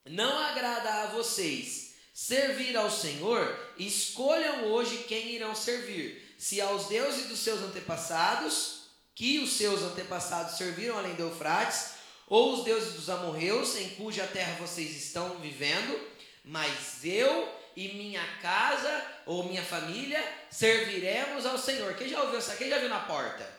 não 0.05 0.37
agrada 0.37 1.05
a 1.05 1.07
vocês 1.07 1.95
servir 2.13 2.77
ao 2.77 2.91
Senhor, 2.91 3.57
escolham 3.79 4.65
hoje 4.65 5.05
quem 5.05 5.29
irão 5.37 5.55
servir 5.55 6.28
se 6.39 6.61
aos 6.61 6.87
deuses 6.87 7.27
dos 7.27 7.41
seus 7.41 7.61
antepassados, 7.61 8.85
que 9.13 9.41
os 9.41 9.55
seus 9.55 9.83
antepassados 9.83 10.57
serviram 10.57 10.97
além 10.97 11.15
do 11.15 11.25
Eufrates, 11.25 11.99
ou 12.29 12.55
os 12.55 12.65
deuses 12.65 12.95
dos 12.95 13.11
amorreus, 13.11 13.75
em 13.77 13.89
cuja 13.91 14.25
terra 14.27 14.55
vocês 14.61 14.97
estão 14.97 15.39
vivendo, 15.41 16.01
mas 16.45 17.05
eu 17.05 17.53
e 17.75 17.95
minha 17.95 18.25
casa 18.41 19.05
ou 19.27 19.45
minha 19.45 19.65
família 19.65 20.23
serviremos 20.49 21.45
ao 21.45 21.59
Senhor. 21.59 21.95
Quem 21.95 22.09
já 22.09 22.23
ouviu 22.23 22.39
essa? 22.39 22.55
Quem 22.55 22.69
já 22.69 22.79
viu 22.79 22.89
na 22.89 23.01
porta? 23.01 23.59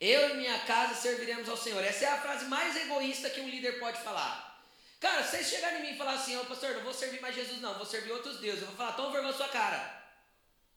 Eu 0.00 0.30
e 0.30 0.34
minha 0.34 0.58
casa 0.60 0.94
serviremos 0.94 1.48
ao 1.48 1.56
Senhor. 1.56 1.82
Essa 1.82 2.04
é 2.04 2.08
a 2.08 2.20
frase 2.20 2.44
mais 2.44 2.76
egoísta 2.76 3.28
que 3.28 3.40
um 3.40 3.48
líder 3.48 3.80
pode 3.80 4.00
falar. 4.00 4.64
Cara, 5.00 5.24
se 5.24 5.30
vocês 5.30 5.48
chegarem 5.48 5.80
em 5.80 5.82
mim 5.82 5.94
e 5.94 5.98
falar 5.98 6.12
assim, 6.12 6.36
ô 6.36 6.42
oh, 6.42 6.44
pastor, 6.44 6.74
não 6.74 6.82
vou 6.82 6.94
servir 6.94 7.20
mais 7.20 7.34
Jesus, 7.34 7.60
não, 7.60 7.74
vou 7.74 7.86
servir 7.86 8.12
outros 8.12 8.38
deuses. 8.38 8.60
Eu 8.60 8.68
vou 8.68 8.76
falar, 8.76 8.92
toma 8.92 9.10
vergonha 9.10 9.32
na 9.32 9.36
sua 9.36 9.48
cara. 9.48 9.99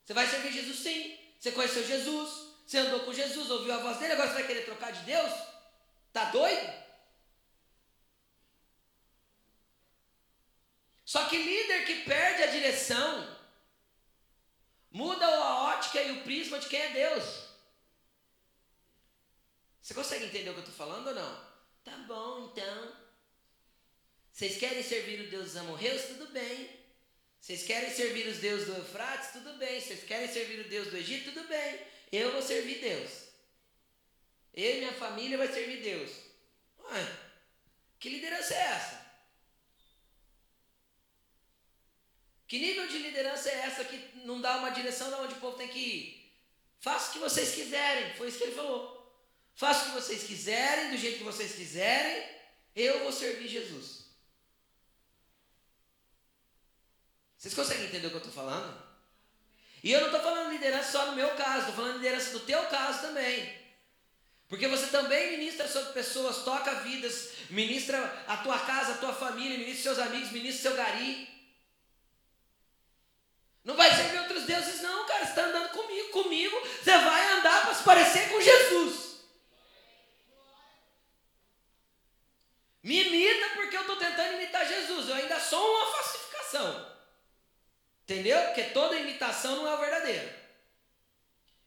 Você 0.03 0.13
vai 0.13 0.27
servir 0.27 0.51
Jesus 0.51 0.79
sim. 0.79 1.17
Você 1.39 1.51
conheceu 1.51 1.85
Jesus, 1.85 2.29
você 2.65 2.77
andou 2.77 3.01
com 3.01 3.13
Jesus, 3.13 3.49
ouviu 3.49 3.73
a 3.73 3.79
voz 3.79 3.97
dele, 3.97 4.13
agora 4.13 4.29
você 4.29 4.35
vai 4.35 4.47
querer 4.47 4.65
trocar 4.65 4.91
de 4.91 5.01
Deus? 5.01 5.31
Tá 6.13 6.31
doido? 6.31 6.83
Só 11.03 11.25
que 11.25 11.37
líder 11.37 11.85
que 11.85 12.03
perde 12.05 12.43
a 12.43 12.47
direção 12.47 13.37
muda 14.89 15.25
a 15.27 15.63
ótica 15.75 16.01
e 16.01 16.11
o 16.11 16.23
prisma 16.23 16.59
de 16.59 16.67
quem 16.67 16.79
é 16.79 16.93
Deus. 16.93 17.43
Você 19.81 19.93
consegue 19.93 20.25
entender 20.25 20.49
o 20.49 20.53
que 20.53 20.59
eu 20.59 20.65
estou 20.65 20.87
falando 20.87 21.07
ou 21.07 21.15
não? 21.15 21.53
Tá 21.83 21.97
bom, 22.07 22.49
então. 22.51 22.95
Vocês 24.31 24.57
querem 24.57 24.81
servir 24.81 25.27
o 25.27 25.29
Deus 25.29 25.45
dos 25.45 25.57
amorreus? 25.57 26.03
Tudo 26.03 26.27
bem. 26.27 26.82
Vocês 27.43 27.63
querem 27.63 27.93
servir 27.93 28.25
os 28.25 28.37
deuses 28.37 28.67
do 28.67 28.73
Eufrates? 28.73 29.31
Tudo 29.33 29.57
bem. 29.57 29.77
Vocês 29.77 30.01
querem 30.03 30.29
servir 30.31 30.61
o 30.61 30.69
Deus 30.69 30.87
do 30.87 30.95
Egito? 30.95 31.33
Tudo 31.33 31.45
bem. 31.45 31.77
Eu 32.09 32.31
vou 32.31 32.41
servir 32.41 32.79
Deus. 32.79 33.11
Eu 34.53 34.77
e 34.77 34.79
minha 34.79 34.93
família 34.93 35.37
vai 35.37 35.51
servir 35.51 35.81
Deus. 35.81 36.09
Ué, 36.79 37.17
que 37.99 38.07
liderança 38.07 38.53
é 38.53 38.61
essa? 38.61 39.05
Que 42.47 42.59
nível 42.59 42.87
de 42.87 42.99
liderança 42.99 43.49
é 43.49 43.55
essa 43.65 43.83
que 43.83 43.97
não 44.25 44.39
dá 44.39 44.59
uma 44.59 44.69
direção 44.69 45.09
de 45.09 45.15
onde 45.15 45.33
o 45.33 45.41
povo 45.41 45.57
tem 45.57 45.67
que 45.67 45.79
ir? 45.79 46.33
Faça 46.79 47.09
o 47.09 47.13
que 47.13 47.19
vocês 47.19 47.53
quiserem. 47.53 48.13
Foi 48.13 48.29
isso 48.29 48.37
que 48.37 48.45
ele 48.45 48.55
falou. 48.55 49.21
Faça 49.53 49.83
o 49.83 49.85
que 49.87 50.01
vocês 50.01 50.23
quiserem, 50.23 50.91
do 50.91 50.97
jeito 50.97 51.17
que 51.17 51.25
vocês 51.25 51.55
quiserem. 51.55 52.25
Eu 52.73 52.99
vou 52.99 53.11
servir 53.11 53.49
Jesus. 53.49 54.02
Vocês 57.43 57.55
conseguem 57.55 57.87
entender 57.87 58.07
o 58.07 58.09
que 58.09 58.15
eu 58.15 58.19
estou 58.19 58.31
falando? 58.31 58.73
E 59.83 59.91
eu 59.91 59.99
não 59.99 60.07
estou 60.07 60.21
falando 60.21 60.53
liderança 60.53 60.93
só 60.93 61.07
no 61.07 61.15
meu 61.17 61.29
caso, 61.31 61.59
estou 61.59 61.75
falando 61.75 61.97
liderança 61.97 62.31
do 62.31 62.39
teu 62.39 62.63
caso 62.67 63.01
também. 63.01 63.61
Porque 64.47 64.65
você 64.65 64.87
também 64.87 65.31
ministra 65.31 65.67
sobre 65.67 65.91
pessoas, 65.91 66.45
toca 66.45 66.73
vidas, 66.75 67.31
ministra 67.49 67.99
a 68.29 68.37
tua 68.37 68.57
casa, 68.59 68.93
a 68.93 68.97
tua 68.97 69.11
família, 69.11 69.57
ministra 69.57 69.93
seus 69.93 69.99
amigos, 70.07 70.31
ministra 70.31 70.69
seu 70.69 70.77
gari. 70.77 71.27
Não 73.65 73.75
vai 73.75 73.93
servir 73.93 74.19
outros 74.19 74.43
deuses, 74.43 74.81
não, 74.81 75.05
cara. 75.05 75.25
Você 75.25 75.31
está 75.31 75.43
andando 75.43 75.69
comigo, 75.71 76.09
comigo, 76.11 76.57
você 76.81 76.97
vai 76.97 77.29
andar 77.33 77.63
para 77.63 77.73
se 77.73 77.83
parecer 77.83 78.29
com 78.29 78.39
Jesus. 78.39 79.17
Me 82.81 83.03
imita 83.03 83.49
porque 83.55 83.75
eu 83.75 83.81
estou 83.81 83.97
tentando 83.97 84.35
imitar 84.35 84.65
Jesus. 84.65 85.09
Eu 85.09 85.15
ainda 85.15 85.37
sou 85.41 85.61
uma 85.61 85.91
falsificação. 85.91 86.92
Entendeu? 88.03 88.39
Porque 88.45 88.63
toda 88.65 88.99
imitação 88.99 89.55
não 89.55 89.67
é 89.67 89.75
o 89.75 89.79
verdadeiro. 89.79 90.29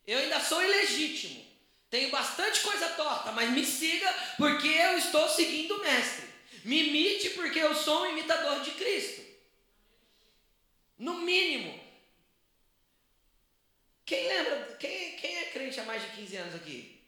Eu 0.06 0.18
ainda 0.18 0.38
sou 0.40 0.62
ilegítimo. 0.62 1.44
Tenho 1.88 2.10
bastante 2.10 2.60
coisa 2.60 2.90
torta, 2.90 3.32
mas 3.32 3.50
me 3.50 3.64
siga 3.64 4.12
porque 4.36 4.68
eu 4.68 4.98
estou 4.98 5.28
seguindo 5.28 5.76
o 5.76 5.80
mestre. 5.80 6.26
Me 6.64 6.88
imite 6.88 7.30
porque 7.30 7.58
eu 7.58 7.74
sou 7.74 8.02
um 8.02 8.10
imitador 8.10 8.60
de 8.60 8.72
Cristo. 8.72 9.24
No 10.98 11.14
mínimo. 11.14 11.80
Quem 14.04 14.28
lembra? 14.28 14.76
Quem, 14.78 15.16
quem 15.16 15.38
é 15.38 15.44
crente 15.46 15.80
há 15.80 15.84
mais 15.84 16.02
de 16.02 16.08
15 16.10 16.36
anos 16.36 16.54
aqui? 16.54 17.02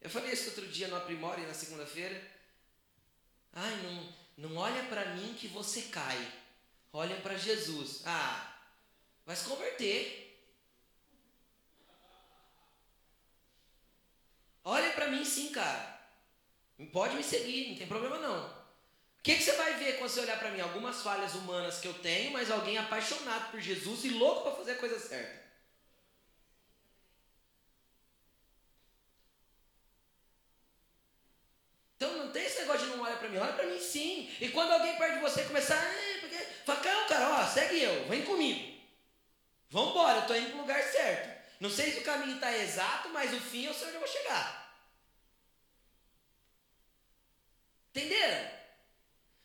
Eu 0.00 0.08
falei 0.08 0.32
isso 0.32 0.50
outro 0.50 0.66
dia 0.68 0.88
no 0.88 0.96
Aprimore, 0.96 1.42
na 1.42 1.54
segunda-feira. 1.54 2.20
Ai, 3.52 3.74
não, 3.82 4.48
não 4.48 4.56
olha 4.56 4.82
para 4.84 5.14
mim 5.14 5.34
que 5.34 5.48
você 5.48 5.82
cai 5.82 6.45
olham 6.96 7.20
para 7.20 7.36
Jesus. 7.36 8.02
Ah, 8.06 8.54
vai 9.26 9.36
se 9.36 9.44
converter. 9.44 10.22
Olha 14.64 14.90
para 14.92 15.08
mim 15.08 15.24
sim, 15.24 15.52
cara. 15.52 15.94
Pode 16.92 17.14
me 17.14 17.22
seguir, 17.22 17.70
não 17.70 17.76
tem 17.76 17.86
problema 17.86 18.18
não. 18.18 18.46
O 18.48 19.22
que, 19.22 19.36
que 19.36 19.42
você 19.42 19.52
vai 19.52 19.74
ver 19.74 19.98
quando 19.98 20.10
você 20.10 20.20
olhar 20.20 20.38
para 20.38 20.50
mim? 20.50 20.60
Algumas 20.60 21.02
falhas 21.02 21.34
humanas 21.34 21.78
que 21.78 21.88
eu 21.88 21.94
tenho, 21.94 22.32
mas 22.32 22.50
alguém 22.50 22.78
apaixonado 22.78 23.50
por 23.50 23.60
Jesus 23.60 24.04
e 24.04 24.10
louco 24.10 24.42
para 24.42 24.56
fazer 24.56 24.72
a 24.72 24.78
coisa 24.78 24.98
certa. 24.98 25.46
Então 31.96 32.18
não 32.18 32.30
tem 32.30 32.44
esse 32.44 32.60
negócio 32.60 32.86
de 32.86 32.96
não 32.96 33.02
olhar 33.02 33.18
para 33.18 33.28
mim, 33.28 33.38
olha 33.38 33.52
para 33.52 33.66
mim 33.66 33.80
sim. 33.80 34.30
E 34.40 34.48
quando 34.50 34.72
alguém 34.72 34.96
perto 34.96 35.14
de 35.14 35.20
você 35.20 35.44
começar, 35.44 35.76
ah. 35.76 36.15
Fala, 36.66 36.80
calma, 36.80 37.08
cara, 37.08 37.40
ó, 37.40 37.46
segue 37.46 37.80
eu, 37.80 38.08
vem 38.08 38.24
comigo. 38.24 38.76
Vamos 39.70 39.90
embora, 39.90 40.18
eu 40.18 40.22
estou 40.22 40.36
indo 40.36 40.50
para 40.50 40.58
o 40.58 40.60
lugar 40.62 40.82
certo. 40.82 41.36
Não 41.60 41.70
sei 41.70 41.92
se 41.92 42.00
o 42.00 42.04
caminho 42.04 42.34
está 42.34 42.54
exato, 42.54 43.08
mas 43.10 43.32
o 43.32 43.40
fim 43.40 43.64
eu 43.64 43.72
sei 43.72 43.86
onde 43.86 43.96
eu 43.96 44.00
vou 44.00 44.08
chegar. 44.08 44.66
Entenderam? 47.90 48.50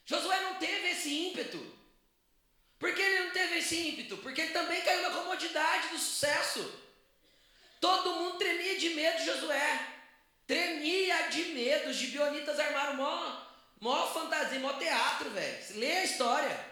Josué 0.06 0.42
não 0.42 0.56
teve 0.56 0.90
esse 0.90 1.28
ímpeto. 1.28 1.78
Por 2.78 2.94
que 2.94 3.02
ele 3.02 3.26
não 3.26 3.32
teve 3.32 3.60
esse 3.60 3.90
ímpeto? 3.90 4.18
Porque 4.18 4.42
ele 4.42 4.54
também 4.54 4.82
caiu 4.82 5.04
na 5.04 5.12
comodidade 5.12 5.90
do 5.90 5.98
sucesso. 6.00 6.82
Todo 7.80 8.16
mundo 8.16 8.38
tremia 8.38 8.78
de 8.78 8.90
medo 8.90 9.20
de 9.20 9.26
Josué. 9.26 9.88
Tremia 10.46 11.30
de 11.30 11.44
medo. 11.46 11.90
Os 11.92 11.96
gibionitas 11.96 12.60
armaram 12.60 12.96
mó, 12.96 13.46
mó 13.80 14.08
fantasia, 14.08 14.60
mó 14.60 14.74
teatro, 14.74 15.30
velho. 15.30 15.80
Lê 15.80 15.98
a 15.98 16.04
história. 16.04 16.71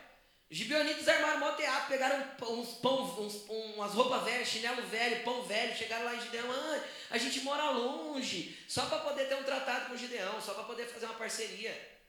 Os 0.49 0.57
gibionitas 0.57 1.07
armaram 1.07 1.39
mó 1.39 1.51
teatro. 1.51 1.89
pegaram 1.89 2.25
uns 2.41 2.69
pão, 2.79 3.03
uns, 3.21 3.45
umas 3.47 3.93
roupas 3.93 4.23
velhas, 4.23 4.47
chinelo 4.47 4.81
velho, 4.87 5.23
pão 5.23 5.43
velho, 5.43 5.77
chegaram 5.77 6.05
lá 6.05 6.15
em 6.15 6.21
Gideão, 6.21 6.51
ah, 6.51 6.83
a 7.11 7.17
gente 7.17 7.41
mora 7.41 7.69
longe, 7.69 8.57
só 8.67 8.87
para 8.87 8.99
poder 8.99 9.27
ter 9.27 9.35
um 9.35 9.43
tratado 9.43 9.89
com 9.89 9.97
Gideão, 9.97 10.41
só 10.41 10.55
para 10.55 10.63
poder 10.63 10.87
fazer 10.87 11.05
uma 11.05 11.15
parceria. 11.15 11.99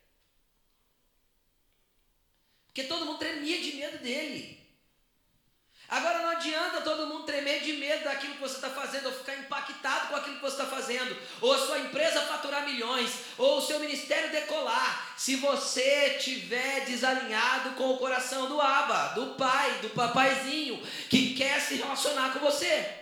Porque 2.66 2.84
todo 2.84 3.04
mundo 3.04 3.18
tremia 3.18 3.60
de 3.60 3.76
medo 3.76 3.98
dele. 3.98 4.59
Agora 5.90 6.20
não 6.20 6.30
adianta 6.30 6.82
todo 6.82 7.08
mundo 7.08 7.24
tremer 7.24 7.64
de 7.64 7.72
medo 7.72 8.04
daquilo 8.04 8.34
que 8.34 8.40
você 8.40 8.54
está 8.54 8.70
fazendo, 8.70 9.06
ou 9.06 9.12
ficar 9.12 9.34
impactado 9.36 10.06
com 10.06 10.14
aquilo 10.14 10.36
que 10.36 10.42
você 10.42 10.62
está 10.62 10.66
fazendo, 10.66 11.20
ou 11.40 11.52
a 11.52 11.66
sua 11.66 11.80
empresa 11.80 12.22
faturar 12.26 12.64
milhões, 12.64 13.10
ou 13.36 13.58
o 13.58 13.60
seu 13.60 13.80
ministério 13.80 14.30
decolar, 14.30 15.12
se 15.18 15.34
você 15.34 16.10
tiver 16.10 16.84
desalinhado 16.84 17.70
com 17.70 17.90
o 17.90 17.98
coração 17.98 18.48
do 18.48 18.60
Aba, 18.60 19.14
do 19.14 19.34
pai, 19.34 19.80
do 19.80 19.90
papaizinho, 19.90 20.80
que 21.08 21.34
quer 21.34 21.60
se 21.60 21.74
relacionar 21.74 22.32
com 22.34 22.38
você. 22.38 22.98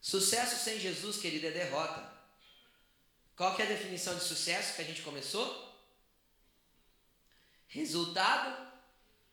Sucesso 0.00 0.62
sem 0.62 0.78
Jesus, 0.78 1.16
querido, 1.16 1.48
é 1.48 1.50
derrota. 1.50 2.08
Qual 3.34 3.56
que 3.56 3.62
é 3.62 3.64
a 3.64 3.68
definição 3.68 4.14
de 4.14 4.22
sucesso 4.22 4.76
que 4.76 4.82
a 4.82 4.84
gente 4.84 5.02
começou? 5.02 5.74
Resultado 7.66 8.73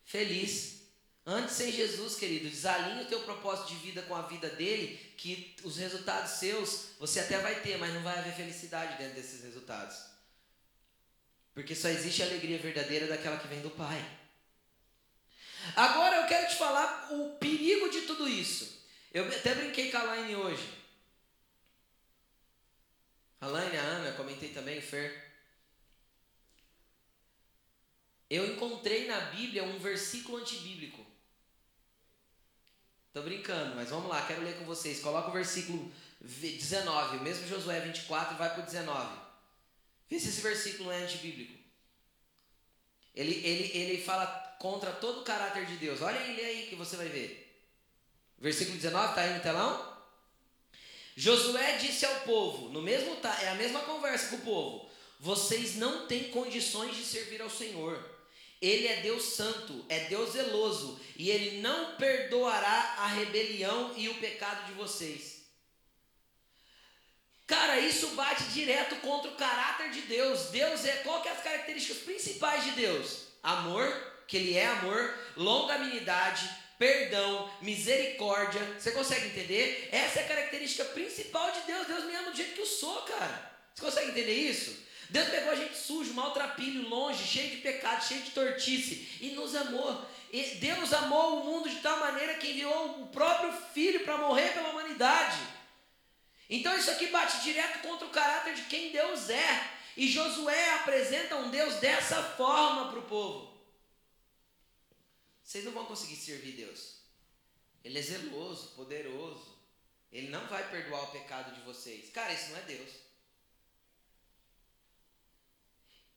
feliz. 0.04 0.82
Antes 1.24 1.54
sem 1.54 1.70
Jesus, 1.70 2.16
querido, 2.16 2.48
desalinhe 2.48 3.04
o 3.04 3.08
teu 3.08 3.20
propósito 3.20 3.68
de 3.68 3.76
vida 3.76 4.02
com 4.02 4.14
a 4.14 4.22
vida 4.22 4.48
dele, 4.50 4.96
que 5.16 5.54
os 5.62 5.76
resultados 5.76 6.32
seus 6.32 6.90
você 6.98 7.20
até 7.20 7.38
vai 7.38 7.60
ter, 7.60 7.78
mas 7.78 7.94
não 7.94 8.02
vai 8.02 8.18
haver 8.18 8.34
felicidade 8.34 8.98
dentro 8.98 9.14
desses 9.14 9.42
resultados. 9.44 9.96
Porque 11.54 11.74
só 11.74 11.88
existe 11.88 12.22
a 12.22 12.26
alegria 12.26 12.58
verdadeira 12.58 13.06
daquela 13.06 13.38
que 13.38 13.46
vem 13.46 13.60
do 13.60 13.70
Pai. 13.70 14.04
Agora 15.76 16.16
eu 16.16 16.26
quero 16.26 16.48
te 16.48 16.56
falar 16.56 17.12
o 17.12 17.36
perigo 17.36 17.88
de 17.88 18.02
tudo 18.02 18.28
isso. 18.28 18.82
Eu 19.12 19.28
até 19.28 19.54
brinquei 19.54 19.90
com 19.90 19.98
a 19.98 20.02
Laine 20.02 20.34
hoje. 20.34 20.68
A 23.40 23.46
Laine, 23.46 23.76
a 23.76 23.82
Ana, 23.82 24.12
comentei 24.12 24.48
também, 24.48 24.78
o 24.78 24.82
Fer. 24.82 25.21
Eu 28.32 28.50
encontrei 28.50 29.06
na 29.06 29.20
Bíblia 29.20 29.62
um 29.62 29.78
versículo 29.78 30.38
antibíblico. 30.38 31.04
Tô 33.12 33.20
brincando, 33.20 33.76
mas 33.76 33.90
vamos 33.90 34.08
lá, 34.08 34.24
quero 34.26 34.40
ler 34.40 34.56
com 34.56 34.64
vocês. 34.64 35.00
Coloca 35.00 35.28
o 35.28 35.34
versículo 35.34 35.92
19, 36.18 37.18
o 37.18 37.22
mesmo 37.22 37.46
Josué 37.46 37.80
24 37.80 38.38
vai 38.38 38.54
para 38.54 38.62
o 38.62 38.64
19. 38.64 39.20
Vê 40.08 40.18
se 40.18 40.30
esse 40.30 40.40
versículo 40.40 40.84
não 40.84 40.92
é 40.92 41.02
antibíblico. 41.02 41.52
Ele, 43.14 43.34
ele, 43.46 43.76
ele 43.76 44.02
fala 44.02 44.26
contra 44.58 44.92
todo 44.92 45.20
o 45.20 45.24
caráter 45.24 45.66
de 45.66 45.76
Deus. 45.76 46.00
Olha 46.00 46.18
aí, 46.18 46.34
lê 46.34 46.42
aí 46.42 46.66
que 46.68 46.74
você 46.74 46.96
vai 46.96 47.08
ver. 47.08 47.62
Versículo 48.38 48.78
19, 48.78 49.08
está 49.10 49.20
aí 49.20 49.34
no 49.34 49.42
telão? 49.42 49.94
Josué 51.14 51.76
disse 51.76 52.06
ao 52.06 52.20
povo, 52.20 52.70
no 52.70 52.80
mesmo 52.80 53.14
é 53.42 53.48
a 53.50 53.56
mesma 53.56 53.80
conversa 53.80 54.28
com 54.28 54.36
o 54.36 54.40
povo: 54.40 54.90
vocês 55.20 55.76
não 55.76 56.06
têm 56.06 56.30
condições 56.30 56.96
de 56.96 57.04
servir 57.04 57.42
ao 57.42 57.50
Senhor. 57.50 58.11
Ele 58.62 58.86
é 58.86 59.00
Deus 59.00 59.24
santo, 59.34 59.84
é 59.88 60.04
Deus 60.04 60.34
zeloso, 60.34 61.00
e 61.16 61.28
ele 61.30 61.60
não 61.60 61.96
perdoará 61.96 62.94
a 62.98 63.08
rebelião 63.08 63.92
e 63.96 64.08
o 64.08 64.14
pecado 64.14 64.66
de 64.66 64.72
vocês. 64.74 65.42
Cara, 67.44 67.80
isso 67.80 68.06
bate 68.14 68.44
direto 68.44 68.94
contra 69.00 69.32
o 69.32 69.34
caráter 69.34 69.90
de 69.90 70.02
Deus. 70.02 70.50
Deus 70.50 70.84
é 70.84 70.92
qual 70.98 71.20
que 71.20 71.28
é 71.28 71.32
as 71.32 71.42
características 71.42 72.04
principais 72.04 72.64
de 72.64 72.70
Deus? 72.70 73.24
Amor, 73.42 73.90
que 74.28 74.36
ele 74.36 74.56
é 74.56 74.66
amor, 74.66 75.12
longanimidade, 75.36 76.48
perdão, 76.78 77.50
misericórdia. 77.60 78.62
Você 78.78 78.92
consegue 78.92 79.26
entender? 79.26 79.88
Essa 79.90 80.20
é 80.20 80.24
a 80.24 80.28
característica 80.28 80.84
principal 80.84 81.50
de 81.50 81.60
Deus. 81.62 81.86
Deus 81.88 82.04
me 82.04 82.14
ama 82.14 82.30
do 82.30 82.36
jeito 82.36 82.54
que 82.54 82.60
eu 82.60 82.66
sou, 82.66 83.02
cara. 83.02 83.52
Você 83.74 83.82
consegue 83.82 84.10
entender 84.12 84.34
isso? 84.34 84.91
Deus 85.12 85.28
pegou 85.28 85.52
a 85.52 85.54
gente 85.54 85.76
sujo, 85.76 86.14
maltrapilho, 86.14 86.88
longe, 86.88 87.22
cheio 87.22 87.50
de 87.50 87.58
pecado, 87.58 88.02
cheio 88.02 88.22
de 88.22 88.30
tortice 88.30 89.18
e 89.20 89.32
nos 89.32 89.54
amou. 89.54 90.08
E 90.32 90.42
Deus 90.54 90.90
amou 90.94 91.40
o 91.40 91.44
mundo 91.44 91.68
de 91.68 91.80
tal 91.80 92.00
maneira 92.00 92.38
que 92.38 92.50
enviou 92.50 93.02
o 93.02 93.08
próprio 93.08 93.52
Filho 93.74 94.04
para 94.04 94.16
morrer 94.16 94.54
pela 94.54 94.70
humanidade. 94.70 95.38
Então 96.48 96.74
isso 96.78 96.90
aqui 96.90 97.08
bate 97.08 97.42
direto 97.42 97.86
contra 97.86 98.06
o 98.06 98.10
caráter 98.10 98.54
de 98.54 98.62
quem 98.62 98.90
Deus 98.90 99.28
é. 99.28 99.70
E 99.98 100.08
Josué 100.08 100.76
apresenta 100.76 101.36
um 101.36 101.50
Deus 101.50 101.74
dessa 101.74 102.22
forma 102.22 102.88
para 102.88 103.00
o 103.00 103.02
povo. 103.02 103.52
Vocês 105.44 105.62
não 105.66 105.72
vão 105.72 105.84
conseguir 105.84 106.16
servir 106.16 106.52
Deus. 106.52 107.02
Ele 107.84 107.98
é 107.98 108.02
zeloso, 108.02 108.68
poderoso. 108.68 109.58
Ele 110.10 110.30
não 110.30 110.46
vai 110.46 110.66
perdoar 110.70 111.02
o 111.02 111.12
pecado 111.12 111.54
de 111.54 111.60
vocês. 111.60 112.08
Cara, 112.08 112.32
isso 112.32 112.50
não 112.52 112.58
é 112.60 112.62
Deus. 112.62 113.11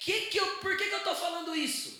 Que 0.05 0.27
que 0.27 0.39
eu, 0.39 0.57
por 0.57 0.77
que, 0.77 0.85
que 0.87 0.93
eu 0.93 0.99
estou 0.99 1.15
falando 1.15 1.55
isso? 1.55 1.99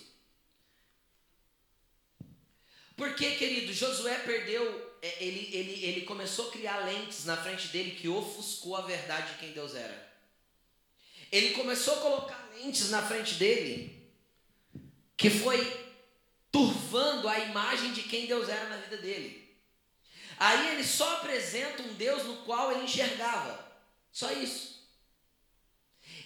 Porque, 2.96 3.32
querido, 3.34 3.72
Josué 3.72 4.20
perdeu, 4.20 4.96
é, 5.02 5.24
ele, 5.24 5.50
ele, 5.52 5.84
ele 5.84 6.00
começou 6.02 6.48
a 6.48 6.52
criar 6.52 6.84
lentes 6.84 7.24
na 7.24 7.36
frente 7.36 7.66
dele 7.66 7.96
que 7.96 8.08
ofuscou 8.08 8.76
a 8.76 8.82
verdade 8.82 9.32
de 9.32 9.38
quem 9.40 9.50
Deus 9.50 9.74
era. 9.74 10.12
Ele 11.32 11.50
começou 11.54 11.94
a 11.94 12.00
colocar 12.00 12.48
lentes 12.54 12.90
na 12.90 13.02
frente 13.02 13.34
dele 13.34 14.08
que 15.16 15.28
foi 15.28 15.58
turvando 16.52 17.28
a 17.28 17.40
imagem 17.40 17.92
de 17.92 18.04
quem 18.04 18.26
Deus 18.26 18.48
era 18.48 18.68
na 18.68 18.76
vida 18.76 18.98
dele. 18.98 19.52
Aí 20.38 20.74
ele 20.74 20.84
só 20.84 21.16
apresenta 21.16 21.82
um 21.82 21.94
Deus 21.94 22.22
no 22.22 22.36
qual 22.44 22.70
ele 22.70 22.84
enxergava. 22.84 23.66
Só 24.12 24.30
isso. 24.30 24.75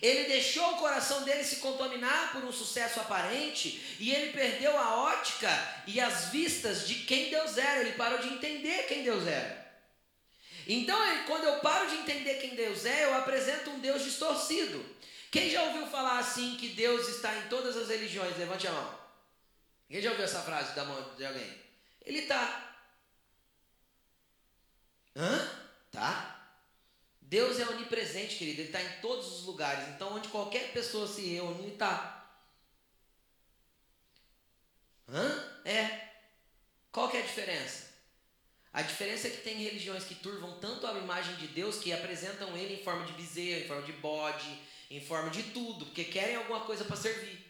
Ele 0.00 0.28
deixou 0.28 0.72
o 0.72 0.76
coração 0.76 1.22
dele 1.24 1.44
se 1.44 1.56
contaminar 1.56 2.32
por 2.32 2.44
um 2.44 2.52
sucesso 2.52 3.00
aparente 3.00 3.96
e 3.98 4.10
ele 4.10 4.32
perdeu 4.32 4.76
a 4.78 4.96
ótica 4.96 5.50
e 5.86 6.00
as 6.00 6.26
vistas 6.30 6.88
de 6.88 6.94
quem 7.04 7.30
Deus 7.30 7.58
era. 7.58 7.80
Ele 7.80 7.92
parou 7.92 8.18
de 8.18 8.28
entender 8.28 8.86
quem 8.86 9.02
Deus 9.02 9.26
era. 9.26 9.60
Então, 10.66 10.98
quando 11.26 11.44
eu 11.44 11.60
paro 11.60 11.88
de 11.88 11.96
entender 11.96 12.34
quem 12.34 12.54
Deus 12.54 12.86
é, 12.86 13.04
eu 13.04 13.14
apresento 13.14 13.70
um 13.70 13.80
Deus 13.80 14.02
distorcido. 14.04 14.84
Quem 15.30 15.50
já 15.50 15.62
ouviu 15.64 15.86
falar 15.86 16.18
assim 16.18 16.56
que 16.56 16.68
Deus 16.68 17.08
está 17.08 17.36
em 17.36 17.48
todas 17.48 17.76
as 17.76 17.88
religiões? 17.88 18.36
Levante 18.38 18.66
a 18.66 18.72
mão. 18.72 18.98
Quem 19.88 20.00
já 20.00 20.10
ouviu 20.10 20.24
essa 20.24 20.40
frase 20.42 20.74
da 20.74 20.84
mão 20.84 21.14
de 21.16 21.26
alguém? 21.26 21.62
Ele 22.04 22.20
está. 22.20 22.74
Hã? 25.14 25.48
Tá? 25.92 26.39
Deus 27.30 27.60
é 27.60 27.68
onipresente, 27.68 28.34
querido, 28.34 28.60
Ele 28.60 28.68
está 28.70 28.82
em 28.82 29.00
todos 29.00 29.38
os 29.38 29.44
lugares. 29.44 29.88
Então, 29.90 30.16
onde 30.16 30.28
qualquer 30.30 30.72
pessoa 30.72 31.06
se 31.06 31.22
reúne, 31.22 31.62
Ele 31.62 31.72
está. 31.74 32.28
Hã? 35.08 35.62
É. 35.64 36.08
Qual 36.90 37.08
que 37.08 37.16
é 37.16 37.20
a 37.20 37.26
diferença? 37.26 37.88
A 38.72 38.82
diferença 38.82 39.28
é 39.28 39.30
que 39.30 39.42
tem 39.42 39.62
religiões 39.62 40.02
que 40.02 40.16
turvam 40.16 40.58
tanto 40.58 40.84
a 40.84 40.98
imagem 40.98 41.36
de 41.36 41.46
Deus 41.46 41.78
que 41.78 41.92
apresentam 41.92 42.56
Ele 42.56 42.74
em 42.74 42.82
forma 42.82 43.06
de 43.06 43.12
bezerro, 43.12 43.60
em 43.60 43.68
forma 43.68 43.82
de 43.86 43.92
bode, 43.92 44.60
em 44.90 45.00
forma 45.00 45.30
de 45.30 45.44
tudo, 45.52 45.86
porque 45.86 46.02
querem 46.02 46.34
alguma 46.34 46.62
coisa 46.62 46.84
para 46.84 46.96
servir. 46.96 47.46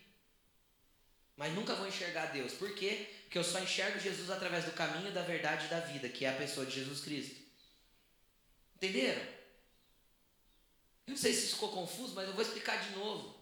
Mas 1.38 1.54
nunca 1.54 1.74
vão 1.74 1.88
enxergar 1.88 2.26
Deus. 2.26 2.52
Por 2.52 2.74
quê? 2.74 3.08
Porque 3.22 3.38
eu 3.38 3.44
só 3.44 3.58
enxergo 3.58 3.98
Jesus 3.98 4.28
através 4.28 4.66
do 4.66 4.72
caminho, 4.72 5.10
da 5.10 5.22
verdade 5.22 5.64
e 5.64 5.70
da 5.70 5.80
vida, 5.80 6.06
que 6.10 6.26
é 6.26 6.28
a 6.28 6.36
pessoa 6.36 6.66
de 6.66 6.72
Jesus 6.72 7.00
Cristo. 7.00 7.40
Entenderam? 8.76 9.39
Não 11.06 11.16
sei 11.16 11.32
se 11.32 11.52
ficou 11.52 11.70
confuso, 11.70 12.14
mas 12.14 12.28
eu 12.28 12.34
vou 12.34 12.42
explicar 12.42 12.76
de 12.76 12.96
novo. 12.96 13.38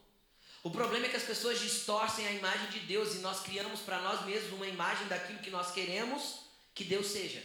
O 0.62 0.70
problema 0.70 1.06
é 1.06 1.08
que 1.08 1.16
as 1.16 1.22
pessoas 1.22 1.60
distorcem 1.60 2.26
a 2.26 2.32
imagem 2.32 2.70
de 2.70 2.80
Deus 2.80 3.14
e 3.14 3.18
nós 3.18 3.40
criamos 3.40 3.80
para 3.80 4.00
nós 4.00 4.24
mesmos 4.24 4.52
uma 4.52 4.66
imagem 4.66 5.06
daquilo 5.06 5.38
que 5.38 5.50
nós 5.50 5.72
queremos 5.72 6.40
que 6.74 6.84
Deus 6.84 7.06
seja. 7.06 7.44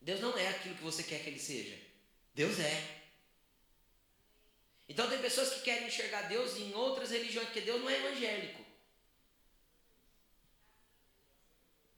Deus 0.00 0.20
não 0.20 0.36
é 0.38 0.48
aquilo 0.48 0.76
que 0.76 0.82
você 0.82 1.02
quer 1.02 1.22
que 1.22 1.28
Ele 1.28 1.38
seja. 1.38 1.76
Deus 2.34 2.58
é. 2.58 3.00
Então 4.88 5.08
tem 5.08 5.20
pessoas 5.20 5.50
que 5.54 5.62
querem 5.62 5.86
enxergar 5.86 6.22
Deus 6.22 6.56
em 6.56 6.74
outras 6.74 7.10
religiões, 7.10 7.46
porque 7.46 7.60
Deus 7.60 7.80
não 7.80 7.90
é 7.90 7.98
evangélico. 7.98 8.64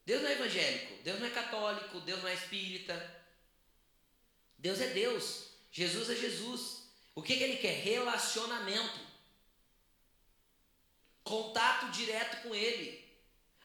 Deus 0.04 0.22
não 0.22 0.28
é 0.28 0.32
evangélico, 0.32 1.02
Deus 1.02 1.20
não 1.20 1.26
é 1.26 1.30
católico, 1.30 2.00
Deus 2.00 2.20
não 2.20 2.28
é 2.28 2.34
espírita. 2.34 3.24
Deus 4.58 4.80
é 4.80 4.88
Deus. 4.88 5.51
Jesus 5.72 6.10
é 6.10 6.14
Jesus. 6.14 6.82
O 7.14 7.22
que, 7.22 7.36
que 7.36 7.42
ele 7.42 7.56
quer? 7.56 7.82
Relacionamento. 7.82 9.00
Contato 11.24 11.90
direto 11.90 12.42
com 12.42 12.54
ele. 12.54 13.02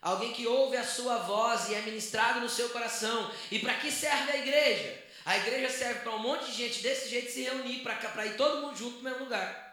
Alguém 0.01 0.32
que 0.32 0.47
ouve 0.47 0.78
a 0.78 0.86
sua 0.86 1.18
voz 1.18 1.70
e 1.70 1.76
é 1.76 1.82
ministrado 1.82 2.39
no 2.39 2.49
seu 2.49 2.70
coração. 2.70 3.30
E 3.51 3.60
para 3.60 3.74
que 3.76 3.91
serve 3.91 4.32
a 4.32 4.38
igreja? 4.38 5.03
A 5.26 5.38
igreja 5.38 5.70
serve 5.70 5.99
para 5.99 6.16
um 6.16 6.20
monte 6.20 6.45
de 6.45 6.53
gente 6.53 6.82
desse 6.82 7.10
jeito 7.10 7.32
se 7.32 7.41
reunir, 7.41 7.82
para 7.82 8.26
ir 8.26 8.38
todo 8.38 8.62
mundo 8.62 8.78
junto 8.78 8.97
no 8.97 9.03
mesmo 9.03 9.26
lugar. 9.26 9.68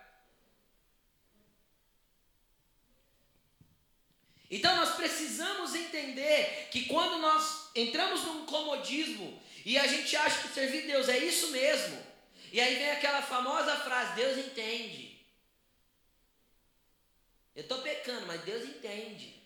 Então 4.50 4.74
nós 4.76 4.96
precisamos 4.96 5.74
entender 5.74 6.68
que 6.70 6.86
quando 6.86 7.18
nós 7.18 7.70
entramos 7.74 8.22
num 8.24 8.46
comodismo 8.46 9.40
e 9.64 9.78
a 9.78 9.86
gente 9.86 10.16
acha 10.16 10.42
que 10.42 10.54
servir 10.54 10.86
Deus 10.86 11.08
é 11.08 11.18
isso 11.18 11.48
mesmo, 11.48 12.13
e 12.54 12.60
aí 12.60 12.76
vem 12.76 12.88
aquela 12.92 13.20
famosa 13.20 13.76
frase: 13.78 14.14
Deus 14.14 14.38
entende. 14.38 15.20
Eu 17.52 17.62
estou 17.62 17.82
pecando, 17.82 18.28
mas 18.28 18.44
Deus 18.44 18.62
entende. 18.62 19.42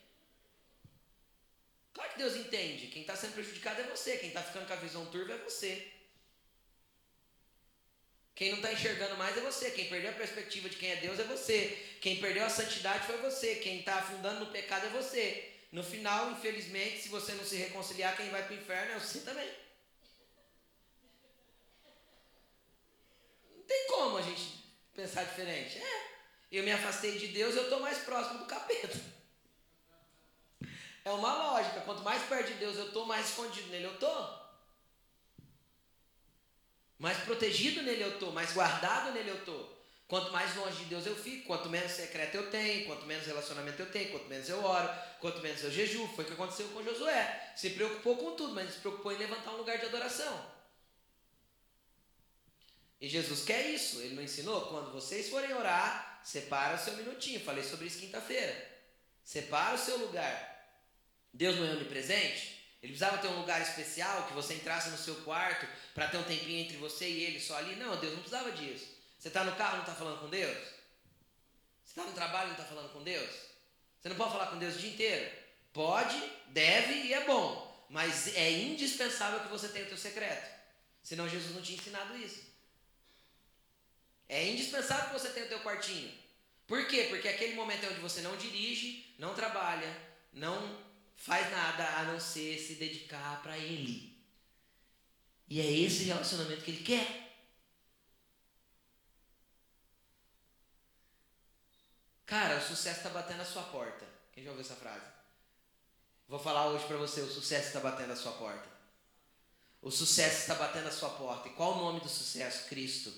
Claro 1.94 2.12
que 2.12 2.18
Deus 2.18 2.36
entende. 2.36 2.88
Quem 2.88 3.00
está 3.00 3.16
sendo 3.16 3.32
prejudicado 3.32 3.80
é 3.80 3.84
você. 3.84 4.18
Quem 4.18 4.28
está 4.28 4.42
ficando 4.42 4.66
com 4.66 4.74
a 4.74 4.84
visão 4.84 5.06
turva 5.06 5.32
é 5.32 5.38
você. 5.38 5.90
Quem 8.34 8.50
não 8.50 8.58
está 8.58 8.74
enxergando 8.74 9.16
mais 9.16 9.38
é 9.38 9.40
você. 9.40 9.70
Quem 9.70 9.88
perdeu 9.88 10.10
a 10.10 10.14
perspectiva 10.14 10.68
de 10.68 10.76
quem 10.76 10.90
é 10.90 10.96
Deus 10.96 11.18
é 11.18 11.24
você. 11.24 11.96
Quem 12.02 12.20
perdeu 12.20 12.44
a 12.44 12.50
santidade 12.50 13.06
foi 13.06 13.16
você. 13.22 13.54
Quem 13.54 13.78
está 13.78 14.00
afundando 14.00 14.40
no 14.40 14.52
pecado 14.52 14.84
é 14.84 14.90
você. 14.90 15.50
No 15.72 15.82
final, 15.82 16.30
infelizmente, 16.32 17.00
se 17.00 17.08
você 17.08 17.32
não 17.32 17.44
se 17.44 17.56
reconciliar, 17.56 18.14
quem 18.18 18.28
vai 18.28 18.44
para 18.44 18.54
o 18.54 18.58
inferno 18.58 18.92
é 18.92 18.98
você 18.98 19.20
também. 19.20 19.50
Tem 23.68 23.86
como 23.86 24.16
a 24.16 24.22
gente 24.22 24.64
pensar 24.94 25.22
diferente. 25.24 25.78
É, 25.78 26.08
eu 26.50 26.64
me 26.64 26.72
afastei 26.72 27.18
de 27.18 27.28
Deus, 27.28 27.54
eu 27.54 27.64
estou 27.64 27.78
mais 27.78 27.98
próximo 27.98 28.40
do 28.40 28.46
capeta. 28.46 28.98
É 31.04 31.12
uma 31.12 31.34
lógica. 31.34 31.80
Quanto 31.82 32.02
mais 32.02 32.22
perto 32.24 32.48
de 32.48 32.54
Deus 32.54 32.76
eu 32.76 32.86
estou, 32.86 33.06
mais 33.06 33.28
escondido 33.28 33.68
nele 33.68 33.86
eu 33.86 33.94
estou. 33.94 34.38
Mais 36.98 37.18
protegido 37.18 37.82
nele 37.82 38.02
eu 38.02 38.14
estou, 38.14 38.32
mais 38.32 38.52
guardado 38.52 39.12
nele 39.12 39.30
eu 39.30 39.38
estou. 39.38 39.78
Quanto 40.08 40.32
mais 40.32 40.56
longe 40.56 40.78
de 40.78 40.84
Deus 40.86 41.06
eu 41.06 41.14
fico, 41.14 41.46
quanto 41.46 41.68
menos 41.68 41.92
secreto 41.92 42.34
eu 42.34 42.50
tenho, 42.50 42.86
quanto 42.86 43.04
menos 43.04 43.26
relacionamento 43.26 43.80
eu 43.80 43.90
tenho, 43.90 44.10
quanto 44.10 44.26
menos 44.26 44.48
eu 44.48 44.64
oro, 44.64 44.88
quanto 45.20 45.40
menos 45.40 45.62
eu 45.62 45.70
jejuo. 45.70 46.08
Foi 46.08 46.24
o 46.24 46.26
que 46.26 46.32
aconteceu 46.32 46.66
com 46.68 46.82
Josué. 46.82 47.52
Se 47.54 47.70
preocupou 47.70 48.16
com 48.16 48.34
tudo, 48.34 48.54
mas 48.54 48.72
se 48.72 48.80
preocupou 48.80 49.12
em 49.12 49.18
levantar 49.18 49.50
um 49.50 49.58
lugar 49.58 49.78
de 49.78 49.84
adoração. 49.84 50.57
E 53.00 53.08
Jesus 53.08 53.44
quer 53.44 53.70
isso. 53.70 54.00
Ele 54.00 54.14
não 54.14 54.22
ensinou? 54.22 54.62
Quando 54.62 54.92
vocês 54.92 55.28
forem 55.28 55.52
orar, 55.54 56.20
separa 56.24 56.76
o 56.76 56.78
seu 56.78 56.96
minutinho. 56.96 57.40
Falei 57.40 57.62
sobre 57.62 57.86
isso 57.86 57.98
quinta-feira. 57.98 58.68
Separa 59.24 59.74
o 59.74 59.78
seu 59.78 59.98
lugar. 59.98 60.56
Deus 61.32 61.56
não 61.56 61.66
é 61.66 61.70
onipresente? 61.70 62.58
Ele 62.82 62.92
precisava 62.92 63.18
ter 63.18 63.28
um 63.28 63.40
lugar 63.40 63.60
especial 63.60 64.26
que 64.26 64.34
você 64.34 64.54
entrasse 64.54 64.90
no 64.90 64.98
seu 64.98 65.16
quarto 65.16 65.66
para 65.94 66.08
ter 66.08 66.16
um 66.16 66.22
tempinho 66.22 66.60
entre 66.60 66.76
você 66.76 67.08
e 67.08 67.24
ele 67.24 67.40
só 67.40 67.56
ali. 67.56 67.76
Não, 67.76 67.98
Deus 67.98 68.14
não 68.14 68.20
precisava 68.20 68.52
disso. 68.52 68.86
Você 69.18 69.28
está 69.28 69.42
no 69.42 69.56
carro 69.56 69.74
não 69.74 69.82
está 69.82 69.94
falando 69.94 70.20
com 70.20 70.28
Deus? 70.28 70.56
Você 71.84 71.90
está 71.90 72.04
no 72.04 72.12
trabalho 72.12 72.48
não 72.48 72.56
está 72.56 72.64
falando 72.64 72.92
com 72.92 73.02
Deus? 73.02 73.30
Você 74.00 74.08
não 74.08 74.16
pode 74.16 74.32
falar 74.32 74.46
com 74.46 74.58
Deus 74.58 74.76
o 74.76 74.78
dia 74.78 74.90
inteiro? 74.90 75.30
Pode, 75.72 76.16
deve 76.48 76.94
e 76.94 77.12
é 77.12 77.24
bom. 77.24 77.86
Mas 77.90 78.34
é 78.36 78.50
indispensável 78.50 79.40
que 79.40 79.48
você 79.48 79.68
tenha 79.68 79.86
o 79.86 79.88
teu 79.88 79.98
secreto. 79.98 80.48
Senão 81.02 81.28
Jesus 81.28 81.54
não 81.54 81.62
tinha 81.62 81.78
ensinado 81.78 82.16
isso. 82.16 82.47
É 84.28 84.46
indispensável 84.48 85.06
que 85.06 85.18
você 85.18 85.30
tenha 85.30 85.46
o 85.46 85.48
teu 85.48 85.60
quartinho. 85.60 86.12
Por 86.66 86.86
quê? 86.86 87.06
Porque 87.08 87.28
aquele 87.28 87.54
momento 87.54 87.84
é 87.84 87.88
onde 87.88 88.00
você 88.00 88.20
não 88.20 88.36
dirige, 88.36 89.14
não 89.18 89.34
trabalha, 89.34 89.96
não 90.32 90.78
faz 91.16 91.50
nada 91.50 91.98
a 91.98 92.04
não 92.04 92.20
ser 92.20 92.58
se 92.58 92.74
dedicar 92.74 93.42
para 93.42 93.56
Ele. 93.56 94.16
E 95.48 95.60
é 95.60 95.66
esse 95.66 96.04
relacionamento 96.04 96.62
que 96.62 96.70
Ele 96.70 96.84
quer. 96.84 97.28
Cara, 102.26 102.58
o 102.58 102.60
sucesso 102.60 102.98
está 102.98 103.08
batendo 103.08 103.40
a 103.40 103.46
sua 103.46 103.62
porta. 103.62 104.06
Quem 104.32 104.44
já 104.44 104.50
ouviu 104.50 104.62
essa 104.62 104.76
frase? 104.76 105.06
Vou 106.28 106.38
falar 106.38 106.66
hoje 106.68 106.86
para 106.86 106.98
você: 106.98 107.22
o 107.22 107.30
sucesso 107.30 107.68
está 107.68 107.80
batendo 107.80 108.12
a 108.12 108.16
sua 108.16 108.32
porta. 108.32 108.68
O 109.80 109.90
sucesso 109.90 110.40
está 110.42 110.54
batendo 110.54 110.88
a 110.88 110.92
sua 110.92 111.08
porta. 111.08 111.48
E 111.48 111.52
qual 111.52 111.72
o 111.72 111.78
nome 111.78 112.00
do 112.00 112.08
sucesso? 112.08 112.68
Cristo. 112.68 113.10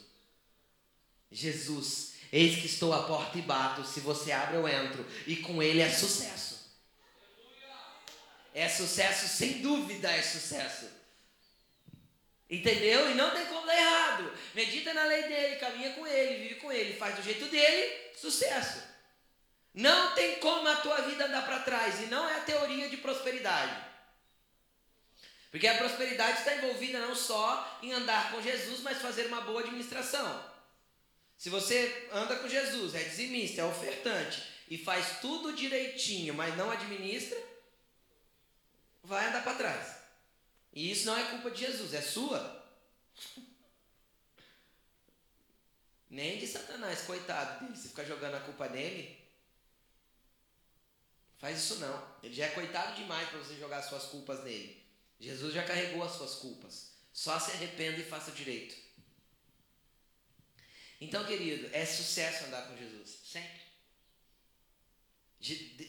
Jesus. 1.31 2.15
Eis 2.33 2.61
que 2.61 2.67
estou 2.67 2.93
à 2.93 3.03
porta 3.05 3.39
e 3.39 3.43
bato. 3.43 3.85
Se 3.85 4.01
você 4.01 4.33
abre, 4.33 4.57
eu 4.57 4.69
entro. 4.69 5.05
E 5.27 5.37
com 5.37 5.63
ele 5.63 5.81
é 5.81 5.91
sucesso. 5.91 6.61
É 8.55 8.69
sucesso, 8.69 9.29
sem 9.29 9.63
dúvida 9.63 10.11
é 10.11 10.23
sucesso. 10.23 10.87
Entendeu? 12.49 13.11
E 13.11 13.15
não 13.15 13.31
tem 13.31 13.47
como 13.47 13.65
dar 13.65 13.77
errado. 13.77 14.33
Medita 14.55 14.93
na 14.93 15.05
lei 15.05 15.23
dele, 15.23 15.57
caminha 15.57 15.93
com 15.93 16.05
ele, 16.05 16.43
vive 16.43 16.55
com 16.57 16.73
ele, 16.73 16.95
faz 16.95 17.15
do 17.15 17.23
jeito 17.23 17.47
dele, 17.47 18.11
sucesso. 18.17 18.83
Não 19.73 20.15
tem 20.15 20.41
como 20.41 20.67
a 20.67 20.77
tua 20.77 21.03
vida 21.03 21.27
andar 21.27 21.47
para 21.47 21.61
trás. 21.61 22.01
E 22.01 22.07
não 22.07 22.29
é 22.29 22.39
a 22.39 22.41
teoria 22.41 22.89
de 22.89 22.97
prosperidade. 22.97 23.89
Porque 25.53 25.67
a 25.67 25.79
prosperidade 25.79 26.39
está 26.39 26.57
envolvida 26.57 26.99
não 26.99 27.15
só 27.15 27.79
em 27.83 27.93
andar 27.93 28.33
com 28.33 28.43
Jesus, 28.43 28.81
mas 28.81 28.99
fazer 28.99 29.27
uma 29.27 29.43
boa 29.43 29.61
administração. 29.61 30.50
Se 31.41 31.49
você 31.49 32.07
anda 32.13 32.37
com 32.37 32.47
Jesus, 32.47 32.95
é 32.95 33.03
dizimista, 33.03 33.63
é 33.63 33.65
ofertante 33.65 34.47
e 34.69 34.77
faz 34.77 35.21
tudo 35.21 35.57
direitinho, 35.57 36.35
mas 36.35 36.55
não 36.55 36.71
administra, 36.71 37.43
vai 39.03 39.27
andar 39.27 39.43
para 39.43 39.55
trás. 39.55 40.03
E 40.71 40.93
isso 40.93 41.07
não 41.07 41.17
é 41.17 41.31
culpa 41.31 41.51
de 41.51 41.61
Jesus, 41.65 41.95
é 41.95 42.03
sua. 42.03 42.63
Nem 46.11 46.37
de 46.37 46.47
Satanás, 46.47 47.01
coitado 47.07 47.65
dele. 47.65 47.79
Se 47.79 47.89
ficar 47.89 48.05
jogando 48.05 48.35
a 48.35 48.41
culpa 48.41 48.69
nele, 48.69 49.19
faz 51.39 51.57
isso 51.57 51.77
não. 51.77 52.17
Ele 52.23 52.35
já 52.35 52.45
é 52.45 52.51
coitado 52.51 52.97
demais 52.97 53.31
para 53.31 53.39
você 53.39 53.55
jogar 53.55 53.79
as 53.79 53.87
suas 53.87 54.05
culpas 54.05 54.45
nele. 54.45 54.87
Jesus 55.19 55.55
já 55.55 55.65
carregou 55.65 56.05
as 56.05 56.13
suas 56.13 56.35
culpas. 56.35 56.91
Só 57.15 57.41
se 57.41 57.53
arrependa 57.53 57.99
e 57.99 58.05
faça 58.05 58.31
direito. 58.31 58.90
Então, 61.01 61.25
querido, 61.25 61.69
é 61.73 61.87
sucesso 61.87 62.45
andar 62.45 62.69
com 62.69 62.77
Jesus. 62.77 63.21
Sempre. 63.25 63.61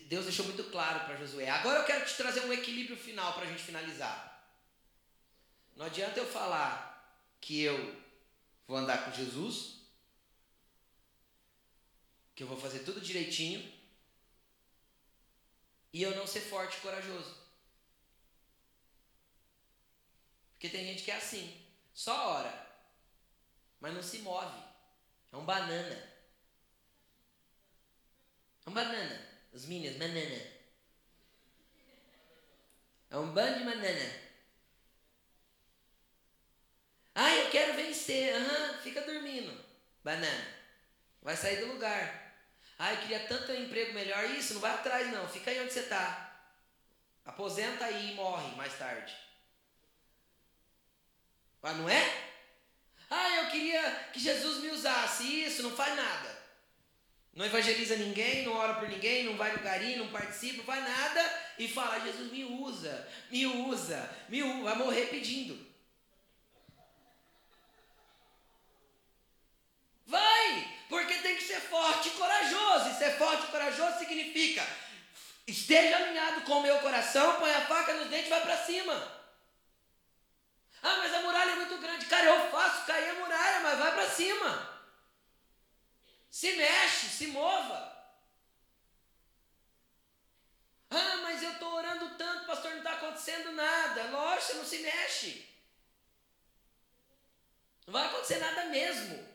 Deus 0.08 0.24
deixou 0.26 0.46
muito 0.46 0.64
claro 0.66 1.02
para 1.02 1.18
Josué. 1.18 1.50
Agora 1.50 1.80
eu 1.80 1.86
quero 1.86 2.06
te 2.06 2.16
trazer 2.16 2.40
um 2.46 2.54
equilíbrio 2.54 2.96
final 2.96 3.34
para 3.34 3.44
a 3.44 3.48
gente 3.48 3.62
finalizar. 3.62 4.32
Não 5.76 5.86
adianta 5.86 6.20
eu 6.20 6.26
falar 6.26 6.90
que 7.42 7.62
eu 7.62 8.02
vou 8.66 8.78
andar 8.78 9.04
com 9.04 9.12
Jesus, 9.12 9.82
que 12.34 12.44
eu 12.44 12.48
vou 12.48 12.58
fazer 12.58 12.80
tudo 12.80 13.02
direitinho, 13.02 13.62
e 15.92 16.02
eu 16.02 16.16
não 16.16 16.26
ser 16.26 16.42
forte 16.42 16.78
e 16.78 16.82
corajoso. 16.82 17.36
Porque 20.54 20.70
tem 20.70 20.86
gente 20.86 21.04
que 21.04 21.12
é 21.12 21.18
assim, 21.18 21.60
só 21.94 22.36
ora, 22.36 22.72
mas 23.82 23.94
não 23.94 24.02
se 24.02 24.20
move. 24.20 24.71
É 25.32 25.38
um 25.38 25.46
banana. 25.46 26.12
É 28.66 28.70
um 28.70 28.74
banana. 28.74 29.28
Os 29.54 29.66
meninos, 29.66 29.98
banana. 29.98 30.42
É 33.10 33.18
um 33.18 33.34
bando 33.34 33.60
de 33.60 33.66
banana. 33.66 34.22
Ah, 37.14 37.36
eu 37.36 37.50
quero 37.50 37.74
vencer. 37.74 38.36
Aham, 38.36 38.78
fica 38.80 39.02
dormindo. 39.02 39.54
Banana. 40.04 40.48
Vai 41.22 41.36
sair 41.36 41.58
do 41.62 41.74
lugar. 41.74 42.22
Ah, 42.80 42.94
eu 42.94 43.02
queria 43.02 43.28
tanto 43.28 43.52
um 43.52 43.56
emprego 43.56 43.94
melhor. 43.94 44.24
Isso, 44.32 44.54
não 44.56 44.62
vai 44.62 44.74
atrás 44.74 45.12
não. 45.12 45.28
Fica 45.28 45.52
aí 45.52 45.62
onde 45.62 45.74
você 45.74 45.82
está. 45.82 46.30
Aposenta 47.26 47.86
aí 47.86 48.12
e 48.12 48.16
morre 48.16 48.56
mais 48.56 48.78
tarde. 48.78 49.16
Mas 51.62 51.78
não 51.78 51.88
é? 51.88 52.31
Ah, 53.14 53.36
eu 53.36 53.48
queria 53.48 54.10
que 54.14 54.20
Jesus 54.22 54.60
me 54.60 54.70
usasse. 54.70 55.44
Isso, 55.44 55.62
não 55.64 55.76
faz 55.76 55.94
nada. 55.98 56.42
Não 57.34 57.46
evangeliza 57.46 57.98
ninguém, 57.98 58.46
não 58.46 58.54
ora 58.54 58.76
por 58.76 58.88
ninguém, 58.88 59.26
não 59.26 59.36
vai 59.36 59.52
no 59.52 59.62
garim, 59.62 59.98
não 59.98 60.08
participa, 60.08 60.58
não 60.58 60.64
faz 60.64 60.82
nada 60.84 61.42
e 61.60 61.68
fala: 61.68 62.00
Jesus 62.00 62.32
me 62.32 62.46
usa, 62.46 63.08
me 63.30 63.46
usa, 63.46 64.10
me 64.30 64.42
usa, 64.42 64.64
vai 64.64 64.76
morrer 64.76 65.08
pedindo. 65.08 65.70
Vai, 70.08 70.78
porque 70.90 71.16
tem 71.16 71.36
que 71.36 71.44
ser 71.44 71.60
forte 71.60 72.08
e 72.08 72.12
corajoso. 72.12 72.90
E 72.90 72.94
ser 72.94 73.18
forte 73.18 73.44
e 73.44 73.52
corajoso 73.52 74.00
significa 74.00 74.66
esteja 75.46 75.98
alinhado 75.98 76.42
com 76.42 76.60
o 76.60 76.62
meu 76.62 76.80
coração, 76.80 77.40
põe 77.40 77.52
a 77.52 77.62
faca 77.62 77.94
nos 77.94 78.08
dentes 78.08 78.28
e 78.28 78.30
vai 78.30 78.42
para 78.42 78.58
cima. 78.58 79.21
Ah, 80.82 80.98
mas 80.98 81.14
a 81.14 81.22
muralha 81.22 81.52
é 81.52 81.56
muito 81.56 81.78
grande. 81.78 82.06
Cara, 82.08 82.26
eu 82.26 82.52
faço 82.52 82.86
cair 82.86 83.10
a 83.10 83.16
muralha, 83.16 83.60
mas 83.62 83.80
vai 83.80 83.94
para 83.94 84.10
cima. 84.10 84.72
Se 86.30 86.54
mexe, 86.54 87.08
se 87.08 87.28
mova. 87.28 87.92
Ah, 90.90 91.18
mas 91.24 91.44
eu 91.44 91.52
estou 91.52 91.74
orando 91.74 92.16
tanto, 92.16 92.46
pastor, 92.46 92.72
não 92.72 92.78
está 92.80 92.94
acontecendo 92.94 93.52
nada. 93.52 94.04
Lógico, 94.10 94.58
não 94.58 94.66
se 94.66 94.80
mexe. 94.80 95.48
Não 97.86 97.94
vai 97.94 98.08
acontecer 98.08 98.40
nada 98.40 98.66
mesmo. 98.66 99.32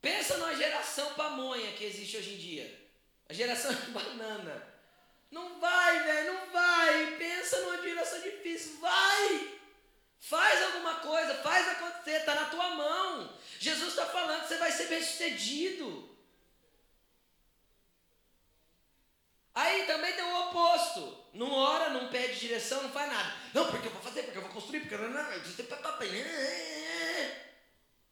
Pensa 0.00 0.38
numa 0.38 0.56
geração 0.56 1.14
pamonha 1.14 1.72
que 1.74 1.84
existe 1.84 2.16
hoje 2.16 2.34
em 2.34 2.38
dia. 2.38 2.90
A 3.28 3.32
geração 3.32 3.72
banana. 3.92 4.69
Não 5.30 5.60
vai, 5.60 6.02
velho, 6.02 6.34
não 6.34 6.50
vai. 6.50 7.16
Pensa 7.16 7.60
numa 7.60 7.82
geração 7.82 8.20
difícil. 8.20 8.78
Vai! 8.80 9.60
Faz 10.18 10.62
alguma 10.64 10.96
coisa, 10.96 11.42
faz 11.42 11.68
acontecer, 11.68 12.18
está 12.18 12.34
na 12.34 12.44
tua 12.46 12.68
mão. 12.70 13.38
Jesus 13.58 13.90
está 13.90 14.06
falando 14.06 14.42
que 14.42 14.48
você 14.48 14.56
vai 14.58 14.70
ser 14.70 14.88
bem 14.88 15.02
sucedido. 15.02 16.10
Aí 19.54 19.86
também 19.86 20.14
tem 20.14 20.24
o 20.24 20.48
oposto. 20.48 21.24
Não 21.32 21.50
ora, 21.52 21.90
não 21.90 22.10
pede 22.10 22.38
direção, 22.38 22.82
não 22.82 22.90
faz 22.90 23.10
nada. 23.10 23.34
Não, 23.54 23.70
porque 23.70 23.88
eu 23.88 23.92
vou 23.92 24.02
fazer, 24.02 24.24
porque 24.24 24.38
eu 24.38 24.42
vou 24.42 24.50
construir, 24.52 24.80
porque 24.80 24.94
eu 24.94 24.98
não. 24.98 25.10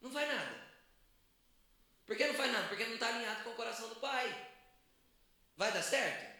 Não 0.01 0.11
faz 0.11 0.27
nada. 0.27 0.69
Por 2.05 2.15
que 2.15 2.25
não 2.25 2.33
faz 2.33 2.51
nada? 2.51 2.67
Porque 2.67 2.85
não 2.85 2.93
está 2.95 3.07
alinhado 3.07 3.43
com 3.43 3.51
o 3.51 3.55
coração 3.55 3.89
do 3.89 3.95
Pai. 3.95 4.47
Vai 5.55 5.71
dar 5.71 5.83
certo? 5.83 6.38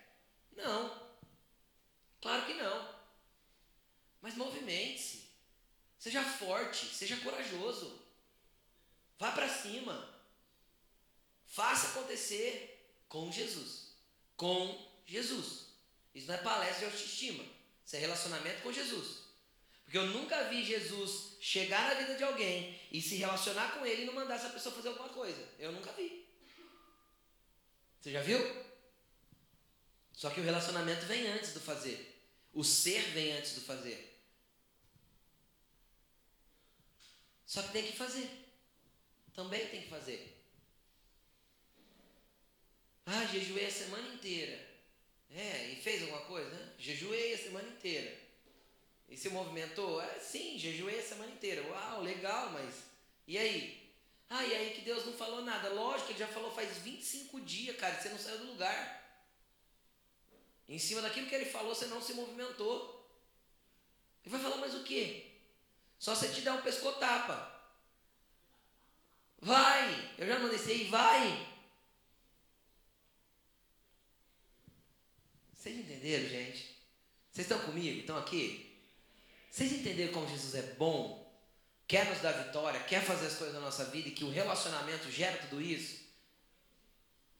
Não. 0.59 1.09
Claro 2.21 2.45
que 2.45 2.53
não. 2.53 2.95
Mas 4.21 4.35
movimente-se. 4.35 5.29
Seja 5.97 6.23
forte, 6.23 6.85
seja 6.85 7.17
corajoso. 7.17 7.99
Vá 9.17 9.31
para 9.31 9.49
cima. 9.49 10.17
Faça 11.45 11.87
acontecer 11.89 12.93
com 13.07 13.31
Jesus. 13.31 13.93
Com 14.37 14.87
Jesus. 15.05 15.65
Isso 16.13 16.27
não 16.27 16.35
é 16.35 16.37
palestra 16.37 16.79
de 16.79 16.85
autoestima. 16.85 17.43
Isso 17.85 17.95
é 17.95 17.99
relacionamento 17.99 18.61
com 18.61 18.71
Jesus. 18.71 19.29
Porque 19.83 19.97
eu 19.97 20.07
nunca 20.07 20.49
vi 20.49 20.63
Jesus 20.63 21.37
chegar 21.41 21.89
na 21.89 21.95
vida 21.95 22.15
de 22.15 22.23
alguém 22.23 22.79
e 22.91 23.01
se 23.01 23.15
relacionar 23.15 23.71
com 23.71 23.85
ele 23.85 24.03
e 24.03 24.05
não 24.05 24.13
mandar 24.13 24.35
essa 24.35 24.49
pessoa 24.51 24.75
fazer 24.75 24.89
alguma 24.89 25.09
coisa. 25.09 25.43
Eu 25.57 25.71
nunca 25.71 25.91
vi. 25.93 26.27
Você 27.99 28.11
já 28.11 28.21
viu? 28.21 28.68
Só 30.19 30.29
que 30.29 30.41
o 30.41 30.43
relacionamento 30.43 31.05
vem 31.05 31.29
antes 31.29 31.53
do 31.53 31.61
fazer. 31.61 32.21
O 32.53 32.61
ser 32.61 32.99
vem 33.11 33.31
antes 33.37 33.53
do 33.53 33.61
fazer. 33.61 34.19
Só 37.45 37.63
que 37.63 37.71
tem 37.71 37.83
que 37.83 37.95
fazer. 37.95 38.29
Também 39.33 39.65
tem 39.67 39.81
que 39.83 39.87
fazer. 39.87 40.37
Ah, 43.05 43.25
jejuei 43.27 43.65
a 43.65 43.71
semana 43.71 44.13
inteira. 44.13 44.59
É, 45.31 45.69
e 45.69 45.77
fez 45.77 46.01
alguma 46.01 46.23
coisa, 46.23 46.49
né? 46.49 46.73
Jejuei 46.77 47.35
a 47.35 47.37
semana 47.37 47.69
inteira. 47.69 48.13
E 49.07 49.15
se 49.15 49.29
movimentou? 49.29 50.01
É, 50.01 50.19
sim, 50.19 50.59
jejuei 50.59 50.99
a 50.99 51.07
semana 51.07 51.31
inteira. 51.31 51.65
Uau, 51.69 52.01
legal, 52.01 52.51
mas. 52.51 52.75
E 53.25 53.37
aí? 53.37 53.89
Ah, 54.29 54.45
e 54.45 54.53
aí 54.53 54.73
que 54.73 54.81
Deus 54.81 55.05
não 55.05 55.13
falou 55.13 55.43
nada. 55.43 55.69
Lógico 55.69 56.11
ele 56.11 56.19
já 56.19 56.27
falou 56.27 56.51
faz 56.51 56.77
25 56.79 57.39
dias, 57.39 57.77
cara, 57.77 57.95
você 57.95 58.09
não 58.09 58.19
saiu 58.19 58.39
do 58.39 58.47
lugar. 58.47 58.98
Em 60.69 60.77
cima 60.77 61.01
daquilo 61.01 61.27
que 61.27 61.33
ele 61.33 61.45
falou, 61.45 61.73
você 61.73 61.87
não 61.87 61.99
se 61.99 62.13
movimentou. 62.13 63.11
Ele 64.23 64.31
vai 64.31 64.39
falar 64.39 64.57
mais 64.57 64.75
o 64.75 64.83
quê? 64.83 65.31
Só 65.97 66.13
você 66.13 66.29
te 66.29 66.41
dar 66.41 66.53
um 66.53 66.61
pescotapa. 66.61 67.59
Vai! 69.41 70.13
Eu 70.15 70.27
já 70.27 70.37
mandei 70.37 70.59
você 70.59 70.83
vai! 70.85 71.49
Vocês 75.51 75.75
entenderam, 75.79 76.29
gente? 76.29 76.77
Vocês 77.31 77.49
estão 77.49 77.59
comigo? 77.65 78.01
Estão 78.01 78.17
aqui? 78.17 78.79
Vocês 79.49 79.71
entenderam 79.73 80.13
como 80.13 80.29
Jesus 80.29 80.53
é 80.53 80.61
bom? 80.73 81.27
Quer 81.87 82.05
nos 82.05 82.21
dar 82.21 82.31
vitória, 82.31 82.79
quer 82.83 83.03
fazer 83.03 83.25
as 83.25 83.35
coisas 83.35 83.55
na 83.55 83.61
nossa 83.61 83.85
vida 83.85 84.07
e 84.07 84.11
que 84.11 84.23
o 84.23 84.29
relacionamento 84.29 85.09
gera 85.09 85.37
tudo 85.39 85.59
isso? 85.59 86.07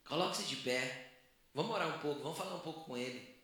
Coloque-se 0.06 0.46
de 0.46 0.56
pé. 0.56 1.09
Vamos 1.54 1.76
orar 1.76 1.88
um 1.88 2.00
pouco, 2.00 2.22
vamos 2.22 2.38
falar 2.38 2.56
um 2.56 2.60
pouco 2.60 2.86
com 2.86 2.98
Ele. 2.98 3.38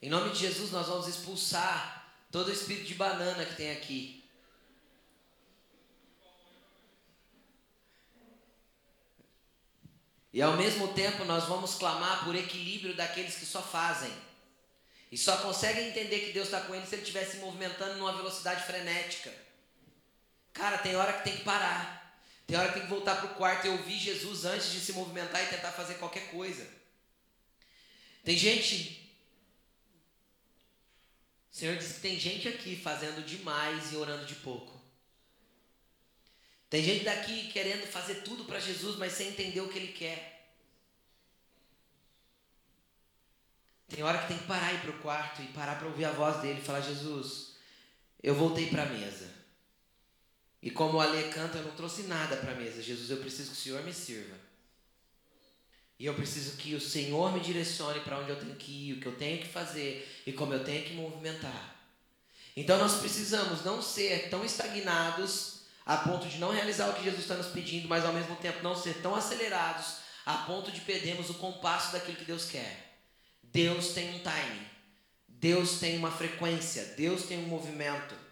Em 0.00 0.08
nome 0.08 0.30
de 0.30 0.38
Jesus, 0.38 0.70
nós 0.70 0.86
vamos 0.86 1.08
expulsar 1.08 2.14
todo 2.30 2.48
o 2.48 2.52
espírito 2.52 2.86
de 2.86 2.94
banana 2.94 3.44
que 3.44 3.56
tem 3.56 3.72
aqui. 3.72 4.18
E 10.32 10.42
ao 10.42 10.56
mesmo 10.56 10.92
tempo 10.94 11.24
nós 11.24 11.44
vamos 11.44 11.74
clamar 11.74 12.24
por 12.24 12.34
equilíbrio 12.34 12.94
daqueles 12.94 13.36
que 13.36 13.46
só 13.46 13.60
fazem. 13.60 14.12
E 15.10 15.16
só 15.16 15.38
conseguem 15.38 15.88
entender 15.88 16.20
que 16.20 16.32
Deus 16.32 16.46
está 16.46 16.60
com 16.60 16.74
eles 16.74 16.88
se 16.88 16.94
ele 16.94 17.02
estiver 17.02 17.24
se 17.24 17.38
movimentando 17.38 17.96
numa 17.96 18.12
velocidade 18.12 18.64
frenética. 18.64 19.34
Cara, 20.52 20.78
tem 20.78 20.94
hora 20.94 21.14
que 21.14 21.24
tem 21.24 21.36
que 21.38 21.44
parar. 21.44 21.97
Tem 22.48 22.56
hora 22.56 22.68
que 22.68 22.78
tem 22.78 22.84
que 22.84 22.88
voltar 22.88 23.16
para 23.16 23.26
o 23.26 23.34
quarto 23.34 23.66
e 23.66 23.70
ouvir 23.70 23.98
Jesus 23.98 24.46
antes 24.46 24.72
de 24.72 24.80
se 24.80 24.94
movimentar 24.94 25.44
e 25.44 25.48
tentar 25.48 25.70
fazer 25.70 25.96
qualquer 25.96 26.30
coisa. 26.30 26.66
Tem 28.24 28.38
gente. 28.38 29.14
O 31.52 31.54
Senhor 31.54 31.76
disse 31.76 31.94
que 31.94 32.00
tem 32.00 32.18
gente 32.18 32.48
aqui 32.48 32.74
fazendo 32.74 33.22
demais 33.22 33.92
e 33.92 33.96
orando 33.96 34.24
de 34.24 34.34
pouco. 34.36 34.80
Tem 36.70 36.82
gente 36.82 37.04
daqui 37.04 37.52
querendo 37.52 37.86
fazer 37.86 38.22
tudo 38.22 38.46
para 38.46 38.58
Jesus, 38.58 38.96
mas 38.96 39.12
sem 39.12 39.28
entender 39.28 39.60
o 39.60 39.68
que 39.68 39.76
Ele 39.76 39.92
quer. 39.92 40.50
Tem 43.88 44.02
hora 44.02 44.22
que 44.22 44.28
tem 44.28 44.38
que 44.38 44.46
parar 44.46 44.72
e 44.72 44.76
ir 44.76 44.80
para 44.80 44.90
o 44.90 45.00
quarto 45.00 45.42
e 45.42 45.48
parar 45.48 45.78
para 45.78 45.88
ouvir 45.88 46.06
a 46.06 46.12
voz 46.12 46.40
dele 46.40 46.60
e 46.60 46.64
falar: 46.64 46.80
Jesus, 46.80 47.56
eu 48.22 48.34
voltei 48.34 48.70
para 48.70 48.84
a 48.84 48.86
mesa. 48.86 49.37
E 50.68 50.70
como 50.70 50.98
o 50.98 51.00
Ale 51.00 51.30
canta, 51.30 51.56
eu 51.56 51.64
não 51.64 51.70
trouxe 51.70 52.02
nada 52.02 52.36
para 52.36 52.52
a 52.52 52.54
mesa. 52.54 52.82
Jesus, 52.82 53.08
eu 53.08 53.16
preciso 53.16 53.52
que 53.52 53.56
o 53.56 53.60
Senhor 53.62 53.82
me 53.84 53.94
sirva. 53.94 54.36
E 55.98 56.04
eu 56.04 56.12
preciso 56.12 56.58
que 56.58 56.74
o 56.74 56.80
Senhor 56.80 57.32
me 57.32 57.40
direcione 57.40 58.00
para 58.00 58.18
onde 58.18 58.28
eu 58.28 58.38
tenho 58.38 58.54
que 58.54 58.70
ir, 58.70 58.92
o 58.92 59.00
que 59.00 59.06
eu 59.06 59.16
tenho 59.16 59.38
que 59.38 59.48
fazer 59.48 60.06
e 60.26 60.32
como 60.34 60.52
eu 60.52 60.62
tenho 60.62 60.84
que 60.84 60.92
movimentar. 60.92 61.74
Então 62.54 62.76
nós 62.76 62.96
precisamos 62.96 63.64
não 63.64 63.80
ser 63.80 64.28
tão 64.28 64.44
estagnados 64.44 65.62
a 65.86 65.96
ponto 65.96 66.28
de 66.28 66.36
não 66.36 66.52
realizar 66.52 66.90
o 66.90 66.92
que 66.92 67.04
Jesus 67.04 67.22
está 67.22 67.36
nos 67.36 67.46
pedindo, 67.46 67.88
mas 67.88 68.04
ao 68.04 68.12
mesmo 68.12 68.36
tempo 68.36 68.62
não 68.62 68.76
ser 68.76 69.00
tão 69.00 69.14
acelerados 69.14 70.00
a 70.26 70.34
ponto 70.34 70.70
de 70.70 70.82
perdermos 70.82 71.30
o 71.30 71.34
compasso 71.34 71.92
daquilo 71.92 72.18
que 72.18 72.26
Deus 72.26 72.44
quer. 72.44 73.00
Deus 73.42 73.94
tem 73.94 74.16
um 74.16 74.18
time, 74.18 74.66
Deus 75.26 75.78
tem 75.80 75.96
uma 75.96 76.10
frequência, 76.10 76.84
Deus 76.94 77.22
tem 77.22 77.38
um 77.38 77.48
movimento. 77.48 78.27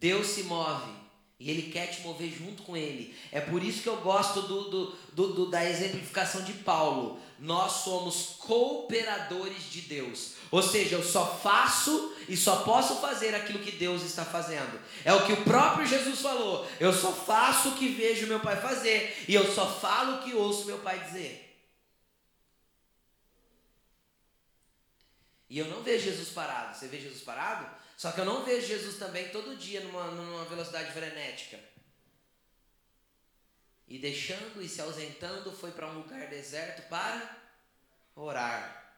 Deus 0.00 0.28
se 0.28 0.44
move 0.44 0.90
e 1.38 1.50
Ele 1.50 1.70
quer 1.70 1.86
te 1.88 2.00
mover 2.00 2.30
junto 2.30 2.62
com 2.62 2.76
Ele. 2.76 3.14
É 3.30 3.40
por 3.40 3.62
isso 3.62 3.82
que 3.82 3.88
eu 3.88 3.98
gosto 3.98 4.42
do, 4.42 4.70
do, 4.70 4.86
do, 5.12 5.32
do 5.34 5.46
da 5.50 5.64
exemplificação 5.64 6.42
de 6.42 6.54
Paulo. 6.54 7.20
Nós 7.38 7.84
somos 7.84 8.36
cooperadores 8.38 9.70
de 9.70 9.82
Deus. 9.82 10.32
Ou 10.50 10.62
seja, 10.62 10.96
eu 10.96 11.04
só 11.04 11.26
faço 11.26 12.14
e 12.28 12.36
só 12.36 12.56
posso 12.56 12.96
fazer 12.96 13.34
aquilo 13.34 13.60
que 13.60 13.72
Deus 13.72 14.02
está 14.02 14.24
fazendo. 14.24 14.80
É 15.04 15.12
o 15.12 15.24
que 15.24 15.32
o 15.32 15.44
próprio 15.44 15.86
Jesus 15.86 16.20
falou. 16.20 16.66
Eu 16.78 16.92
só 16.92 17.12
faço 17.12 17.70
o 17.70 17.74
que 17.74 17.88
vejo 17.88 18.26
meu 18.26 18.40
Pai 18.40 18.60
fazer 18.60 19.24
e 19.28 19.34
eu 19.34 19.54
só 19.54 19.66
falo 19.66 20.16
o 20.16 20.22
que 20.22 20.34
ouço 20.34 20.66
meu 20.66 20.78
Pai 20.78 20.98
dizer. 21.04 21.46
E 25.48 25.58
eu 25.58 25.66
não 25.66 25.82
vejo 25.82 26.04
Jesus 26.04 26.28
parado. 26.28 26.76
Você 26.76 26.86
vê 26.86 27.00
Jesus 27.00 27.22
parado? 27.22 27.79
Só 28.00 28.12
que 28.12 28.20
eu 28.20 28.24
não 28.24 28.46
vejo 28.46 28.66
Jesus 28.66 28.96
também 28.96 29.28
todo 29.28 29.58
dia 29.58 29.82
numa, 29.82 30.10
numa 30.12 30.46
velocidade 30.46 30.90
frenética. 30.90 31.60
E 33.86 33.98
deixando 33.98 34.62
e 34.62 34.66
se 34.66 34.80
ausentando, 34.80 35.52
foi 35.52 35.70
para 35.72 35.86
um 35.86 35.98
lugar 35.98 36.30
deserto 36.30 36.88
para 36.88 37.38
orar. 38.16 38.96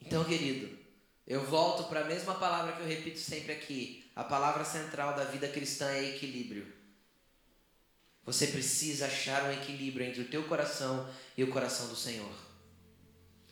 Então, 0.00 0.24
querido, 0.24 0.76
eu 1.24 1.46
volto 1.46 1.88
para 1.88 2.00
a 2.00 2.06
mesma 2.06 2.34
palavra 2.34 2.72
que 2.72 2.80
eu 2.80 2.88
repito 2.88 3.20
sempre 3.20 3.52
aqui. 3.52 4.10
A 4.16 4.24
palavra 4.24 4.64
central 4.64 5.14
da 5.14 5.26
vida 5.26 5.46
cristã 5.46 5.88
é 5.92 6.16
equilíbrio. 6.16 6.66
Você 8.24 8.48
precisa 8.48 9.06
achar 9.06 9.44
um 9.44 9.52
equilíbrio 9.52 10.04
entre 10.04 10.22
o 10.22 10.28
teu 10.28 10.42
coração 10.48 11.08
e 11.36 11.44
o 11.44 11.52
coração 11.52 11.86
do 11.86 11.94
Senhor. 11.94 12.47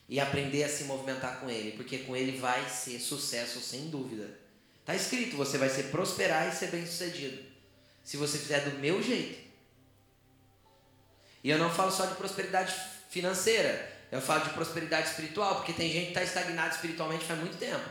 E 0.09 0.21
aprender 0.21 0.65
a 0.65 0.69
se 0.69 0.85
movimentar 0.85 1.41
com 1.41 1.51
Ele, 1.51 1.73
porque 1.73 1.99
com 1.99 2.17
Ele 2.17 2.39
vai 2.39 2.69
ser 2.69 2.99
sucesso 3.01 3.61
sem 3.61 3.89
dúvida. 3.89 4.39
Está 4.81 4.95
escrito, 4.95 5.37
você 5.37 5.59
vai 5.59 5.69
ser 5.69 5.85
prosperar 5.85 6.49
e 6.49 6.55
ser 6.55 6.69
bem 6.69 6.87
sucedido. 6.87 7.43
Se 8.05 8.17
você 8.17 8.39
fizer 8.39 8.61
do 8.61 8.79
meu 8.79 9.03
jeito. 9.03 9.47
E 11.43 11.51
eu 11.51 11.59
não 11.59 11.71
falo 11.71 11.91
só 11.91 12.07
de 12.07 12.15
prosperidade 12.15 12.75
financeira. 13.11 13.95
Eu 14.13 14.21
falo 14.21 14.45
de 14.45 14.51
prosperidade 14.51 15.09
espiritual, 15.09 15.57
porque 15.57 15.73
tem 15.73 15.91
gente 15.91 16.05
que 16.05 16.11
está 16.11 16.23
estagnado 16.23 16.75
espiritualmente 16.75 17.25
faz 17.25 17.41
muito 17.41 17.59
tempo. 17.59 17.89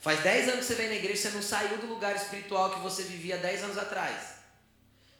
Faz 0.00 0.20
10 0.20 0.48
anos 0.50 0.60
que 0.60 0.66
você 0.66 0.74
vem 0.74 0.88
na 0.88 0.94
igreja, 0.96 1.22
você 1.22 1.30
não 1.30 1.42
saiu 1.42 1.78
do 1.78 1.86
lugar 1.86 2.14
espiritual 2.14 2.74
que 2.74 2.80
você 2.80 3.02
vivia 3.04 3.38
10 3.38 3.64
anos 3.64 3.78
atrás. 3.78 4.33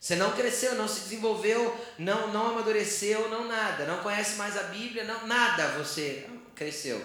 Você 0.05 0.17
não 0.17 0.33
cresceu, 0.33 0.75
não 0.75 0.87
se 0.87 1.01
desenvolveu, 1.01 1.75
não, 1.99 2.31
não 2.31 2.49
amadureceu, 2.49 3.31
não 3.31 3.49
nada. 3.49 3.87
Não 3.87 4.03
conhece 4.03 4.37
mais 4.37 4.55
a 4.55 4.65
Bíblia, 4.65 5.03
não, 5.03 5.27
nada 5.27 5.79
você 5.79 6.29
cresceu. 6.55 7.03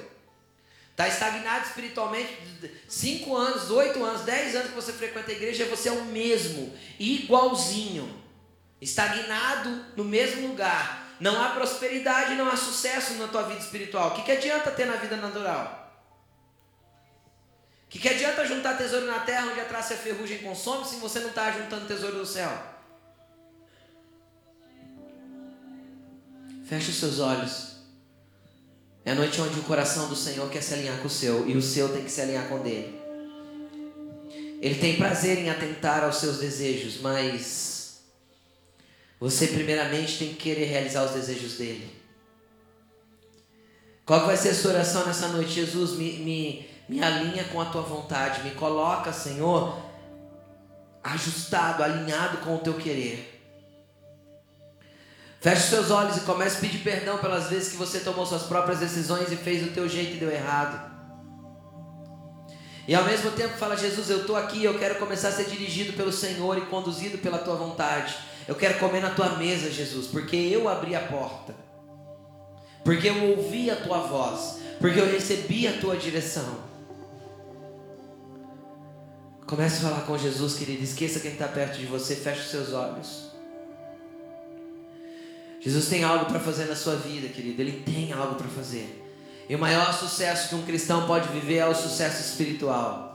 Está 0.92 1.08
estagnado 1.08 1.66
espiritualmente, 1.66 2.38
cinco 2.90 3.38
anos, 3.38 3.72
oito 3.72 4.04
anos, 4.04 4.24
dez 4.24 4.54
anos 4.54 4.72
que 4.72 4.76
você 4.76 4.92
frequenta 4.92 5.32
a 5.32 5.34
igreja, 5.34 5.64
você 5.64 5.88
é 5.88 5.94
o 5.94 6.04
mesmo, 6.08 6.78
igualzinho, 7.00 8.22
estagnado 8.82 9.70
no 9.96 10.04
mesmo 10.04 10.50
lugar. 10.50 11.16
Não 11.22 11.42
há 11.42 11.52
prosperidade, 11.52 12.36
não 12.36 12.50
há 12.50 12.58
sucesso 12.58 13.14
na 13.14 13.30
tua 13.30 13.44
vida 13.44 13.62
espiritual. 13.62 14.10
O 14.10 14.16
que, 14.16 14.24
que 14.24 14.32
adianta 14.34 14.72
ter 14.72 14.84
na 14.84 14.98
vida 14.98 15.16
natural? 15.16 15.90
O 17.86 17.90
que, 17.90 17.98
que 17.98 18.10
adianta 18.10 18.46
juntar 18.46 18.78
tesouro 18.78 19.06
na 19.06 19.20
terra 19.20 19.48
onde 19.50 19.62
a 19.62 19.66
traça 19.66 19.94
e 19.94 19.96
a 19.96 20.00
ferrugem 20.00 20.40
consome 20.40 20.86
se 20.86 20.98
você 20.98 21.22
não 21.22 21.30
está 21.30 21.50
juntando 21.50 21.88
tesouro 21.88 22.18
no 22.18 22.26
céu? 22.26 22.69
Feche 26.70 26.92
os 26.92 26.98
seus 26.98 27.20
olhos. 27.20 27.70
É 29.04 29.12
a 29.12 29.16
noite 29.16 29.42
onde 29.42 29.60
o 29.60 29.64
coração 29.64 30.08
do 30.08 30.16
Senhor 30.16 30.48
quer 30.52 30.62
se 30.62 30.76
alinhar 30.76 31.00
com 31.00 31.08
o 31.08 31.10
seu 31.10 31.50
e 31.50 31.58
o 31.58 31.62
seu 31.64 31.90
tem 31.90 32.04
que 32.04 32.12
se 32.12 32.22
alinhar 32.22 32.48
com 32.48 32.60
o 32.60 32.64
dele. 32.64 33.02
Ele 34.62 34.76
tem 34.76 34.96
prazer 34.98 35.40
em 35.40 35.50
atentar 35.50 36.04
aos 36.04 36.18
seus 36.18 36.38
desejos, 36.38 37.02
mas 37.02 38.04
você 39.20 39.48
primeiramente 39.48 40.20
tem 40.20 40.28
que 40.30 40.36
querer 40.36 40.66
realizar 40.66 41.06
os 41.06 41.12
desejos 41.12 41.54
dele. 41.54 41.90
Qual 44.06 44.28
vai 44.28 44.38
ser 44.38 44.50
a 44.50 44.56
sua 44.56 44.74
oração 44.74 45.08
nessa 45.08 45.28
noite? 45.30 45.54
Jesus, 45.54 45.94
me, 45.94 46.18
me, 46.20 46.70
me 46.88 47.04
alinha 47.04 47.46
com 47.46 47.60
a 47.60 47.66
tua 47.66 47.82
vontade, 47.82 48.44
me 48.44 48.52
coloca, 48.52 49.12
Senhor, 49.12 49.76
ajustado, 51.04 51.82
alinhado 51.82 52.38
com 52.46 52.58
o 52.58 52.60
teu 52.60 52.76
querer. 52.76 53.39
Feche 55.42 55.70
seus 55.70 55.90
olhos 55.90 56.18
e 56.18 56.22
comece 56.22 56.58
a 56.58 56.60
pedir 56.60 56.80
perdão 56.80 57.18
pelas 57.18 57.50
vezes 57.50 57.70
que 57.70 57.78
você 57.78 58.02
tomou 58.02 58.26
suas 58.26 58.44
próprias 58.44 58.80
decisões 58.80 59.32
e 59.32 59.38
fez 59.38 59.66
o 59.66 59.72
teu 59.72 59.88
jeito 59.88 60.16
e 60.16 60.20
deu 60.20 60.30
errado. 60.30 60.90
E 62.86 62.94
ao 62.94 63.06
mesmo 63.06 63.32
tempo 63.32 63.56
fala, 63.58 63.78
Jesus, 63.78 64.10
eu 64.10 64.22
estou 64.22 64.36
aqui, 64.36 64.64
eu 64.64 64.78
quero 64.78 64.96
começar 64.96 65.30
a 65.30 65.32
ser 65.32 65.46
dirigido 65.46 65.94
pelo 65.94 66.12
Senhor 66.12 66.58
e 66.58 66.62
conduzido 66.62 67.20
pela 67.20 67.38
tua 67.38 67.56
vontade. 67.56 68.18
Eu 68.48 68.56
quero 68.56 68.80
comer 68.80 69.00
na 69.00 69.12
tua 69.12 69.38
mesa, 69.38 69.72
Jesus, 69.72 70.08
porque 70.08 70.36
eu 70.36 70.68
abri 70.68 70.96
a 70.96 71.02
porta. 71.02 71.54
Porque 72.84 73.08
eu 73.08 73.38
ouvi 73.38 73.70
a 73.70 73.76
tua 73.76 74.00
voz, 74.00 74.58
porque 74.80 75.00
eu 75.00 75.06
recebi 75.06 75.68
a 75.68 75.80
tua 75.80 75.96
direção. 75.96 76.68
Comece 79.46 79.78
a 79.78 79.90
falar 79.90 80.02
com 80.02 80.18
Jesus, 80.18 80.56
querido. 80.56 80.84
Esqueça 80.84 81.20
quem 81.20 81.34
está 81.34 81.48
perto 81.48 81.78
de 81.78 81.86
você, 81.86 82.16
feche 82.16 82.42
os 82.42 82.50
seus 82.50 82.74
olhos. 82.74 83.29
Jesus 85.60 85.90
tem 85.90 86.04
algo 86.04 86.26
para 86.26 86.40
fazer 86.40 86.66
na 86.66 86.76
sua 86.76 86.96
vida, 86.96 87.28
querido. 87.28 87.62
Ele 87.62 87.84
tem 87.84 88.14
algo 88.14 88.36
para 88.36 88.48
fazer. 88.48 89.06
E 89.50 89.56
o 89.56 89.60
maior 89.60 89.94
sucesso 89.94 90.50
que 90.50 90.56
um 90.56 90.62
cristão 90.64 91.06
pode 91.06 91.28
viver 91.30 91.58
é 91.58 91.68
o 91.68 91.76
sucesso 91.76 92.22
espiritual. 92.22 93.10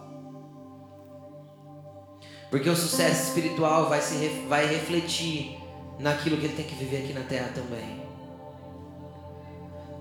Porque 2.50 2.68
o 2.68 2.76
sucesso 2.76 3.28
espiritual 3.28 3.88
vai, 3.88 4.00
se, 4.00 4.28
vai 4.48 4.66
refletir 4.66 5.58
naquilo 5.98 6.36
que 6.36 6.46
ele 6.46 6.54
tem 6.54 6.66
que 6.66 6.74
viver 6.74 7.04
aqui 7.04 7.12
na 7.12 7.22
terra 7.22 7.50
também. 7.54 8.04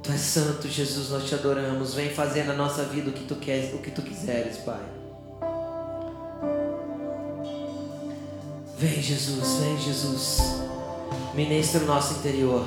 Tu 0.02 0.12
és 0.12 0.20
santo, 0.20 0.68
Jesus, 0.68 1.12
nós 1.12 1.24
te 1.28 1.34
adoramos. 1.34 1.94
Vem 1.94 2.10
fazer 2.10 2.44
na 2.44 2.54
nossa 2.54 2.84
vida 2.84 3.10
o 3.10 3.14
que 3.14 3.24
tu 3.24 3.36
queres, 3.36 3.74
o 3.74 3.78
que 3.78 3.90
tu 3.90 4.02
quiseres, 4.02 4.58
Pai. 4.58 4.84
Vem, 8.78 9.02
Jesus, 9.02 9.60
vem, 9.60 9.80
Jesus. 9.80 10.73
Ministra 11.36 11.82
o 11.82 11.86
nosso 11.88 12.14
interior. 12.20 12.64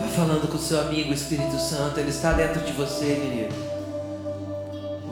Vá 0.00 0.08
falando 0.08 0.48
com 0.48 0.56
o 0.56 0.58
seu 0.58 0.80
amigo 0.80 1.12
Espírito 1.12 1.56
Santo, 1.60 2.00
ele 2.00 2.10
está 2.10 2.32
dentro 2.32 2.60
de 2.62 2.72
você, 2.72 3.14
querido. 3.14 3.43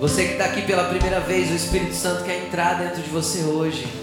Você 0.02 0.24
que 0.24 0.32
está 0.32 0.46
aqui 0.46 0.62
pela 0.62 0.88
primeira 0.88 1.20
vez, 1.20 1.48
o 1.48 1.54
Espírito 1.54 1.94
Santo 1.94 2.24
quer 2.24 2.44
entrar 2.44 2.74
dentro 2.74 3.00
de 3.00 3.08
você 3.08 3.44
hoje. 3.44 4.01